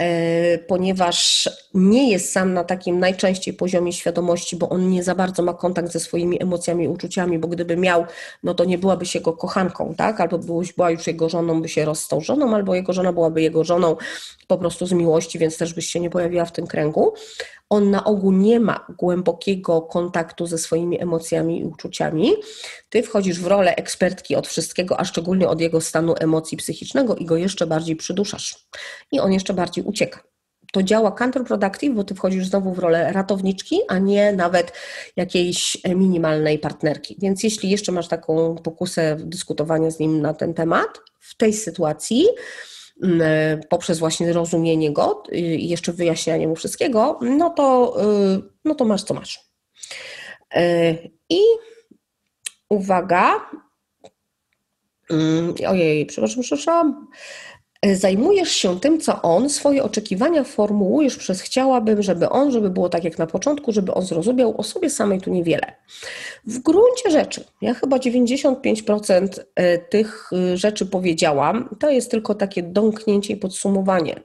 E, 0.00 0.58
ponieważ 0.58 1.48
nie 1.74 2.10
jest 2.10 2.32
sam 2.32 2.52
na 2.52 2.64
takim 2.64 2.98
najczęściej 2.98 3.54
poziomie 3.54 3.92
świadomości, 3.92 4.56
bo 4.56 4.68
on 4.68 4.90
nie 4.90 5.02
za 5.02 5.14
bardzo 5.14 5.42
ma 5.42 5.54
kontakt 5.54 5.92
ze 5.92 6.00
swoimi 6.00 6.42
emocjami 6.42 6.84
i 6.84 6.88
uczuciami, 6.88 7.38
bo 7.38 7.48
gdyby 7.48 7.76
miał, 7.76 8.04
no 8.42 8.54
to 8.54 8.64
nie 8.64 8.78
byłabyś 8.78 9.14
jego 9.14 9.32
kochanką, 9.32 9.94
tak? 9.94 10.20
Albo 10.20 10.38
była 10.76 10.90
już 10.90 11.06
jego 11.06 11.28
żoną, 11.28 11.62
by 11.62 11.68
się 11.68 11.84
rozstał 11.84 12.20
żoną, 12.20 12.54
albo 12.54 12.74
jego 12.74 12.92
żona 12.92 13.12
byłaby 13.12 13.42
jego 13.42 13.64
żoną 13.64 13.96
po 14.46 14.58
prostu 14.58 14.86
z 14.86 14.92
miłości, 14.92 15.38
więc 15.38 15.58
też 15.58 15.74
byś 15.74 15.86
się 15.86 16.00
nie 16.00 16.10
pojawiła 16.10 16.44
w 16.44 16.52
tym 16.52 16.66
kręgu. 16.66 17.14
On 17.70 17.90
na 17.90 18.04
ogół 18.04 18.32
nie 18.32 18.60
ma 18.60 18.86
głębokiego 18.98 19.82
kontaktu 19.82 20.46
ze 20.46 20.58
swoimi 20.58 21.02
emocjami 21.02 21.60
i 21.60 21.64
uczuciami. 21.64 22.32
Ty 22.88 23.02
wchodzisz 23.02 23.40
w 23.40 23.46
rolę 23.46 23.76
ekspertki 23.76 24.36
od 24.36 24.48
wszystkiego, 24.48 25.00
a 25.00 25.04
szczególnie 25.04 25.48
od 25.48 25.60
jego 25.60 25.80
stanu 25.80 26.14
emocji 26.20 26.56
psychicznego 26.56 27.16
i 27.16 27.24
go 27.24 27.36
jeszcze 27.36 27.66
bardziej 27.66 27.96
przyduszasz. 27.96 28.66
I 29.12 29.20
on 29.20 29.32
jeszcze 29.32 29.54
bardziej 29.54 29.84
ucieka. 29.84 30.20
To 30.72 30.82
działa 30.82 31.12
counterproductive, 31.12 31.94
bo 31.94 32.04
ty 32.04 32.14
wchodzisz 32.14 32.46
znowu 32.46 32.74
w 32.74 32.78
rolę 32.78 33.12
ratowniczki, 33.12 33.80
a 33.88 33.98
nie 33.98 34.32
nawet 34.32 34.72
jakiejś 35.16 35.78
minimalnej 35.96 36.58
partnerki. 36.58 37.16
Więc 37.18 37.42
jeśli 37.42 37.70
jeszcze 37.70 37.92
masz 37.92 38.08
taką 38.08 38.54
pokusę 38.54 39.16
dyskutowania 39.20 39.90
z 39.90 39.98
nim 39.98 40.22
na 40.22 40.34
ten 40.34 40.54
temat, 40.54 40.88
w 41.20 41.36
tej 41.36 41.52
sytuacji, 41.52 42.26
poprzez 43.68 43.98
właśnie 43.98 44.32
rozumienie 44.32 44.92
go 44.92 45.22
i 45.32 45.68
jeszcze 45.68 45.92
wyjaśnianie 45.92 46.48
mu 46.48 46.56
wszystkiego, 46.56 47.18
no 47.22 47.50
to, 47.50 47.96
y, 48.34 48.42
no 48.64 48.74
to 48.74 48.84
masz 48.84 49.02
co 49.02 49.14
masz. 49.14 49.40
Y, 50.56 51.10
I 51.28 51.40
uwaga, 52.68 53.50
mm, 55.10 55.54
ojej, 55.68 56.06
przepraszam, 56.06 56.42
przepraszam. 56.42 57.06
E, 57.82 57.96
zajmujesz 57.96 58.52
się 58.52 58.80
tym, 58.80 59.00
co 59.00 59.22
on, 59.22 59.50
swoje 59.50 59.82
oczekiwania 59.82 60.44
formułujesz 60.44 61.16
przez 61.16 61.40
chciałabym, 61.40 62.02
żeby 62.02 62.28
on, 62.28 62.52
żeby 62.52 62.70
było 62.70 62.88
tak 62.88 63.04
jak 63.04 63.18
na 63.18 63.26
początku, 63.26 63.72
żeby 63.72 63.94
on 63.94 64.02
zrozumiał 64.02 64.60
o 64.60 64.62
sobie 64.62 64.90
samej 64.90 65.20
tu 65.20 65.30
niewiele. 65.30 65.72
W 66.46 66.58
gruncie 66.58 67.10
rzeczy, 67.10 67.44
ja 67.62 67.74
chyba 67.74 67.96
95% 67.96 69.28
e, 69.54 69.78
tych 69.78 70.30
e, 70.32 70.56
rzeczy 70.56 70.86
powiedziałam, 70.86 71.76
to 71.80 71.90
jest 71.90 72.10
tylko 72.10 72.34
takie 72.34 72.62
domknięcie 72.62 73.34
i 73.34 73.36
podsumowanie. 73.36 74.20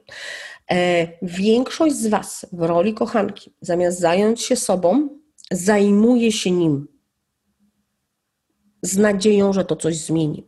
Większość 1.22 1.94
z 1.94 2.06
Was 2.06 2.46
w 2.52 2.62
roli 2.62 2.94
kochanki, 2.94 3.54
zamiast 3.60 4.00
zająć 4.00 4.42
się 4.42 4.56
sobą, 4.56 5.08
zajmuje 5.50 6.32
się 6.32 6.50
nim 6.50 6.88
z 8.82 8.96
nadzieją, 8.96 9.52
że 9.52 9.64
to 9.64 9.76
coś 9.76 9.96
zmieni. 9.96 10.46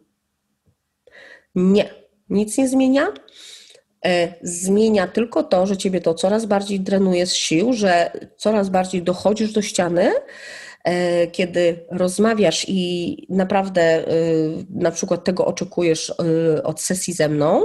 Nie 1.55 2.03
nic 2.31 2.59
nie 2.59 2.68
zmienia. 2.68 3.12
E, 4.05 4.35
zmienia 4.43 5.09
tylko 5.09 5.43
to, 5.43 5.66
że 5.66 5.77
ciebie 5.77 6.01
to 6.01 6.14
coraz 6.14 6.47
bardziej 6.47 6.81
drenuje 6.81 7.27
z 7.27 7.35
sił, 7.35 7.72
że 7.72 8.11
coraz 8.37 8.68
bardziej 8.68 9.03
dochodzisz 9.03 9.53
do 9.53 9.62
ściany, 9.62 10.12
e, 10.85 11.27
kiedy 11.27 11.87
rozmawiasz 11.91 12.64
i 12.68 13.16
naprawdę 13.31 13.83
e, 13.83 14.05
na 14.70 14.91
przykład 14.91 15.25
tego 15.25 15.47
oczekujesz 15.47 16.14
od 16.64 16.81
sesji 16.81 17.14
ze 17.14 17.29
mną, 17.29 17.62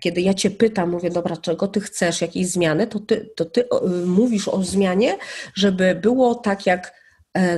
kiedy 0.00 0.20
ja 0.20 0.34
cię 0.34 0.50
pytam, 0.50 0.90
mówię, 0.90 1.10
dobra, 1.10 1.36
czego 1.36 1.68
ty 1.68 1.80
chcesz, 1.80 2.20
jakiejś 2.20 2.46
zmiany, 2.46 2.86
to 2.86 3.00
ty, 3.00 3.30
to 3.36 3.44
ty 3.44 3.68
mówisz 4.06 4.48
o 4.48 4.62
zmianie, 4.62 5.18
żeby 5.54 5.94
było 5.94 6.34
tak 6.34 6.66
jak 6.66 7.06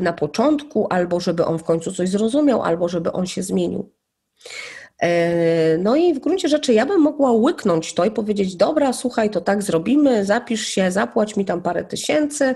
na 0.01 0.13
początku, 0.13 0.87
albo 0.91 1.21
żeby 1.21 1.45
on 1.45 1.59
w 1.59 1.65
końcu 1.65 1.93
coś 1.93 2.09
zrozumiał, 2.09 2.63
albo 2.63 2.89
żeby 2.89 3.13
on 3.13 3.27
się 3.27 3.43
zmienił. 3.43 3.93
E, 5.03 5.79
no 5.79 5.97
i 5.97 6.15
w 6.15 6.19
gruncie 6.19 6.49
rzeczy 6.49 6.75
ja 6.75 6.87
bym 6.87 7.01
mogła 7.01 7.33
łyknąć 7.33 7.95
to 7.95 8.05
i 8.05 8.11
powiedzieć, 8.11 8.57
dobra, 8.57 8.93
słuchaj, 8.93 9.31
to 9.31 9.41
tak 9.41 9.63
zrobimy, 9.63 10.25
zapisz 10.25 10.67
się, 10.67 10.91
zapłać 10.91 11.37
mi 11.37 11.45
tam 11.45 11.63
parę 11.63 11.85
tysięcy 11.85 12.55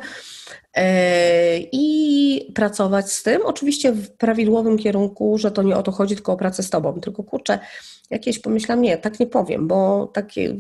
i 1.73 2.53
pracować 2.55 3.13
z 3.13 3.23
tym. 3.23 3.43
Oczywiście 3.45 3.93
w 3.93 4.11
prawidłowym 4.11 4.79
kierunku, 4.79 5.39
że 5.39 5.51
to 5.51 5.63
nie 5.63 5.77
o 5.77 5.83
to 5.83 5.93
chodzi, 5.93 6.15
tylko 6.15 6.33
o 6.33 6.37
pracę 6.37 6.63
z 6.63 6.71
tobą. 6.71 7.01
Tylko 7.01 7.23
kurczę, 7.23 7.59
jakieś 8.13 8.39
pomyślam, 8.39 8.83
nie, 8.83 8.99
tak 8.99 9.21
nie 9.21 9.27
powiem, 9.27 9.69
bo 9.69 10.07
takie, 10.07 10.57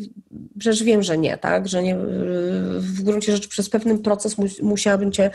przecież 0.58 0.82
wiem, 0.82 1.02
że 1.02 1.18
nie, 1.18 1.38
tak, 1.38 1.68
że 1.68 1.82
nie, 1.82 1.96
w 2.76 3.02
gruncie 3.02 3.32
rzeczy 3.32 3.48
przez 3.48 3.70
pewien 3.70 3.98
proces 3.98 4.36
musiałabym 4.62 5.12
Cię 5.12 5.30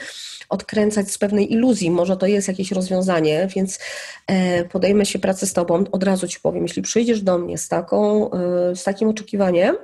odkręcać 0.49 1.11
z 1.11 1.17
pewnej 1.17 1.53
iluzji, 1.53 1.91
może 1.91 2.17
to 2.17 2.27
jest 2.27 2.47
jakieś 2.47 2.71
rozwiązanie, 2.71 3.47
więc 3.55 3.79
e, 4.27 4.65
podejmę 4.65 5.05
się 5.05 5.19
pracy 5.19 5.47
z 5.47 5.53
Tobą, 5.53 5.83
od 5.91 6.03
razu 6.03 6.27
Ci 6.27 6.39
powiem, 6.39 6.63
jeśli 6.63 6.81
przyjdziesz 6.81 7.21
do 7.21 7.37
mnie 7.37 7.57
z, 7.57 7.67
taką, 7.67 8.31
e, 8.31 8.75
z 8.75 8.83
takim 8.83 9.09
oczekiwaniem, 9.09 9.75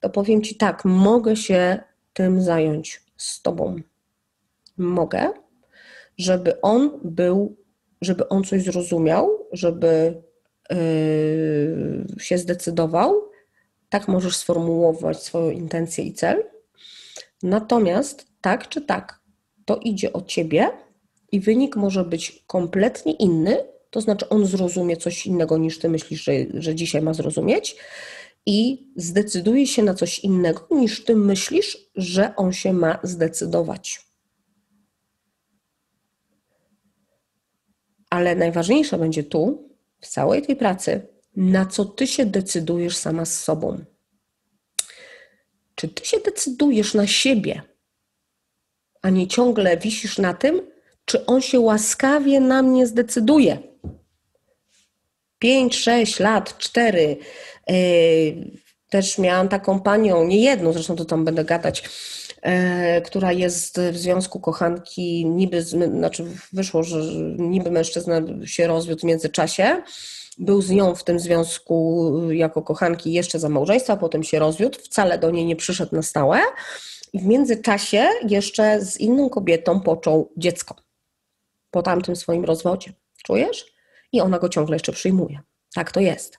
to 0.00 0.10
powiem 0.10 0.42
Ci 0.42 0.54
tak, 0.54 0.84
mogę 0.84 1.36
się 1.36 1.78
tym 2.12 2.42
zająć 2.42 3.02
z 3.16 3.42
Tobą. 3.42 3.76
Mogę, 4.78 5.32
żeby 6.18 6.60
on 6.60 7.00
był, 7.04 7.56
żeby 8.00 8.28
on 8.28 8.44
coś 8.44 8.62
zrozumiał, 8.62 9.46
żeby 9.52 10.22
się 12.18 12.38
zdecydował, 12.38 13.14
tak 13.88 14.08
możesz 14.08 14.36
sformułować 14.36 15.22
swoją 15.22 15.50
intencję 15.50 16.04
i 16.04 16.12
cel, 16.12 16.44
Natomiast 17.42 18.26
tak 18.40 18.68
czy 18.68 18.80
tak, 18.80 19.20
to 19.64 19.76
idzie 19.76 20.12
o 20.12 20.22
ciebie 20.22 20.70
i 21.32 21.40
wynik 21.40 21.76
może 21.76 22.04
być 22.04 22.44
kompletnie 22.46 23.12
inny, 23.12 23.56
to 23.90 24.00
znaczy 24.00 24.28
on 24.28 24.46
zrozumie 24.46 24.96
coś 24.96 25.26
innego 25.26 25.58
niż 25.58 25.78
ty 25.78 25.88
myślisz, 25.88 26.24
że, 26.24 26.32
że 26.54 26.74
dzisiaj 26.74 27.02
ma 27.02 27.14
zrozumieć 27.14 27.76
i 28.46 28.86
zdecyduje 28.96 29.66
się 29.66 29.82
na 29.82 29.94
coś 29.94 30.18
innego 30.18 30.66
niż 30.70 31.04
ty 31.04 31.16
myślisz, 31.16 31.76
że 31.94 32.36
on 32.36 32.52
się 32.52 32.72
ma 32.72 32.98
zdecydować. 33.02 34.07
Ale 38.10 38.36
najważniejsze 38.36 38.98
będzie 38.98 39.24
tu, 39.24 39.68
w 40.00 40.06
całej 40.06 40.42
tej 40.42 40.56
pracy, 40.56 41.00
na 41.36 41.66
co 41.66 41.84
ty 41.84 42.06
się 42.06 42.26
decydujesz 42.26 42.96
sama 42.96 43.24
z 43.24 43.40
sobą. 43.40 43.84
Czy 45.74 45.88
ty 45.88 46.04
się 46.04 46.18
decydujesz 46.20 46.94
na 46.94 47.06
siebie, 47.06 47.62
a 49.02 49.10
nie 49.10 49.26
ciągle 49.28 49.76
wisisz 49.76 50.18
na 50.18 50.34
tym, 50.34 50.60
czy 51.04 51.26
on 51.26 51.40
się 51.40 51.60
łaskawie 51.60 52.40
na 52.40 52.62
mnie 52.62 52.86
zdecyduje? 52.86 53.58
5, 55.38 55.76
6 55.76 56.20
lat, 56.20 56.58
4. 56.58 57.16
Yy, 57.68 57.76
też 58.88 59.18
miałam 59.18 59.48
taką 59.48 59.80
panią, 59.80 60.24
nie 60.24 60.40
jedną, 60.40 60.72
zresztą 60.72 60.96
to 60.96 61.04
tam 61.04 61.24
będę 61.24 61.44
gadać, 61.44 61.82
która 63.04 63.32
jest 63.32 63.80
w 63.92 63.96
związku 63.96 64.40
kochanki, 64.40 65.26
niby, 65.26 65.62
znaczy 65.62 66.24
wyszło, 66.52 66.82
że 66.82 67.02
niby 67.38 67.70
mężczyzna 67.70 68.20
się 68.44 68.66
rozwiódł 68.66 69.00
w 69.00 69.04
międzyczasie. 69.04 69.82
Był 70.38 70.62
z 70.62 70.70
nią 70.70 70.94
w 70.94 71.04
tym 71.04 71.20
związku 71.20 72.12
jako 72.30 72.62
kochanki 72.62 73.12
jeszcze 73.12 73.38
za 73.38 73.48
małżeństwa, 73.48 73.96
potem 73.96 74.22
się 74.22 74.38
rozwiódł, 74.38 74.78
wcale 74.78 75.18
do 75.18 75.30
niej 75.30 75.46
nie 75.46 75.56
przyszedł 75.56 75.96
na 75.96 76.02
stałe. 76.02 76.40
I 77.12 77.20
w 77.20 77.24
międzyczasie 77.24 78.08
jeszcze 78.28 78.84
z 78.84 79.00
inną 79.00 79.30
kobietą 79.30 79.80
począł 79.80 80.32
dziecko 80.36 80.74
po 81.70 81.82
tamtym 81.82 82.16
swoim 82.16 82.44
rozwodzie. 82.44 82.92
Czujesz? 83.24 83.74
I 84.12 84.20
ona 84.20 84.38
go 84.38 84.48
ciągle 84.48 84.76
jeszcze 84.76 84.92
przyjmuje. 84.92 85.40
Tak 85.74 85.92
to 85.92 86.00
jest. 86.00 86.38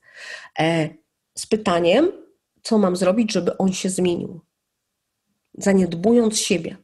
E, 0.59 0.89
z 1.37 1.45
pytaniem, 1.45 2.11
co 2.63 2.77
mam 2.77 2.95
zrobić, 2.95 3.33
żeby 3.33 3.57
on 3.57 3.73
się 3.73 3.89
zmienił? 3.89 4.41
Zaniedbując 5.59 6.39
siebie, 6.39 6.77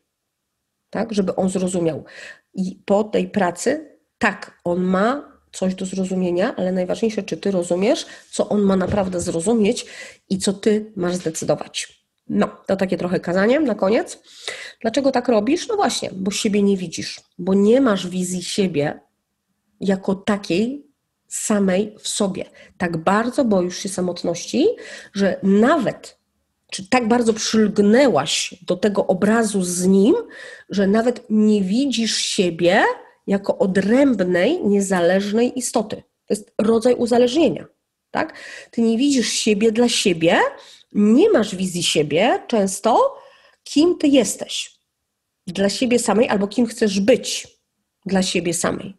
tak, 0.90 1.14
żeby 1.14 1.36
on 1.36 1.50
zrozumiał. 1.50 2.06
I 2.54 2.82
po 2.86 3.04
tej 3.04 3.30
pracy, 3.30 3.98
tak, 4.18 4.60
on 4.64 4.84
ma 4.84 5.36
coś 5.52 5.76
do 5.76 5.86
zrozumienia, 5.86 6.56
ale 6.56 6.72
najważniejsze, 6.72 7.24
czy 7.24 7.38
ty 7.38 7.52
rozumiesz, 7.52 8.06
co 8.32 8.50
on 8.50 8.62
ma 8.62 8.76
naprawdę 8.76 9.22
zrozumieć 9.22 9.86
i 10.30 10.38
co 10.38 10.54
ty 10.54 10.92
masz 10.96 11.16
zdecydować. 11.16 12.06
No, 12.30 12.48
to 12.68 12.76
takie 12.76 12.98
trochę 12.98 13.20
kazanie 13.20 13.60
na 13.60 13.76
koniec. 13.76 14.20
Dlaczego 14.82 15.12
tak 15.12 15.28
robisz? 15.28 15.68
No 15.68 15.76
właśnie, 15.76 16.10
bo 16.14 16.32
siebie 16.32 16.64
nie 16.64 16.78
widzisz, 16.78 17.22
bo 17.38 17.54
nie 17.54 17.82
masz 17.82 18.08
wizji 18.08 18.44
siebie 18.44 19.00
jako 19.80 20.16
takiej 20.16 20.88
samej 21.28 21.96
w 22.00 22.08
sobie. 22.08 22.46
Tak 22.78 22.98
bardzo 22.98 23.46
boisz 23.46 23.78
się 23.78 23.90
samotności, 23.90 24.68
że 25.14 25.40
nawet 25.44 26.18
czy 26.76 26.90
tak 26.90 27.08
bardzo 27.08 27.34
przylgnęłaś 27.34 28.56
do 28.62 28.76
tego 28.76 29.08
obrazu 29.08 29.64
z 29.64 29.86
nim, 29.86 30.16
że 30.70 30.88
nawet 30.88 31.24
nie 31.30 31.62
widzisz 31.62 32.16
siebie 32.16 32.84
jako 33.28 33.58
odrębnej, 33.58 34.66
niezależnej 34.66 35.60
istoty. 35.60 35.96
To 35.96 36.34
jest 36.34 36.54
rodzaj 36.62 36.96
uzależnienia. 36.96 37.66
Tak? 38.12 38.38
Ty 38.72 38.82
nie 38.82 38.98
widzisz 38.98 39.30
siebie 39.30 39.72
dla 39.72 39.90
siebie, 39.90 40.40
nie 40.92 41.30
masz 41.30 41.56
wizji 41.56 41.84
siebie 41.84 42.40
często, 42.48 43.18
kim 43.64 43.98
ty 43.98 44.08
jesteś 44.08 44.72
dla 45.48 45.70
siebie 45.70 46.00
samej 46.00 46.30
albo 46.30 46.48
kim 46.48 46.66
chcesz 46.66 47.00
być 47.00 47.48
dla 48.06 48.24
siebie 48.24 48.54
samej. 48.54 48.94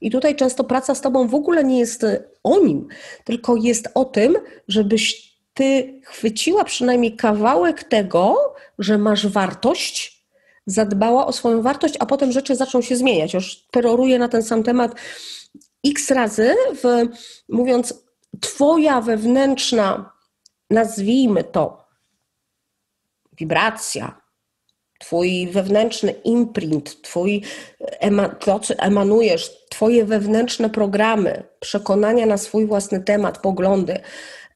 I 0.00 0.10
tutaj 0.10 0.36
często 0.36 0.64
praca 0.64 0.94
z 0.94 1.00
tobą 1.00 1.28
w 1.28 1.34
ogóle 1.34 1.64
nie 1.64 1.78
jest 1.78 2.06
o 2.42 2.60
nim, 2.60 2.88
tylko 3.24 3.56
jest 3.56 3.88
o 3.94 4.04
tym, 4.04 4.36
żebyś 4.68 5.33
ty 5.54 6.00
chwyciła 6.04 6.64
przynajmniej 6.64 7.16
kawałek 7.16 7.84
tego, 7.84 8.54
że 8.78 8.98
masz 8.98 9.26
wartość, 9.26 10.24
zadbała 10.66 11.26
o 11.26 11.32
swoją 11.32 11.62
wartość, 11.62 11.94
a 12.00 12.06
potem 12.06 12.32
rzeczy 12.32 12.56
zaczną 12.56 12.82
się 12.82 12.96
zmieniać. 12.96 13.34
Już 13.34 13.56
peroruję 13.70 14.18
na 14.18 14.28
ten 14.28 14.42
sam 14.42 14.62
temat 14.62 14.94
x 15.86 16.10
razy, 16.10 16.54
w, 16.82 17.08
mówiąc, 17.48 18.04
twoja 18.40 19.00
wewnętrzna, 19.00 20.12
nazwijmy 20.70 21.44
to, 21.44 21.84
wibracja, 23.38 24.24
Twój 24.98 25.48
wewnętrzny 25.52 26.12
imprint, 26.12 27.02
twój, 27.02 27.42
to, 28.40 28.60
co 28.60 28.74
emanujesz, 28.74 29.64
Twoje 29.70 30.04
wewnętrzne 30.04 30.70
programy, 30.70 31.42
przekonania 31.60 32.26
na 32.26 32.36
swój 32.36 32.66
własny 32.66 33.00
temat, 33.00 33.38
poglądy, 33.38 34.00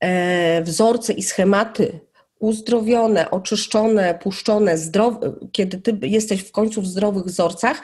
e, 0.01 0.62
wzorce 0.62 1.12
i 1.12 1.22
schematy 1.22 2.01
uzdrowione, 2.39 3.30
oczyszczone, 3.30 4.18
puszczone, 4.22 4.78
zdrowe, 4.78 5.32
kiedy 5.53 5.78
Ty 5.78 5.99
jesteś 6.03 6.41
w 6.41 6.53
końcu 6.53 6.82
w 6.82 6.86
zdrowych 6.86 7.24
wzorcach, 7.24 7.82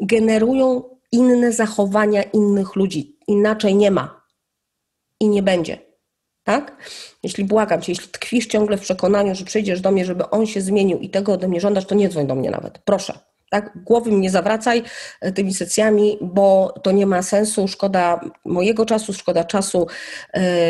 generują 0.00 0.82
inne 1.12 1.52
zachowania 1.52 2.22
innych 2.22 2.76
ludzi. 2.76 3.16
Inaczej 3.28 3.74
nie 3.74 3.90
ma 3.90 4.22
i 5.20 5.28
nie 5.28 5.42
będzie 5.42 5.92
tak? 6.44 6.76
Jeśli 7.22 7.44
błagam 7.44 7.82
cię, 7.82 7.92
jeśli 7.92 8.08
tkwisz 8.08 8.46
ciągle 8.46 8.76
w 8.76 8.80
przekonaniu, 8.80 9.34
że 9.34 9.44
przyjdziesz 9.44 9.80
do 9.80 9.90
mnie, 9.90 10.04
żeby 10.04 10.30
on 10.30 10.46
się 10.46 10.60
zmienił 10.60 10.98
i 10.98 11.10
tego 11.10 11.32
ode 11.32 11.48
mnie 11.48 11.60
żądasz, 11.60 11.86
to 11.86 11.94
nie 11.94 12.08
dzwoń 12.08 12.26
do 12.26 12.34
mnie 12.34 12.50
nawet, 12.50 12.78
proszę. 12.78 13.18
Tak? 13.52 13.72
Głowy 13.84 14.10
mi 14.10 14.20
nie 14.20 14.30
zawracaj 14.30 14.82
e, 15.20 15.32
tymi 15.32 15.54
sesjami, 15.54 16.18
bo 16.20 16.74
to 16.82 16.92
nie 16.92 17.06
ma 17.06 17.22
sensu. 17.22 17.68
Szkoda 17.68 18.20
mojego 18.44 18.86
czasu, 18.86 19.12
szkoda 19.12 19.44
czasu 19.44 19.86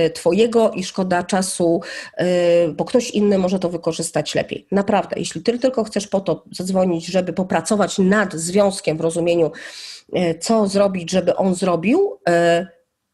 y, 0.06 0.10
Twojego 0.10 0.70
i 0.70 0.84
szkoda 0.84 1.22
czasu, 1.22 1.80
y, 2.20 2.24
bo 2.72 2.84
ktoś 2.84 3.10
inny 3.10 3.38
może 3.38 3.58
to 3.58 3.68
wykorzystać 3.68 4.34
lepiej. 4.34 4.66
Naprawdę, 4.72 5.16
jeśli 5.18 5.42
Ty 5.42 5.58
tylko 5.58 5.84
chcesz 5.84 6.06
po 6.06 6.20
to 6.20 6.44
zadzwonić, 6.50 7.06
żeby 7.06 7.32
popracować 7.32 7.98
nad 7.98 8.34
związkiem 8.34 8.98
w 8.98 9.00
rozumieniu, 9.00 9.52
co 10.40 10.68
zrobić, 10.68 11.10
żeby 11.10 11.36
on 11.36 11.54
zrobił, 11.54 12.18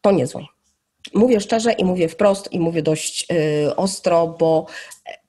to 0.01 0.11
nie 0.11 0.27
dzwoń. 0.27 0.45
Mówię 1.13 1.41
szczerze 1.41 1.71
i 1.71 1.85
mówię 1.85 2.09
wprost 2.09 2.51
i 2.51 2.59
mówię 2.59 2.81
dość 2.81 3.27
ostro, 3.75 4.27
bo 4.27 4.65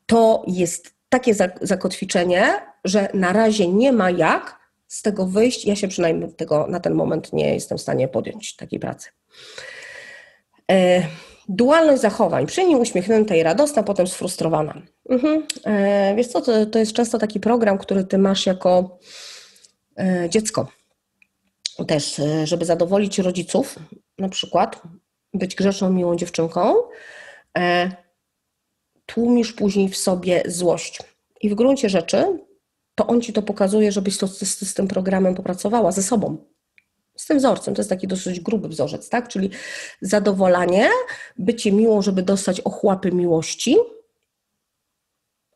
to 0.06 0.42
jest 0.46 0.94
takie 1.08 1.34
zakotwiczenie, 1.60 2.69
że 2.84 3.08
na 3.14 3.32
razie 3.32 3.68
nie 3.68 3.92
ma 3.92 4.10
jak 4.10 4.60
z 4.90 5.02
tego 5.02 5.26
wyjść. 5.26 5.64
Ja 5.64 5.76
się 5.76 5.88
przynajmniej 5.88 6.32
tego 6.32 6.66
na 6.66 6.80
ten 6.80 6.94
moment 6.94 7.32
nie 7.32 7.54
jestem 7.54 7.78
w 7.78 7.80
stanie 7.80 8.08
podjąć 8.08 8.56
takiej 8.56 8.80
pracy. 8.80 9.10
E, 10.70 11.02
dualność 11.48 12.02
zachowań. 12.02 12.46
Przy 12.46 12.64
nim 12.64 12.78
uśmiechnięta 12.78 13.34
i 13.34 13.42
radosna, 13.42 13.82
potem 13.82 14.06
sfrustrowana. 14.06 14.82
Mhm. 15.08 15.46
E, 15.64 16.14
wiesz 16.16 16.26
co, 16.26 16.40
to, 16.40 16.66
to 16.66 16.78
jest 16.78 16.92
często 16.92 17.18
taki 17.18 17.40
program, 17.40 17.78
który 17.78 18.04
ty 18.04 18.18
masz 18.18 18.46
jako 18.46 18.98
e, 19.98 20.26
dziecko. 20.30 20.68
Też, 21.86 22.20
żeby 22.44 22.64
zadowolić 22.64 23.18
rodziców, 23.18 23.78
na 24.18 24.28
przykład, 24.28 24.82
być 25.34 25.54
grzeczną, 25.54 25.90
miłą 25.90 26.16
dziewczynką, 26.16 26.74
tłumisz 29.06 29.52
później 29.52 29.88
w 29.88 29.96
sobie 29.96 30.42
złość. 30.46 30.98
I 31.40 31.50
w 31.50 31.54
gruncie 31.54 31.88
rzeczy 31.88 32.38
to 33.00 33.06
on 33.06 33.20
ci 33.20 33.32
to 33.32 33.42
pokazuje, 33.42 33.92
żebyś 33.92 34.18
to 34.18 34.28
z, 34.28 34.40
z, 34.40 34.74
tym 34.74 34.88
programem 34.88 35.34
popracowała 35.34 35.92
ze 35.92 36.02
sobą. 36.02 36.36
Z 37.16 37.26
tym 37.26 37.38
wzorcem, 37.38 37.74
to 37.74 37.80
jest 37.80 37.90
taki 37.90 38.06
dosyć 38.06 38.40
gruby 38.40 38.68
wzorzec, 38.68 39.08
tak? 39.08 39.28
Czyli 39.28 39.50
zadowolenie, 40.00 40.88
bycie 41.38 41.72
miłą, 41.72 42.02
żeby 42.02 42.22
dostać 42.22 42.60
ochłapy 42.60 43.12
miłości, 43.12 43.76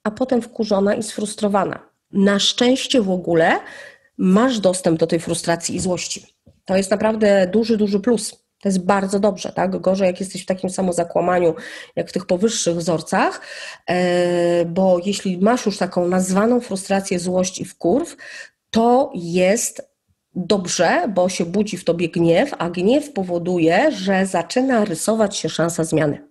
a 0.03 0.11
potem 0.11 0.43
wkurzona 0.43 0.95
i 0.95 1.03
sfrustrowana. 1.03 1.91
Na 2.13 2.39
szczęście 2.39 3.03
w 3.03 3.11
ogóle 3.11 3.61
masz 4.19 4.61
dostęp 4.61 4.99
do 4.99 5.07
tej 5.07 5.21
frustracji 5.21 5.77
i 5.77 5.81
złości. 5.81 6.27
To 6.65 6.77
jest 6.77 6.91
naprawdę 6.91 7.47
duży, 7.47 7.77
duży 7.77 8.01
plus. 8.01 8.44
To 8.65 8.69
jest 8.69 8.85
bardzo 8.85 9.21
dobrze, 9.21 9.53
tak? 9.53 9.81
Gorzej, 9.81 10.07
jak 10.07 10.21
jesteś 10.21 10.43
w 10.43 10.47
takim 10.47 10.71
samozakłamaniu, 10.71 11.55
jak 11.97 12.09
w 12.09 12.13
tych 12.13 12.27
powyższych 12.27 12.77
wzorcach, 12.77 13.41
e, 13.87 14.65
bo 14.65 14.99
jeśli 15.05 15.39
masz 15.39 15.67
już 15.67 15.79
taką 15.79 16.09
nazwaną 16.09 16.61
frustrację, 16.61 17.19
złość 17.19 17.61
i 17.61 17.65
wkurw, 17.65 18.17
to 18.71 19.11
jest 19.15 19.89
dobrze, 20.35 21.09
bo 21.15 21.29
się 21.29 21.45
budzi 21.45 21.77
w 21.77 21.85
tobie 21.85 22.09
gniew, 22.09 22.51
a 22.59 22.71
gniew 22.71 23.13
powoduje, 23.13 23.93
że 23.93 24.27
zaczyna 24.27 24.85
rysować 24.85 25.37
się 25.37 25.49
szansa 25.49 25.85
zmiany 25.85 26.29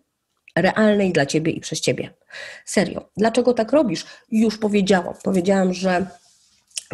realnej 0.55 1.13
dla 1.13 1.25
ciebie 1.25 1.51
i 1.51 1.59
przez 1.59 1.81
ciebie. 1.81 2.13
Serio. 2.65 3.09
Dlaczego 3.17 3.53
tak 3.53 3.71
robisz? 3.71 4.05
Już 4.31 4.57
powiedziałam. 4.57 5.13
Powiedziałam, 5.23 5.73
że 5.73 6.05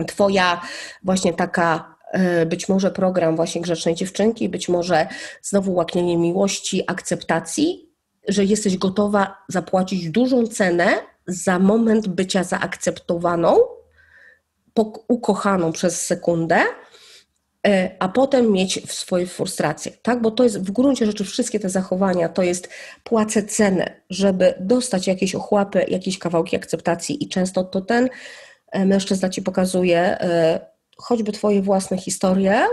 Twoja 0.08 0.62
właśnie 1.04 1.34
taka 1.34 1.99
być 2.46 2.70
może 2.70 2.92
program 2.92 3.36
właśnie 3.36 3.62
Grzecznej 3.62 3.96
Dziewczynki, 3.96 4.50
być 4.50 4.70
może 4.70 5.08
znowu 5.42 5.74
łaknienie 5.74 6.18
miłości, 6.18 6.84
akceptacji, 6.88 7.90
że 8.28 8.46
jesteś 8.46 8.78
gotowa 8.78 9.36
zapłacić 9.50 10.10
dużą 10.10 10.48
cenę 10.48 10.88
za 11.28 11.60
moment 11.60 12.08
bycia 12.08 12.44
zaakceptowaną, 12.44 13.58
ukochaną 15.08 15.72
przez 15.72 16.02
sekundę, 16.02 16.62
e, 17.68 17.96
a 18.00 18.10
potem 18.10 18.52
mieć 18.52 18.82
w 18.88 18.94
swojej 18.94 19.28
frustrację, 19.28 19.92
tak? 20.02 20.22
Bo 20.22 20.32
to 20.32 20.44
jest 20.44 20.60
w 20.60 20.72
gruncie 20.72 21.06
rzeczy 21.06 21.24
wszystkie 21.24 21.60
te 21.60 21.70
zachowania, 21.70 22.30
to 22.30 22.44
jest 22.44 22.70
płacę 23.04 23.44
cenę, 23.44 24.02
żeby 24.10 24.54
dostać 24.60 25.08
jakieś 25.08 25.36
ochłapy, 25.36 25.86
jakieś 25.88 26.20
kawałki 26.20 26.56
akceptacji 26.56 27.24
i 27.24 27.30
często 27.30 27.64
to 27.64 27.82
ten 27.82 28.10
e, 28.72 28.86
mężczyzna 28.86 29.30
ci 29.30 29.42
pokazuje 29.42 30.00
e, 30.00 30.70
choćby 31.02 31.32
twoje 31.32 31.62
własne 31.62 31.98
historie, 31.98 32.66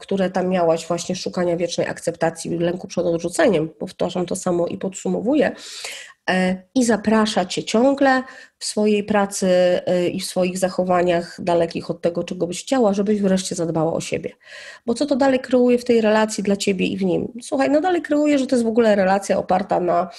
które 0.00 0.30
tam 0.30 0.48
miałaś 0.48 0.86
właśnie 0.86 1.16
szukania 1.16 1.56
wiecznej 1.56 1.86
akceptacji, 1.86 2.58
lęku 2.58 2.88
przed 2.88 3.06
odrzuceniem, 3.06 3.68
powtarzam 3.68 4.26
to 4.26 4.36
samo 4.36 4.66
i 4.66 4.78
podsumowuję, 4.78 5.52
E, 6.30 6.62
i 6.74 6.84
zaprasza 6.84 7.44
Cię 7.44 7.64
ciągle 7.64 8.22
w 8.58 8.64
swojej 8.64 9.04
pracy 9.04 9.46
e, 9.86 10.08
i 10.08 10.20
w 10.20 10.24
swoich 10.24 10.58
zachowaniach 10.58 11.36
dalekich 11.42 11.90
od 11.90 12.02
tego, 12.02 12.24
czego 12.24 12.46
byś 12.46 12.62
chciała, 12.62 12.94
żebyś 12.94 13.20
wreszcie 13.20 13.54
zadbała 13.54 13.92
o 13.92 14.00
siebie. 14.00 14.32
Bo 14.86 14.94
co 14.94 15.06
to 15.06 15.16
dalej 15.16 15.40
kreuje 15.40 15.78
w 15.78 15.84
tej 15.84 16.00
relacji 16.00 16.44
dla 16.44 16.56
Ciebie 16.56 16.86
i 16.86 16.96
w 16.96 17.04
nim? 17.04 17.32
Słuchaj, 17.42 17.70
no 17.70 17.80
dalej 17.80 18.02
kreuje, 18.02 18.38
że 18.38 18.46
to 18.46 18.56
jest 18.56 18.64
w 18.64 18.68
ogóle 18.68 18.96
relacja 18.96 19.38
oparta 19.38 19.80
na 19.80 20.10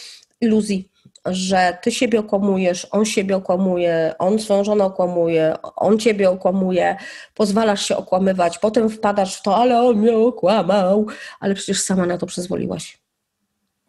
iluzji, 0.41 0.90
że 1.25 1.77
Ty 1.81 1.91
siebie 1.91 2.19
okłamujesz, 2.19 2.87
on 2.91 3.05
siebie 3.05 3.35
okłamuje, 3.35 4.13
on 4.19 4.39
swoją 4.39 4.63
żonę 4.63 4.83
okłamuje, 4.83 5.55
on 5.75 5.99
Ciebie 5.99 6.29
okłamuje, 6.29 6.97
pozwalasz 7.35 7.85
się 7.85 7.97
okłamywać, 7.97 8.59
potem 8.59 8.89
wpadasz 8.89 9.37
w 9.37 9.41
to, 9.41 9.55
ale 9.57 9.81
on 9.81 9.97
mnie 9.97 10.17
okłamał, 10.17 11.07
ale 11.39 11.55
przecież 11.55 11.81
sama 11.81 12.05
na 12.05 12.17
to 12.17 12.25
przyzwoliłaś. 12.25 13.01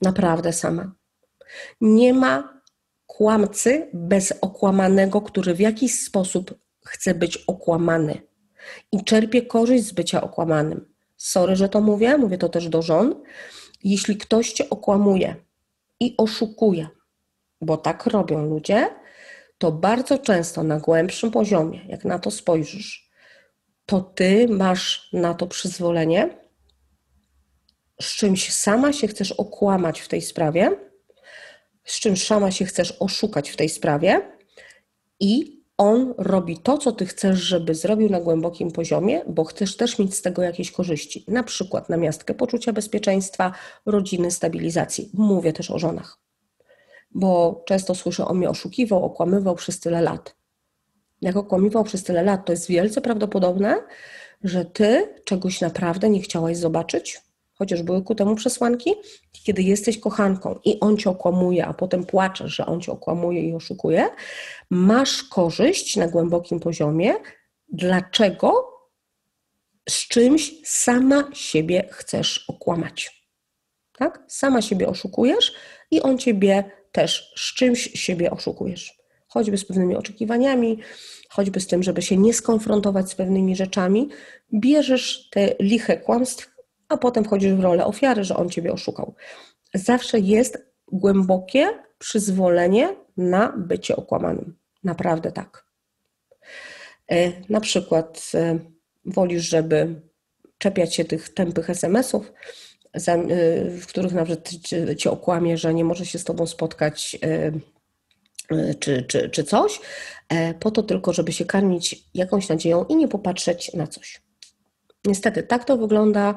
Naprawdę 0.02 0.52
sama. 0.52 0.92
Nie 1.80 2.14
ma 2.14 2.62
kłamcy 3.06 3.90
bez 3.92 4.32
okłamanego, 4.40 5.20
który 5.20 5.54
w 5.54 5.60
jakiś 5.60 6.00
sposób 6.00 6.54
chce 6.84 7.14
być 7.14 7.36
okłamany 7.36 8.22
i 8.92 9.04
czerpie 9.04 9.42
korzyść 9.42 9.84
z 9.84 9.92
bycia 9.92 10.20
okłamanym. 10.20 10.92
Sorry, 11.16 11.56
że 11.56 11.68
to 11.68 11.80
mówię, 11.80 12.18
mówię 12.18 12.38
to 12.38 12.48
też 12.48 12.68
do 12.68 12.82
żon. 12.82 13.22
Jeśli 13.84 14.16
ktoś 14.16 14.52
cię 14.52 14.70
okłamuje 14.70 15.36
i 16.00 16.14
oszukuje, 16.18 16.88
bo 17.62 17.76
tak 17.76 18.06
robią 18.06 18.46
ludzie, 18.46 18.88
to 19.58 19.72
bardzo 19.72 20.18
często 20.18 20.62
na 20.62 20.80
głębszym 20.80 21.30
poziomie, 21.30 21.80
jak 21.88 22.04
na 22.04 22.18
to 22.18 22.30
spojrzysz, 22.30 23.10
to 23.86 24.00
ty 24.00 24.48
masz 24.48 25.08
na 25.12 25.34
to 25.34 25.46
przyzwolenie, 25.46 26.28
z 28.00 28.16
czymś 28.16 28.52
sama 28.52 28.92
się 28.92 29.08
chcesz 29.08 29.32
okłamać 29.32 30.00
w 30.00 30.08
tej 30.08 30.22
sprawie 30.22 30.76
z 31.84 32.00
czym 32.00 32.16
sama 32.16 32.50
się 32.50 32.64
chcesz 32.64 32.96
oszukać 33.00 33.50
w 33.50 33.56
tej 33.56 33.68
sprawie 33.68 34.20
i 35.20 35.62
on 35.76 36.14
robi 36.18 36.58
to, 36.58 36.78
co 36.78 36.92
ty 36.92 37.06
chcesz, 37.06 37.38
żeby 37.38 37.74
zrobił 37.74 38.08
na 38.08 38.20
głębokim 38.20 38.70
poziomie, 38.70 39.22
bo 39.28 39.44
chcesz 39.44 39.76
też 39.76 39.98
mieć 39.98 40.14
z 40.14 40.22
tego 40.22 40.42
jakieś 40.42 40.72
korzyści. 40.72 41.24
Na 41.28 41.42
przykład 41.42 41.88
na 41.88 41.96
miastkę 41.96 42.34
poczucia 42.34 42.72
bezpieczeństwa, 42.72 43.52
rodziny, 43.86 44.30
stabilizacji. 44.30 45.10
Mówię 45.14 45.52
też 45.52 45.70
o 45.70 45.78
żonach, 45.78 46.18
bo 47.14 47.62
często 47.66 47.94
słyszę 47.94 48.26
o 48.26 48.34
mnie 48.34 48.50
oszukiwał, 48.50 49.04
okłamywał 49.04 49.54
przez 49.54 49.80
tyle 49.80 50.00
lat. 50.00 50.36
Jak 51.20 51.36
okłamywał 51.36 51.84
przez 51.84 52.04
tyle 52.04 52.22
lat, 52.22 52.46
to 52.46 52.52
jest 52.52 52.68
wielce 52.68 53.00
prawdopodobne, 53.00 53.82
że 54.44 54.64
ty 54.64 55.14
czegoś 55.24 55.60
naprawdę 55.60 56.10
nie 56.10 56.20
chciałaś 56.20 56.56
zobaczyć, 56.56 57.20
chociaż 57.54 57.82
były 57.82 58.02
ku 58.02 58.14
temu 58.14 58.34
przesłanki, 58.34 58.94
kiedy 59.44 59.62
jesteś 59.62 59.98
kochanką 59.98 60.58
i 60.64 60.80
on 60.80 60.96
cię 60.96 61.10
okłamuje, 61.10 61.66
a 61.66 61.74
potem 61.74 62.04
płaczesz, 62.04 62.54
że 62.54 62.66
on 62.66 62.80
cię 62.80 62.92
okłamuje 62.92 63.48
i 63.48 63.54
oszukuje, 63.54 64.08
masz 64.70 65.22
korzyść 65.22 65.96
na 65.96 66.08
głębokim 66.08 66.60
poziomie. 66.60 67.14
Dlaczego? 67.68 68.72
Z 69.88 70.08
czymś 70.08 70.52
sama 70.64 71.28
siebie 71.32 71.88
chcesz 71.90 72.44
okłamać. 72.48 73.26
Tak? 73.98 74.24
Sama 74.28 74.62
siebie 74.62 74.88
oszukujesz 74.88 75.54
i 75.90 76.02
on 76.02 76.18
ciebie 76.18 76.70
też 76.92 77.32
z 77.36 77.54
czymś 77.54 77.82
siebie 77.94 78.30
oszukujesz. 78.30 79.02
Choćby 79.28 79.58
z 79.58 79.64
pewnymi 79.64 79.96
oczekiwaniami, 79.96 80.78
choćby 81.28 81.60
z 81.60 81.66
tym, 81.66 81.82
żeby 81.82 82.02
się 82.02 82.16
nie 82.16 82.34
skonfrontować 82.34 83.10
z 83.10 83.14
pewnymi 83.14 83.56
rzeczami, 83.56 84.08
bierzesz 84.54 85.28
te 85.30 85.54
liche 85.60 85.96
kłamstw 85.96 86.52
a 86.92 86.96
potem 86.96 87.24
wchodzisz 87.24 87.52
w 87.52 87.60
rolę 87.60 87.86
ofiary, 87.86 88.24
że 88.24 88.36
on 88.36 88.50
ciebie 88.50 88.72
oszukał. 88.72 89.14
Zawsze 89.74 90.18
jest 90.18 90.58
głębokie 90.92 91.68
przyzwolenie 91.98 92.96
na 93.16 93.52
bycie 93.56 93.96
okłamanym. 93.96 94.56
Naprawdę 94.84 95.32
tak. 95.32 95.66
E, 97.10 97.32
na 97.48 97.60
przykład 97.60 98.30
e, 98.34 98.58
wolisz, 99.04 99.48
żeby 99.48 100.02
czepiać 100.58 100.94
się 100.94 101.04
tych 101.04 101.34
tępych 101.34 101.70
SMS-ów, 101.70 102.32
w 103.80 103.86
których 103.86 104.12
nawet 104.12 104.50
cię 104.98 105.10
okłamie, 105.10 105.58
że 105.58 105.74
nie 105.74 105.84
może 105.84 106.06
się 106.06 106.18
z 106.18 106.24
tobą 106.24 106.46
spotkać 106.46 107.18
czy, 108.80 109.02
czy, 109.02 109.30
czy 109.30 109.44
coś, 109.44 109.80
po 110.60 110.70
to 110.70 110.82
tylko, 110.82 111.12
żeby 111.12 111.32
się 111.32 111.44
karmić 111.44 112.04
jakąś 112.14 112.48
nadzieją 112.48 112.84
i 112.84 112.96
nie 112.96 113.08
popatrzeć 113.08 113.72
na 113.74 113.86
coś. 113.86 114.22
Niestety, 115.04 115.42
tak 115.42 115.64
to 115.64 115.76
wygląda. 115.76 116.34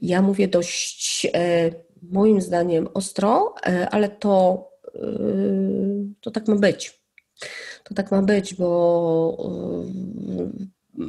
Ja 0.00 0.22
mówię 0.22 0.48
dość, 0.48 1.26
e, 1.34 1.70
moim 2.02 2.40
zdaniem, 2.40 2.88
ostro, 2.94 3.54
e, 3.66 3.90
ale 3.90 4.08
to, 4.08 4.68
e, 4.94 5.00
to 6.20 6.30
tak 6.30 6.48
ma 6.48 6.56
być. 6.56 7.02
To 7.84 7.94
tak 7.94 8.10
ma 8.10 8.22
być, 8.22 8.54
bo 8.54 9.36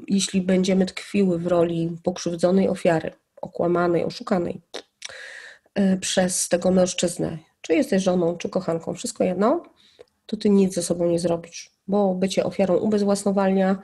jeśli 0.07 0.41
będziemy 0.41 0.85
tkwiły 0.85 1.39
w 1.39 1.47
roli 1.47 1.97
pokrzywdzonej 2.03 2.69
ofiary, 2.69 3.11
okłamanej, 3.41 4.03
oszukanej 4.03 4.61
przez 6.01 6.49
tego 6.49 6.71
mężczyznę, 6.71 7.37
czy 7.61 7.73
jesteś 7.73 8.03
żoną, 8.03 8.37
czy 8.37 8.49
kochanką, 8.49 8.93
wszystko 8.93 9.23
jedno, 9.23 9.63
to 10.25 10.37
ty 10.37 10.49
nic 10.49 10.73
ze 10.73 10.83
sobą 10.83 11.05
nie 11.05 11.19
zrobisz, 11.19 11.71
bo 11.87 12.15
bycie 12.15 12.43
ofiarą 12.43 12.77
ubezwłasnowalnia, 12.77 13.81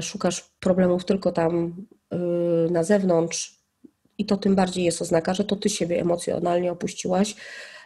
szukasz 0.00 0.50
problemów 0.60 1.04
tylko 1.04 1.32
tam 1.32 1.74
Y, 2.14 2.70
na 2.70 2.84
zewnątrz 2.84 3.60
i 4.18 4.26
to 4.26 4.36
tym 4.36 4.54
bardziej 4.54 4.84
jest 4.84 5.02
oznaka, 5.02 5.34
że 5.34 5.44
to 5.44 5.56
ty 5.56 5.68
siebie 5.68 6.00
emocjonalnie 6.00 6.72
opuściłaś 6.72 7.34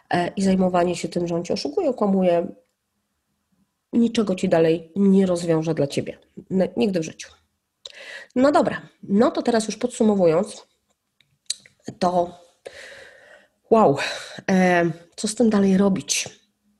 e, 0.09 0.27
i 0.27 0.43
zajmowanie 0.43 0.95
się 0.95 1.07
tym, 1.07 1.27
że 1.27 1.35
on 1.35 1.43
cię 1.43 1.53
oszukuje, 1.53 1.89
okłamuje, 1.89 2.47
niczego 3.93 4.35
ci 4.35 4.49
dalej 4.49 4.91
nie 4.95 5.25
rozwiąże 5.25 5.73
dla 5.73 5.87
ciebie. 5.87 6.17
Nigdy 6.77 6.99
w 6.99 7.03
życiu. 7.03 7.29
No 8.35 8.51
dobra, 8.51 8.81
no 9.03 9.31
to 9.31 9.41
teraz 9.41 9.67
już 9.67 9.77
podsumowując, 9.77 10.67
to 11.99 12.39
wow, 13.69 13.97
e, 14.51 14.91
co 15.15 15.27
z 15.27 15.35
tym 15.35 15.49
dalej 15.49 15.77
robić? 15.77 16.29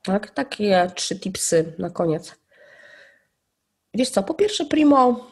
Tak, 0.04 0.30
takie 0.30 0.92
trzy 0.96 1.20
tipsy 1.20 1.74
na 1.80 1.90
koniec. 1.90 2.36
Wiesz 3.94 4.10
co, 4.10 4.24
po 4.24 4.34
pierwsze, 4.34 4.66
primo, 4.66 5.32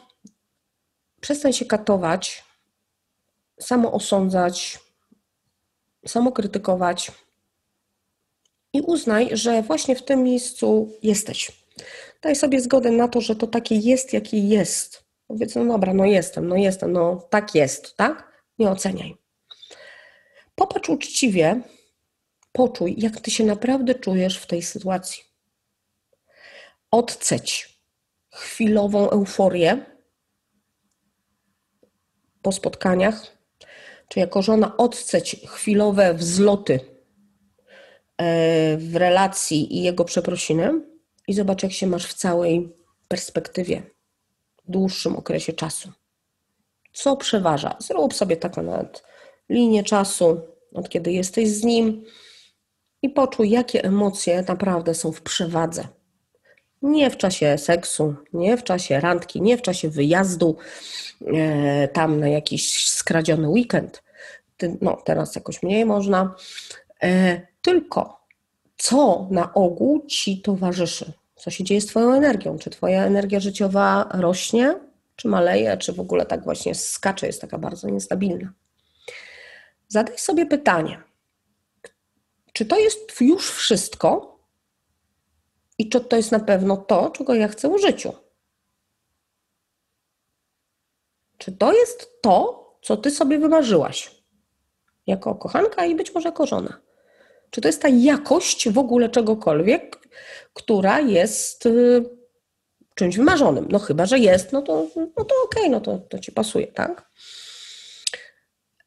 Przestań 1.24 1.52
się 1.52 1.64
katować, 1.64 2.44
samo 3.60 3.92
osądzać, 3.92 4.78
samo 6.06 6.32
krytykować 6.32 7.12
i 8.72 8.80
uznaj, 8.80 9.28
że 9.32 9.62
właśnie 9.62 9.96
w 9.96 10.04
tym 10.04 10.22
miejscu 10.22 10.92
jesteś. 11.02 11.52
Daj 12.22 12.36
sobie 12.36 12.60
zgodę 12.60 12.90
na 12.90 13.08
to, 13.08 13.20
że 13.20 13.36
to 13.36 13.46
takie 13.46 13.74
jest, 13.74 14.12
jakie 14.12 14.38
jest. 14.38 15.04
Powiedz, 15.26 15.54
no 15.54 15.64
dobra, 15.64 15.94
no 15.94 16.04
jestem, 16.04 16.48
no 16.48 16.56
jestem, 16.56 16.92
no 16.92 17.26
tak 17.30 17.54
jest, 17.54 17.96
tak? 17.96 18.42
Nie 18.58 18.70
oceniaj. 18.70 19.23
Popatrz 20.54 20.88
uczciwie, 20.88 21.60
poczuj, 22.52 22.94
jak 22.98 23.20
ty 23.20 23.30
się 23.30 23.44
naprawdę 23.44 23.94
czujesz 23.94 24.38
w 24.38 24.46
tej 24.46 24.62
sytuacji. 24.62 25.24
Odceć 26.90 27.78
chwilową 28.32 29.10
euforię, 29.10 29.94
po 32.44 32.52
spotkaniach, 32.52 33.36
czy 34.08 34.20
jako 34.20 34.42
żona 34.42 34.76
odceć 34.76 35.36
chwilowe 35.46 36.14
wzloty 36.14 36.80
e, 38.16 38.76
w 38.76 38.96
relacji 38.96 39.76
i 39.76 39.82
jego 39.82 40.04
przeprosiny 40.04 40.80
i 41.28 41.34
zobacz, 41.34 41.62
jak 41.62 41.72
się 41.72 41.86
masz 41.86 42.06
w 42.06 42.14
całej 42.14 42.76
perspektywie, 43.08 43.82
dłuższym 44.68 45.16
okresie 45.16 45.52
czasu. 45.52 45.92
Co 46.92 47.16
przeważa? 47.16 47.76
Zrób 47.78 48.14
sobie 48.14 48.36
taką 48.36 48.62
nawet 48.62 49.04
linię 49.48 49.82
czasu, 49.82 50.40
od 50.74 50.88
kiedy 50.88 51.12
jesteś 51.12 51.48
z 51.48 51.64
nim 51.64 52.04
i 53.02 53.10
poczuj, 53.10 53.50
jakie 53.50 53.84
emocje 53.84 54.44
naprawdę 54.48 54.94
są 54.94 55.12
w 55.12 55.22
przewadze. 55.22 55.88
Nie 56.82 57.10
w 57.10 57.16
czasie 57.16 57.58
seksu, 57.58 58.14
nie 58.32 58.56
w 58.56 58.64
czasie 58.64 59.00
randki, 59.00 59.42
nie 59.42 59.58
w 59.58 59.62
czasie 59.62 59.88
wyjazdu 59.88 60.56
e, 61.26 61.88
tam 61.88 62.20
na 62.20 62.28
jakiś 62.28 62.88
skradziony 62.88 63.48
weekend. 63.48 64.02
No, 64.80 64.96
teraz 65.04 65.34
jakoś 65.34 65.62
mniej 65.62 65.84
można. 65.84 66.34
E, 67.02 67.40
tylko 67.62 68.26
co 68.76 69.28
na 69.30 69.54
ogół 69.54 70.06
ci 70.06 70.42
towarzyszy? 70.42 71.12
Co 71.36 71.50
się 71.50 71.64
dzieje 71.64 71.80
z 71.80 71.86
Twoją 71.86 72.14
energią? 72.14 72.58
Czy 72.58 72.70
Twoja 72.70 73.04
energia 73.04 73.40
życiowa 73.40 74.08
rośnie, 74.14 74.74
czy 75.16 75.28
maleje, 75.28 75.76
czy 75.76 75.92
w 75.92 76.00
ogóle 76.00 76.26
tak 76.26 76.44
właśnie 76.44 76.74
skacze, 76.74 77.26
jest 77.26 77.40
taka 77.40 77.58
bardzo 77.58 77.88
niestabilna? 77.90 78.52
Zadaj 79.88 80.18
sobie 80.18 80.46
pytanie, 80.46 81.02
czy 82.52 82.66
to 82.66 82.78
jest 82.78 83.20
już 83.20 83.50
wszystko 83.50 84.38
i 85.78 85.88
czy 85.88 86.00
to 86.00 86.16
jest 86.16 86.32
na 86.32 86.40
pewno 86.40 86.76
to, 86.76 87.10
czego 87.10 87.34
ja 87.34 87.48
chcę 87.48 87.68
w 87.68 87.80
życiu? 87.80 88.12
Czy 91.38 91.52
to 91.52 91.72
jest 91.72 92.22
to, 92.22 92.64
co 92.82 92.96
ty 92.96 93.10
sobie 93.10 93.38
wymarzyłaś 93.38 94.10
jako 95.06 95.34
kochanka 95.34 95.84
i 95.84 95.94
być 95.94 96.14
może 96.14 96.28
jako 96.28 96.46
żona? 96.46 96.80
Czy 97.50 97.60
to 97.60 97.68
jest 97.68 97.82
ta 97.82 97.88
jakość 97.88 98.68
w 98.68 98.78
ogóle 98.78 99.08
czegokolwiek, 99.08 100.08
która 100.54 101.00
jest 101.00 101.66
y, 101.66 102.04
czymś 102.94 103.16
wymarzonym? 103.16 103.66
No 103.70 103.78
chyba, 103.78 104.06
że 104.06 104.18
jest, 104.18 104.52
no 104.52 104.62
to, 104.62 104.86
no 104.96 105.24
to 105.24 105.34
okej, 105.44 105.62
okay, 105.62 105.68
no 105.68 105.80
to, 105.80 105.98
to 105.98 106.18
ci 106.18 106.32
pasuje, 106.32 106.66
tak? 106.66 107.10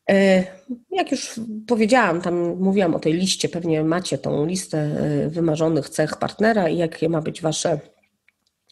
E, 0.09 0.43
jak 0.91 1.11
już 1.11 1.39
powiedziałam, 1.67 2.21
tam 2.21 2.55
mówiłam 2.55 2.95
o 2.95 2.99
tej 2.99 3.13
liście, 3.13 3.49
pewnie 3.49 3.83
macie 3.83 4.17
tą 4.17 4.45
listę 4.45 4.77
e, 4.77 5.29
wymarzonych 5.29 5.89
cech 5.89 6.17
partnera 6.17 6.69
i 6.69 6.77
jakie 6.77 7.09
ma 7.09 7.21
być 7.21 7.41
wasze, 7.41 7.79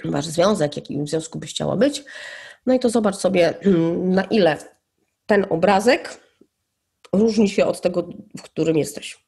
wasz 0.05 0.25
związek, 0.25 0.75
jakim 0.75 1.05
w 1.05 1.09
związku 1.09 1.39
byś 1.39 1.49
chciała 1.49 1.77
być. 1.77 2.03
No 2.65 2.73
i 2.73 2.79
to 2.79 2.89
zobacz 2.89 3.15
sobie, 3.15 3.53
na 4.17 4.23
ile 4.23 4.57
ten 5.25 5.45
obrazek 5.49 6.19
różni 7.13 7.49
się 7.49 7.65
od 7.65 7.81
tego, 7.81 8.09
w 8.37 8.41
którym 8.41 8.77
jesteś. 8.77 9.25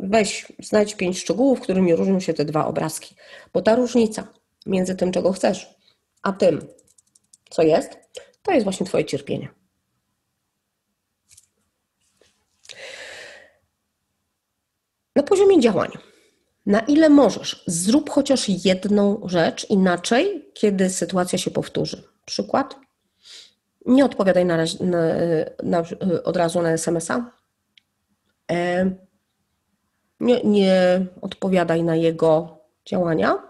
Weź, 0.00 0.52
znajdź 0.58 0.94
pięć 0.94 1.18
szczegółów, 1.18 1.60
którymi 1.60 1.96
różnią 1.96 2.20
się 2.20 2.34
te 2.34 2.44
dwa 2.44 2.66
obrazki, 2.66 3.14
bo 3.52 3.62
ta 3.62 3.76
różnica 3.76 4.26
między 4.66 4.94
tym, 4.96 5.12
czego 5.12 5.32
chcesz, 5.32 5.74
a 6.22 6.32
tym, 6.32 6.66
co 7.50 7.62
jest, 7.62 7.98
to 8.42 8.52
jest 8.52 8.64
właśnie 8.64 8.86
Twoje 8.86 9.04
cierpienie. 9.04 9.55
Na 15.16 15.22
poziomie 15.22 15.60
działań. 15.60 15.90
Na 16.66 16.80
ile 16.80 17.08
możesz, 17.08 17.64
zrób 17.66 18.10
chociaż 18.10 18.48
jedną 18.48 19.20
rzecz 19.24 19.70
inaczej, 19.70 20.50
kiedy 20.54 20.90
sytuacja 20.90 21.38
się 21.38 21.50
powtórzy. 21.50 22.02
Przykład? 22.24 22.76
Nie 23.86 24.04
odpowiadaj 24.04 24.44
na, 24.44 24.56
na, 24.80 24.98
na, 25.62 25.84
od 26.24 26.36
razu 26.36 26.62
na 26.62 26.72
SMS-a. 26.72 27.30
E, 28.52 28.90
nie, 30.20 30.40
nie 30.44 31.06
odpowiadaj 31.20 31.82
na 31.82 31.96
jego 31.96 32.58
działania. 32.86 33.42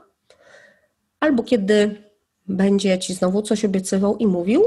Albo 1.20 1.42
kiedy 1.42 2.02
będzie 2.48 2.98
ci 2.98 3.14
znowu 3.14 3.42
coś 3.42 3.64
obiecywał 3.64 4.16
i 4.16 4.26
mówił, 4.26 4.66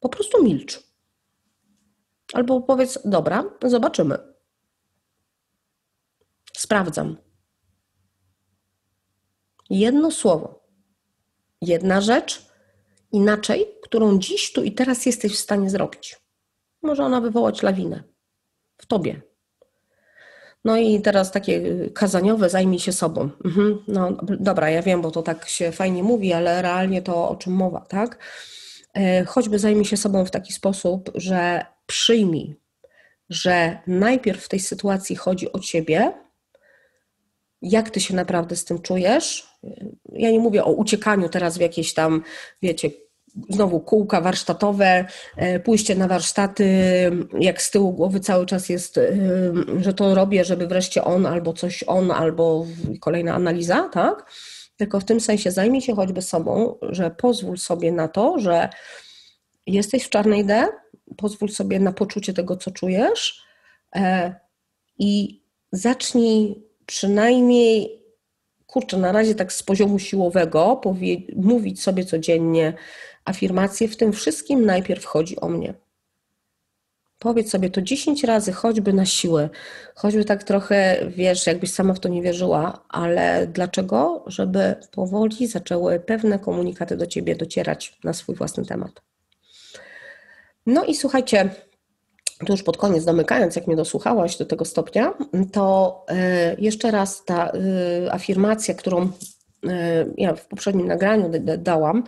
po 0.00 0.08
prostu 0.08 0.44
milcz. 0.44 0.82
Albo 2.32 2.60
powiedz, 2.60 2.98
dobra, 3.04 3.44
zobaczymy. 3.62 4.37
Sprawdzam. 6.68 7.16
Jedno 9.70 10.10
słowo, 10.10 10.60
jedna 11.62 12.00
rzecz, 12.00 12.46
inaczej, 13.12 13.66
którą 13.82 14.18
dziś, 14.18 14.52
tu 14.52 14.62
i 14.62 14.72
teraz 14.72 15.06
jesteś 15.06 15.32
w 15.32 15.38
stanie 15.38 15.70
zrobić. 15.70 16.16
Może 16.82 17.04
ona 17.04 17.20
wywołać 17.20 17.62
lawinę 17.62 18.02
w 18.78 18.86
tobie. 18.86 19.20
No 20.64 20.76
i 20.76 21.00
teraz 21.00 21.32
takie 21.32 21.62
kazaniowe, 21.90 22.50
zajmij 22.50 22.78
się 22.78 22.92
sobą. 22.92 23.30
Mhm, 23.44 23.84
no 23.88 24.16
dobra, 24.40 24.70
ja 24.70 24.82
wiem, 24.82 25.02
bo 25.02 25.10
to 25.10 25.22
tak 25.22 25.48
się 25.48 25.72
fajnie 25.72 26.02
mówi, 26.02 26.32
ale 26.32 26.62
realnie 26.62 27.02
to 27.02 27.28
o 27.28 27.36
czym 27.36 27.52
mowa, 27.52 27.80
tak? 27.80 28.18
E, 28.94 29.24
choćby 29.24 29.58
zajmij 29.58 29.84
się 29.84 29.96
sobą 29.96 30.24
w 30.24 30.30
taki 30.30 30.52
sposób, 30.52 31.10
że 31.14 31.66
przyjmij, 31.86 32.56
że 33.30 33.78
najpierw 33.86 34.44
w 34.44 34.48
tej 34.48 34.60
sytuacji 34.60 35.16
chodzi 35.16 35.52
o 35.52 35.58
ciebie, 35.58 36.27
jak 37.62 37.90
ty 37.90 38.00
się 38.00 38.14
naprawdę 38.14 38.56
z 38.56 38.64
tym 38.64 38.78
czujesz. 38.82 39.48
Ja 40.12 40.30
nie 40.30 40.38
mówię 40.38 40.64
o 40.64 40.72
uciekaniu 40.72 41.28
teraz 41.28 41.58
w 41.58 41.60
jakieś 41.60 41.94
tam, 41.94 42.22
wiecie, 42.62 42.90
znowu 43.50 43.80
kółka 43.80 44.20
warsztatowe, 44.20 45.04
e, 45.36 45.60
pójście 45.60 45.94
na 45.94 46.08
warsztaty, 46.08 46.66
jak 47.40 47.62
z 47.62 47.70
tyłu 47.70 47.92
głowy 47.92 48.20
cały 48.20 48.46
czas 48.46 48.68
jest, 48.68 48.98
e, 48.98 49.12
że 49.80 49.94
to 49.94 50.14
robię, 50.14 50.44
żeby 50.44 50.66
wreszcie 50.66 51.04
on 51.04 51.26
albo 51.26 51.52
coś 51.52 51.84
on, 51.86 52.10
albo 52.10 52.66
kolejna 53.00 53.34
analiza, 53.34 53.88
tak? 53.92 54.30
Tylko 54.76 55.00
w 55.00 55.04
tym 55.04 55.20
sensie 55.20 55.50
zajmij 55.50 55.80
się 55.80 55.94
choćby 55.94 56.22
sobą, 56.22 56.74
że 56.82 57.10
pozwól 57.10 57.58
sobie 57.58 57.92
na 57.92 58.08
to, 58.08 58.38
że 58.38 58.68
jesteś 59.66 60.04
w 60.04 60.10
czarnej 60.10 60.44
D, 60.44 60.68
pozwól 61.16 61.48
sobie 61.48 61.80
na 61.80 61.92
poczucie 61.92 62.32
tego, 62.32 62.56
co 62.56 62.70
czujesz 62.70 63.42
e, 63.96 64.34
i 64.98 65.42
zacznij 65.72 66.67
przynajmniej, 66.88 68.02
kurczę, 68.66 68.96
na 68.96 69.12
razie 69.12 69.34
tak 69.34 69.52
z 69.52 69.62
poziomu 69.62 69.98
siłowego, 69.98 70.80
mówić 71.36 71.82
sobie 71.82 72.04
codziennie 72.04 72.72
afirmacje, 73.24 73.88
w 73.88 73.96
tym 73.96 74.12
wszystkim 74.12 74.66
najpierw 74.66 75.04
chodzi 75.04 75.40
o 75.40 75.48
mnie. 75.48 75.74
Powiedz 77.18 77.50
sobie 77.50 77.70
to 77.70 77.82
10 77.82 78.24
razy, 78.24 78.52
choćby 78.52 78.92
na 78.92 79.06
siłę, 79.06 79.48
choćby 79.94 80.24
tak 80.24 80.44
trochę, 80.44 81.06
wiesz, 81.08 81.46
jakbyś 81.46 81.72
sama 81.72 81.94
w 81.94 82.00
to 82.00 82.08
nie 82.08 82.22
wierzyła, 82.22 82.84
ale 82.88 83.46
dlaczego? 83.46 84.24
Żeby 84.26 84.74
powoli 84.92 85.46
zaczęły 85.46 86.00
pewne 86.00 86.38
komunikaty 86.38 86.96
do 86.96 87.06
ciebie 87.06 87.36
docierać 87.36 87.98
na 88.04 88.12
swój 88.12 88.34
własny 88.34 88.66
temat. 88.66 89.02
No 90.66 90.84
i 90.84 90.94
słuchajcie, 90.94 91.50
tu 92.46 92.52
już 92.52 92.62
pod 92.62 92.76
koniec 92.76 93.04
domykając, 93.04 93.56
jak 93.56 93.66
mnie 93.66 93.76
dosłuchałaś 93.76 94.36
do 94.36 94.46
tego 94.46 94.64
stopnia, 94.64 95.14
to 95.52 96.04
e, 96.08 96.56
jeszcze 96.58 96.90
raz 96.90 97.24
ta 97.24 97.46
e, 97.46 98.12
afirmacja, 98.12 98.74
którą 98.74 99.10
e, 99.66 100.06
ja 100.16 100.34
w 100.34 100.46
poprzednim 100.46 100.86
nagraniu 100.86 101.30
dałam, 101.58 102.04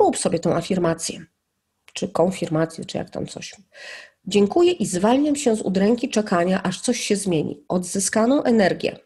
rób 0.00 0.18
sobie 0.18 0.38
tą 0.38 0.54
afirmację, 0.54 1.24
czy 1.92 2.08
konfirmację, 2.08 2.84
czy 2.84 2.98
jak 2.98 3.10
tam 3.10 3.26
coś. 3.26 3.54
Dziękuję 4.26 4.72
i 4.72 4.86
zwalniam 4.86 5.36
się 5.36 5.56
z 5.56 5.62
udręki 5.62 6.08
czekania, 6.08 6.62
aż 6.62 6.80
coś 6.80 7.00
się 7.00 7.16
zmieni. 7.16 7.64
Odzyskaną 7.68 8.42
energię 8.42 8.98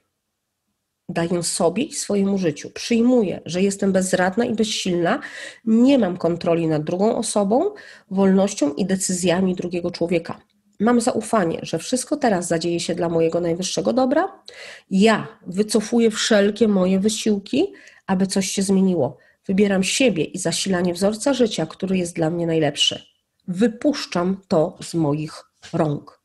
daję 1.08 1.42
sobie 1.42 1.82
i 1.82 1.92
swojemu 1.92 2.38
życiu. 2.38 2.70
Przyjmuję, 2.70 3.40
że 3.46 3.62
jestem 3.62 3.92
bezradna 3.92 4.44
i 4.44 4.54
bezsilna, 4.54 5.20
nie 5.64 5.98
mam 5.98 6.16
kontroli 6.16 6.66
nad 6.66 6.84
drugą 6.84 7.16
osobą, 7.16 7.70
wolnością 8.10 8.74
i 8.74 8.86
decyzjami 8.86 9.54
drugiego 9.54 9.90
człowieka. 9.90 10.40
Mam 10.80 11.00
zaufanie, 11.00 11.58
że 11.62 11.78
wszystko 11.78 12.16
teraz 12.16 12.46
zadzieje 12.48 12.80
się 12.80 12.94
dla 12.94 13.08
mojego 13.08 13.40
najwyższego 13.40 13.92
dobra. 13.92 14.42
Ja 14.90 15.26
wycofuję 15.46 16.10
wszelkie 16.10 16.68
moje 16.68 17.00
wysiłki, 17.00 17.72
aby 18.06 18.26
coś 18.26 18.50
się 18.50 18.62
zmieniło. 18.62 19.18
Wybieram 19.46 19.82
siebie 19.82 20.24
i 20.24 20.38
zasilanie 20.38 20.94
wzorca 20.94 21.34
życia, 21.34 21.66
który 21.66 21.98
jest 21.98 22.14
dla 22.14 22.30
mnie 22.30 22.46
najlepszy. 22.46 23.02
Wypuszczam 23.48 24.40
to 24.48 24.78
z 24.82 24.94
moich 24.94 25.44
rąk. 25.72 26.20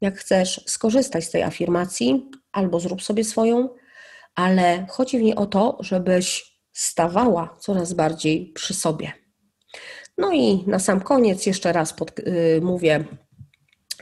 Jak 0.00 0.18
chcesz 0.18 0.60
skorzystać 0.66 1.24
z 1.24 1.30
tej 1.30 1.42
afirmacji, 1.42 2.30
albo 2.52 2.80
zrób 2.80 3.02
sobie 3.02 3.24
swoją, 3.24 3.68
ale 4.34 4.86
chodzi 4.90 5.18
w 5.18 5.22
niej 5.22 5.34
o 5.34 5.46
to, 5.46 5.78
żebyś 5.80 6.58
stawała 6.72 7.56
coraz 7.60 7.92
bardziej 7.92 8.52
przy 8.52 8.74
sobie. 8.74 9.12
No 10.18 10.32
i 10.32 10.64
na 10.66 10.78
sam 10.78 11.00
koniec 11.00 11.46
jeszcze 11.46 11.72
raz 11.72 11.92
pod, 11.92 12.18
yy, 12.18 12.60
mówię, 12.62 13.04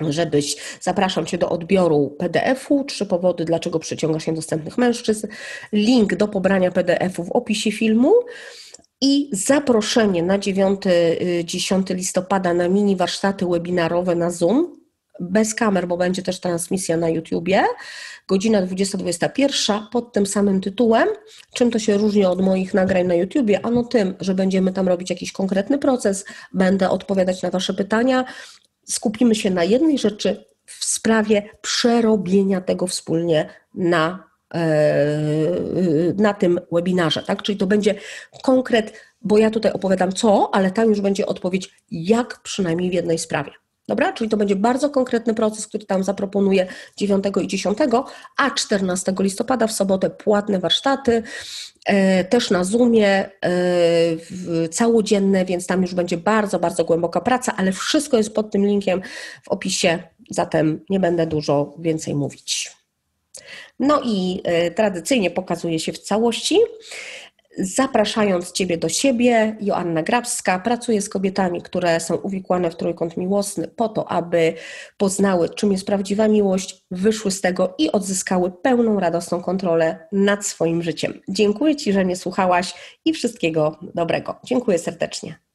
żebyś 0.00 0.56
zapraszam 0.80 1.26
Cię 1.26 1.38
do 1.38 1.48
odbioru 1.48 2.16
PDF-u, 2.18 2.84
trzy 2.84 3.06
powody, 3.06 3.44
dlaczego 3.44 3.78
przyciągasz 3.78 4.26
niedostępnych 4.26 4.78
mężczyzn, 4.78 5.26
link 5.72 6.14
do 6.14 6.28
pobrania 6.28 6.70
PDF-u 6.70 7.24
w 7.24 7.32
opisie 7.32 7.72
filmu 7.72 8.12
i 9.00 9.30
zaproszenie 9.32 10.22
na 10.22 10.38
9-10 10.38 11.90
y, 11.90 11.94
listopada 11.94 12.54
na 12.54 12.68
mini 12.68 12.96
warsztaty 12.96 13.46
webinarowe 13.46 14.14
na 14.14 14.30
Zoom 14.30 14.75
bez 15.20 15.54
kamer, 15.54 15.88
bo 15.88 15.96
będzie 15.96 16.22
też 16.22 16.40
transmisja 16.40 16.96
na 16.96 17.08
YouTubie, 17.08 17.62
godzina 18.28 18.62
20-21 18.62 19.82
pod 19.92 20.12
tym 20.12 20.26
samym 20.26 20.60
tytułem. 20.60 21.08
Czym 21.54 21.70
to 21.70 21.78
się 21.78 21.96
różni 21.96 22.24
od 22.24 22.40
moich 22.40 22.74
nagrań 22.74 23.06
na 23.06 23.14
YouTubie? 23.14 23.66
Ano 23.66 23.84
tym, 23.84 24.14
że 24.20 24.34
będziemy 24.34 24.72
tam 24.72 24.88
robić 24.88 25.10
jakiś 25.10 25.32
konkretny 25.32 25.78
proces, 25.78 26.24
będę 26.52 26.90
odpowiadać 26.90 27.42
na 27.42 27.50
Wasze 27.50 27.74
pytania, 27.74 28.24
skupimy 28.84 29.34
się 29.34 29.50
na 29.50 29.64
jednej 29.64 29.98
rzeczy 29.98 30.44
w 30.66 30.84
sprawie 30.84 31.42
przerobienia 31.60 32.60
tego 32.60 32.86
wspólnie 32.86 33.48
na, 33.74 34.24
e, 34.54 34.62
na 36.16 36.34
tym 36.34 36.60
webinarze, 36.72 37.22
tak? 37.22 37.42
Czyli 37.42 37.58
to 37.58 37.66
będzie 37.66 37.94
konkret, 38.42 38.92
bo 39.22 39.38
ja 39.38 39.50
tutaj 39.50 39.72
opowiadam 39.72 40.12
co, 40.12 40.50
ale 40.52 40.70
tam 40.70 40.88
już 40.88 41.00
będzie 41.00 41.26
odpowiedź 41.26 41.70
jak 41.90 42.40
przynajmniej 42.42 42.90
w 42.90 42.94
jednej 42.94 43.18
sprawie. 43.18 43.50
Dobra, 43.88 44.12
czyli 44.12 44.30
to 44.30 44.36
będzie 44.36 44.56
bardzo 44.56 44.90
konkretny 44.90 45.34
proces, 45.34 45.66
który 45.66 45.84
tam 45.84 46.04
zaproponuję 46.04 46.66
9 46.96 47.24
i 47.42 47.46
10, 47.46 47.78
a 48.36 48.50
14 48.50 49.14
listopada 49.20 49.66
w 49.66 49.72
sobotę 49.72 50.10
płatne 50.10 50.58
warsztaty, 50.58 51.22
e, 51.86 52.24
też 52.24 52.50
na 52.50 52.64
Zoomie, 52.64 53.08
e, 53.08 54.68
całodzienne, 54.70 55.44
więc 55.44 55.66
tam 55.66 55.82
już 55.82 55.94
będzie 55.94 56.16
bardzo, 56.16 56.58
bardzo 56.58 56.84
głęboka 56.84 57.20
praca, 57.20 57.54
ale 57.56 57.72
wszystko 57.72 58.16
jest 58.16 58.34
pod 58.34 58.50
tym 58.50 58.66
linkiem 58.66 59.02
w 59.42 59.48
opisie, 59.48 60.02
zatem 60.30 60.84
nie 60.90 61.00
będę 61.00 61.26
dużo 61.26 61.74
więcej 61.78 62.14
mówić. 62.14 62.76
No 63.78 64.02
i 64.04 64.40
e, 64.44 64.70
tradycyjnie 64.70 65.30
pokazuje 65.30 65.78
się 65.78 65.92
w 65.92 65.98
całości 65.98 66.58
zapraszając 67.58 68.52
Ciebie 68.52 68.78
do 68.78 68.88
siebie. 68.88 69.56
Joanna 69.60 70.02
Grabska 70.02 70.58
pracuje 70.58 71.02
z 71.02 71.08
kobietami, 71.08 71.62
które 71.62 72.00
są 72.00 72.14
uwikłane 72.14 72.70
w 72.70 72.76
trójkąt 72.76 73.16
miłosny 73.16 73.68
po 73.68 73.88
to, 73.88 74.08
aby 74.08 74.54
poznały, 74.96 75.48
czym 75.48 75.72
jest 75.72 75.86
prawdziwa 75.86 76.28
miłość, 76.28 76.84
wyszły 76.90 77.30
z 77.30 77.40
tego 77.40 77.74
i 77.78 77.92
odzyskały 77.92 78.50
pełną, 78.50 79.00
radosną 79.00 79.42
kontrolę 79.42 80.08
nad 80.12 80.46
swoim 80.46 80.82
życiem. 80.82 81.20
Dziękuję 81.28 81.76
Ci, 81.76 81.92
że 81.92 82.04
mnie 82.04 82.16
słuchałaś 82.16 82.74
i 83.04 83.12
wszystkiego 83.12 83.78
dobrego. 83.94 84.34
Dziękuję 84.44 84.78
serdecznie. 84.78 85.45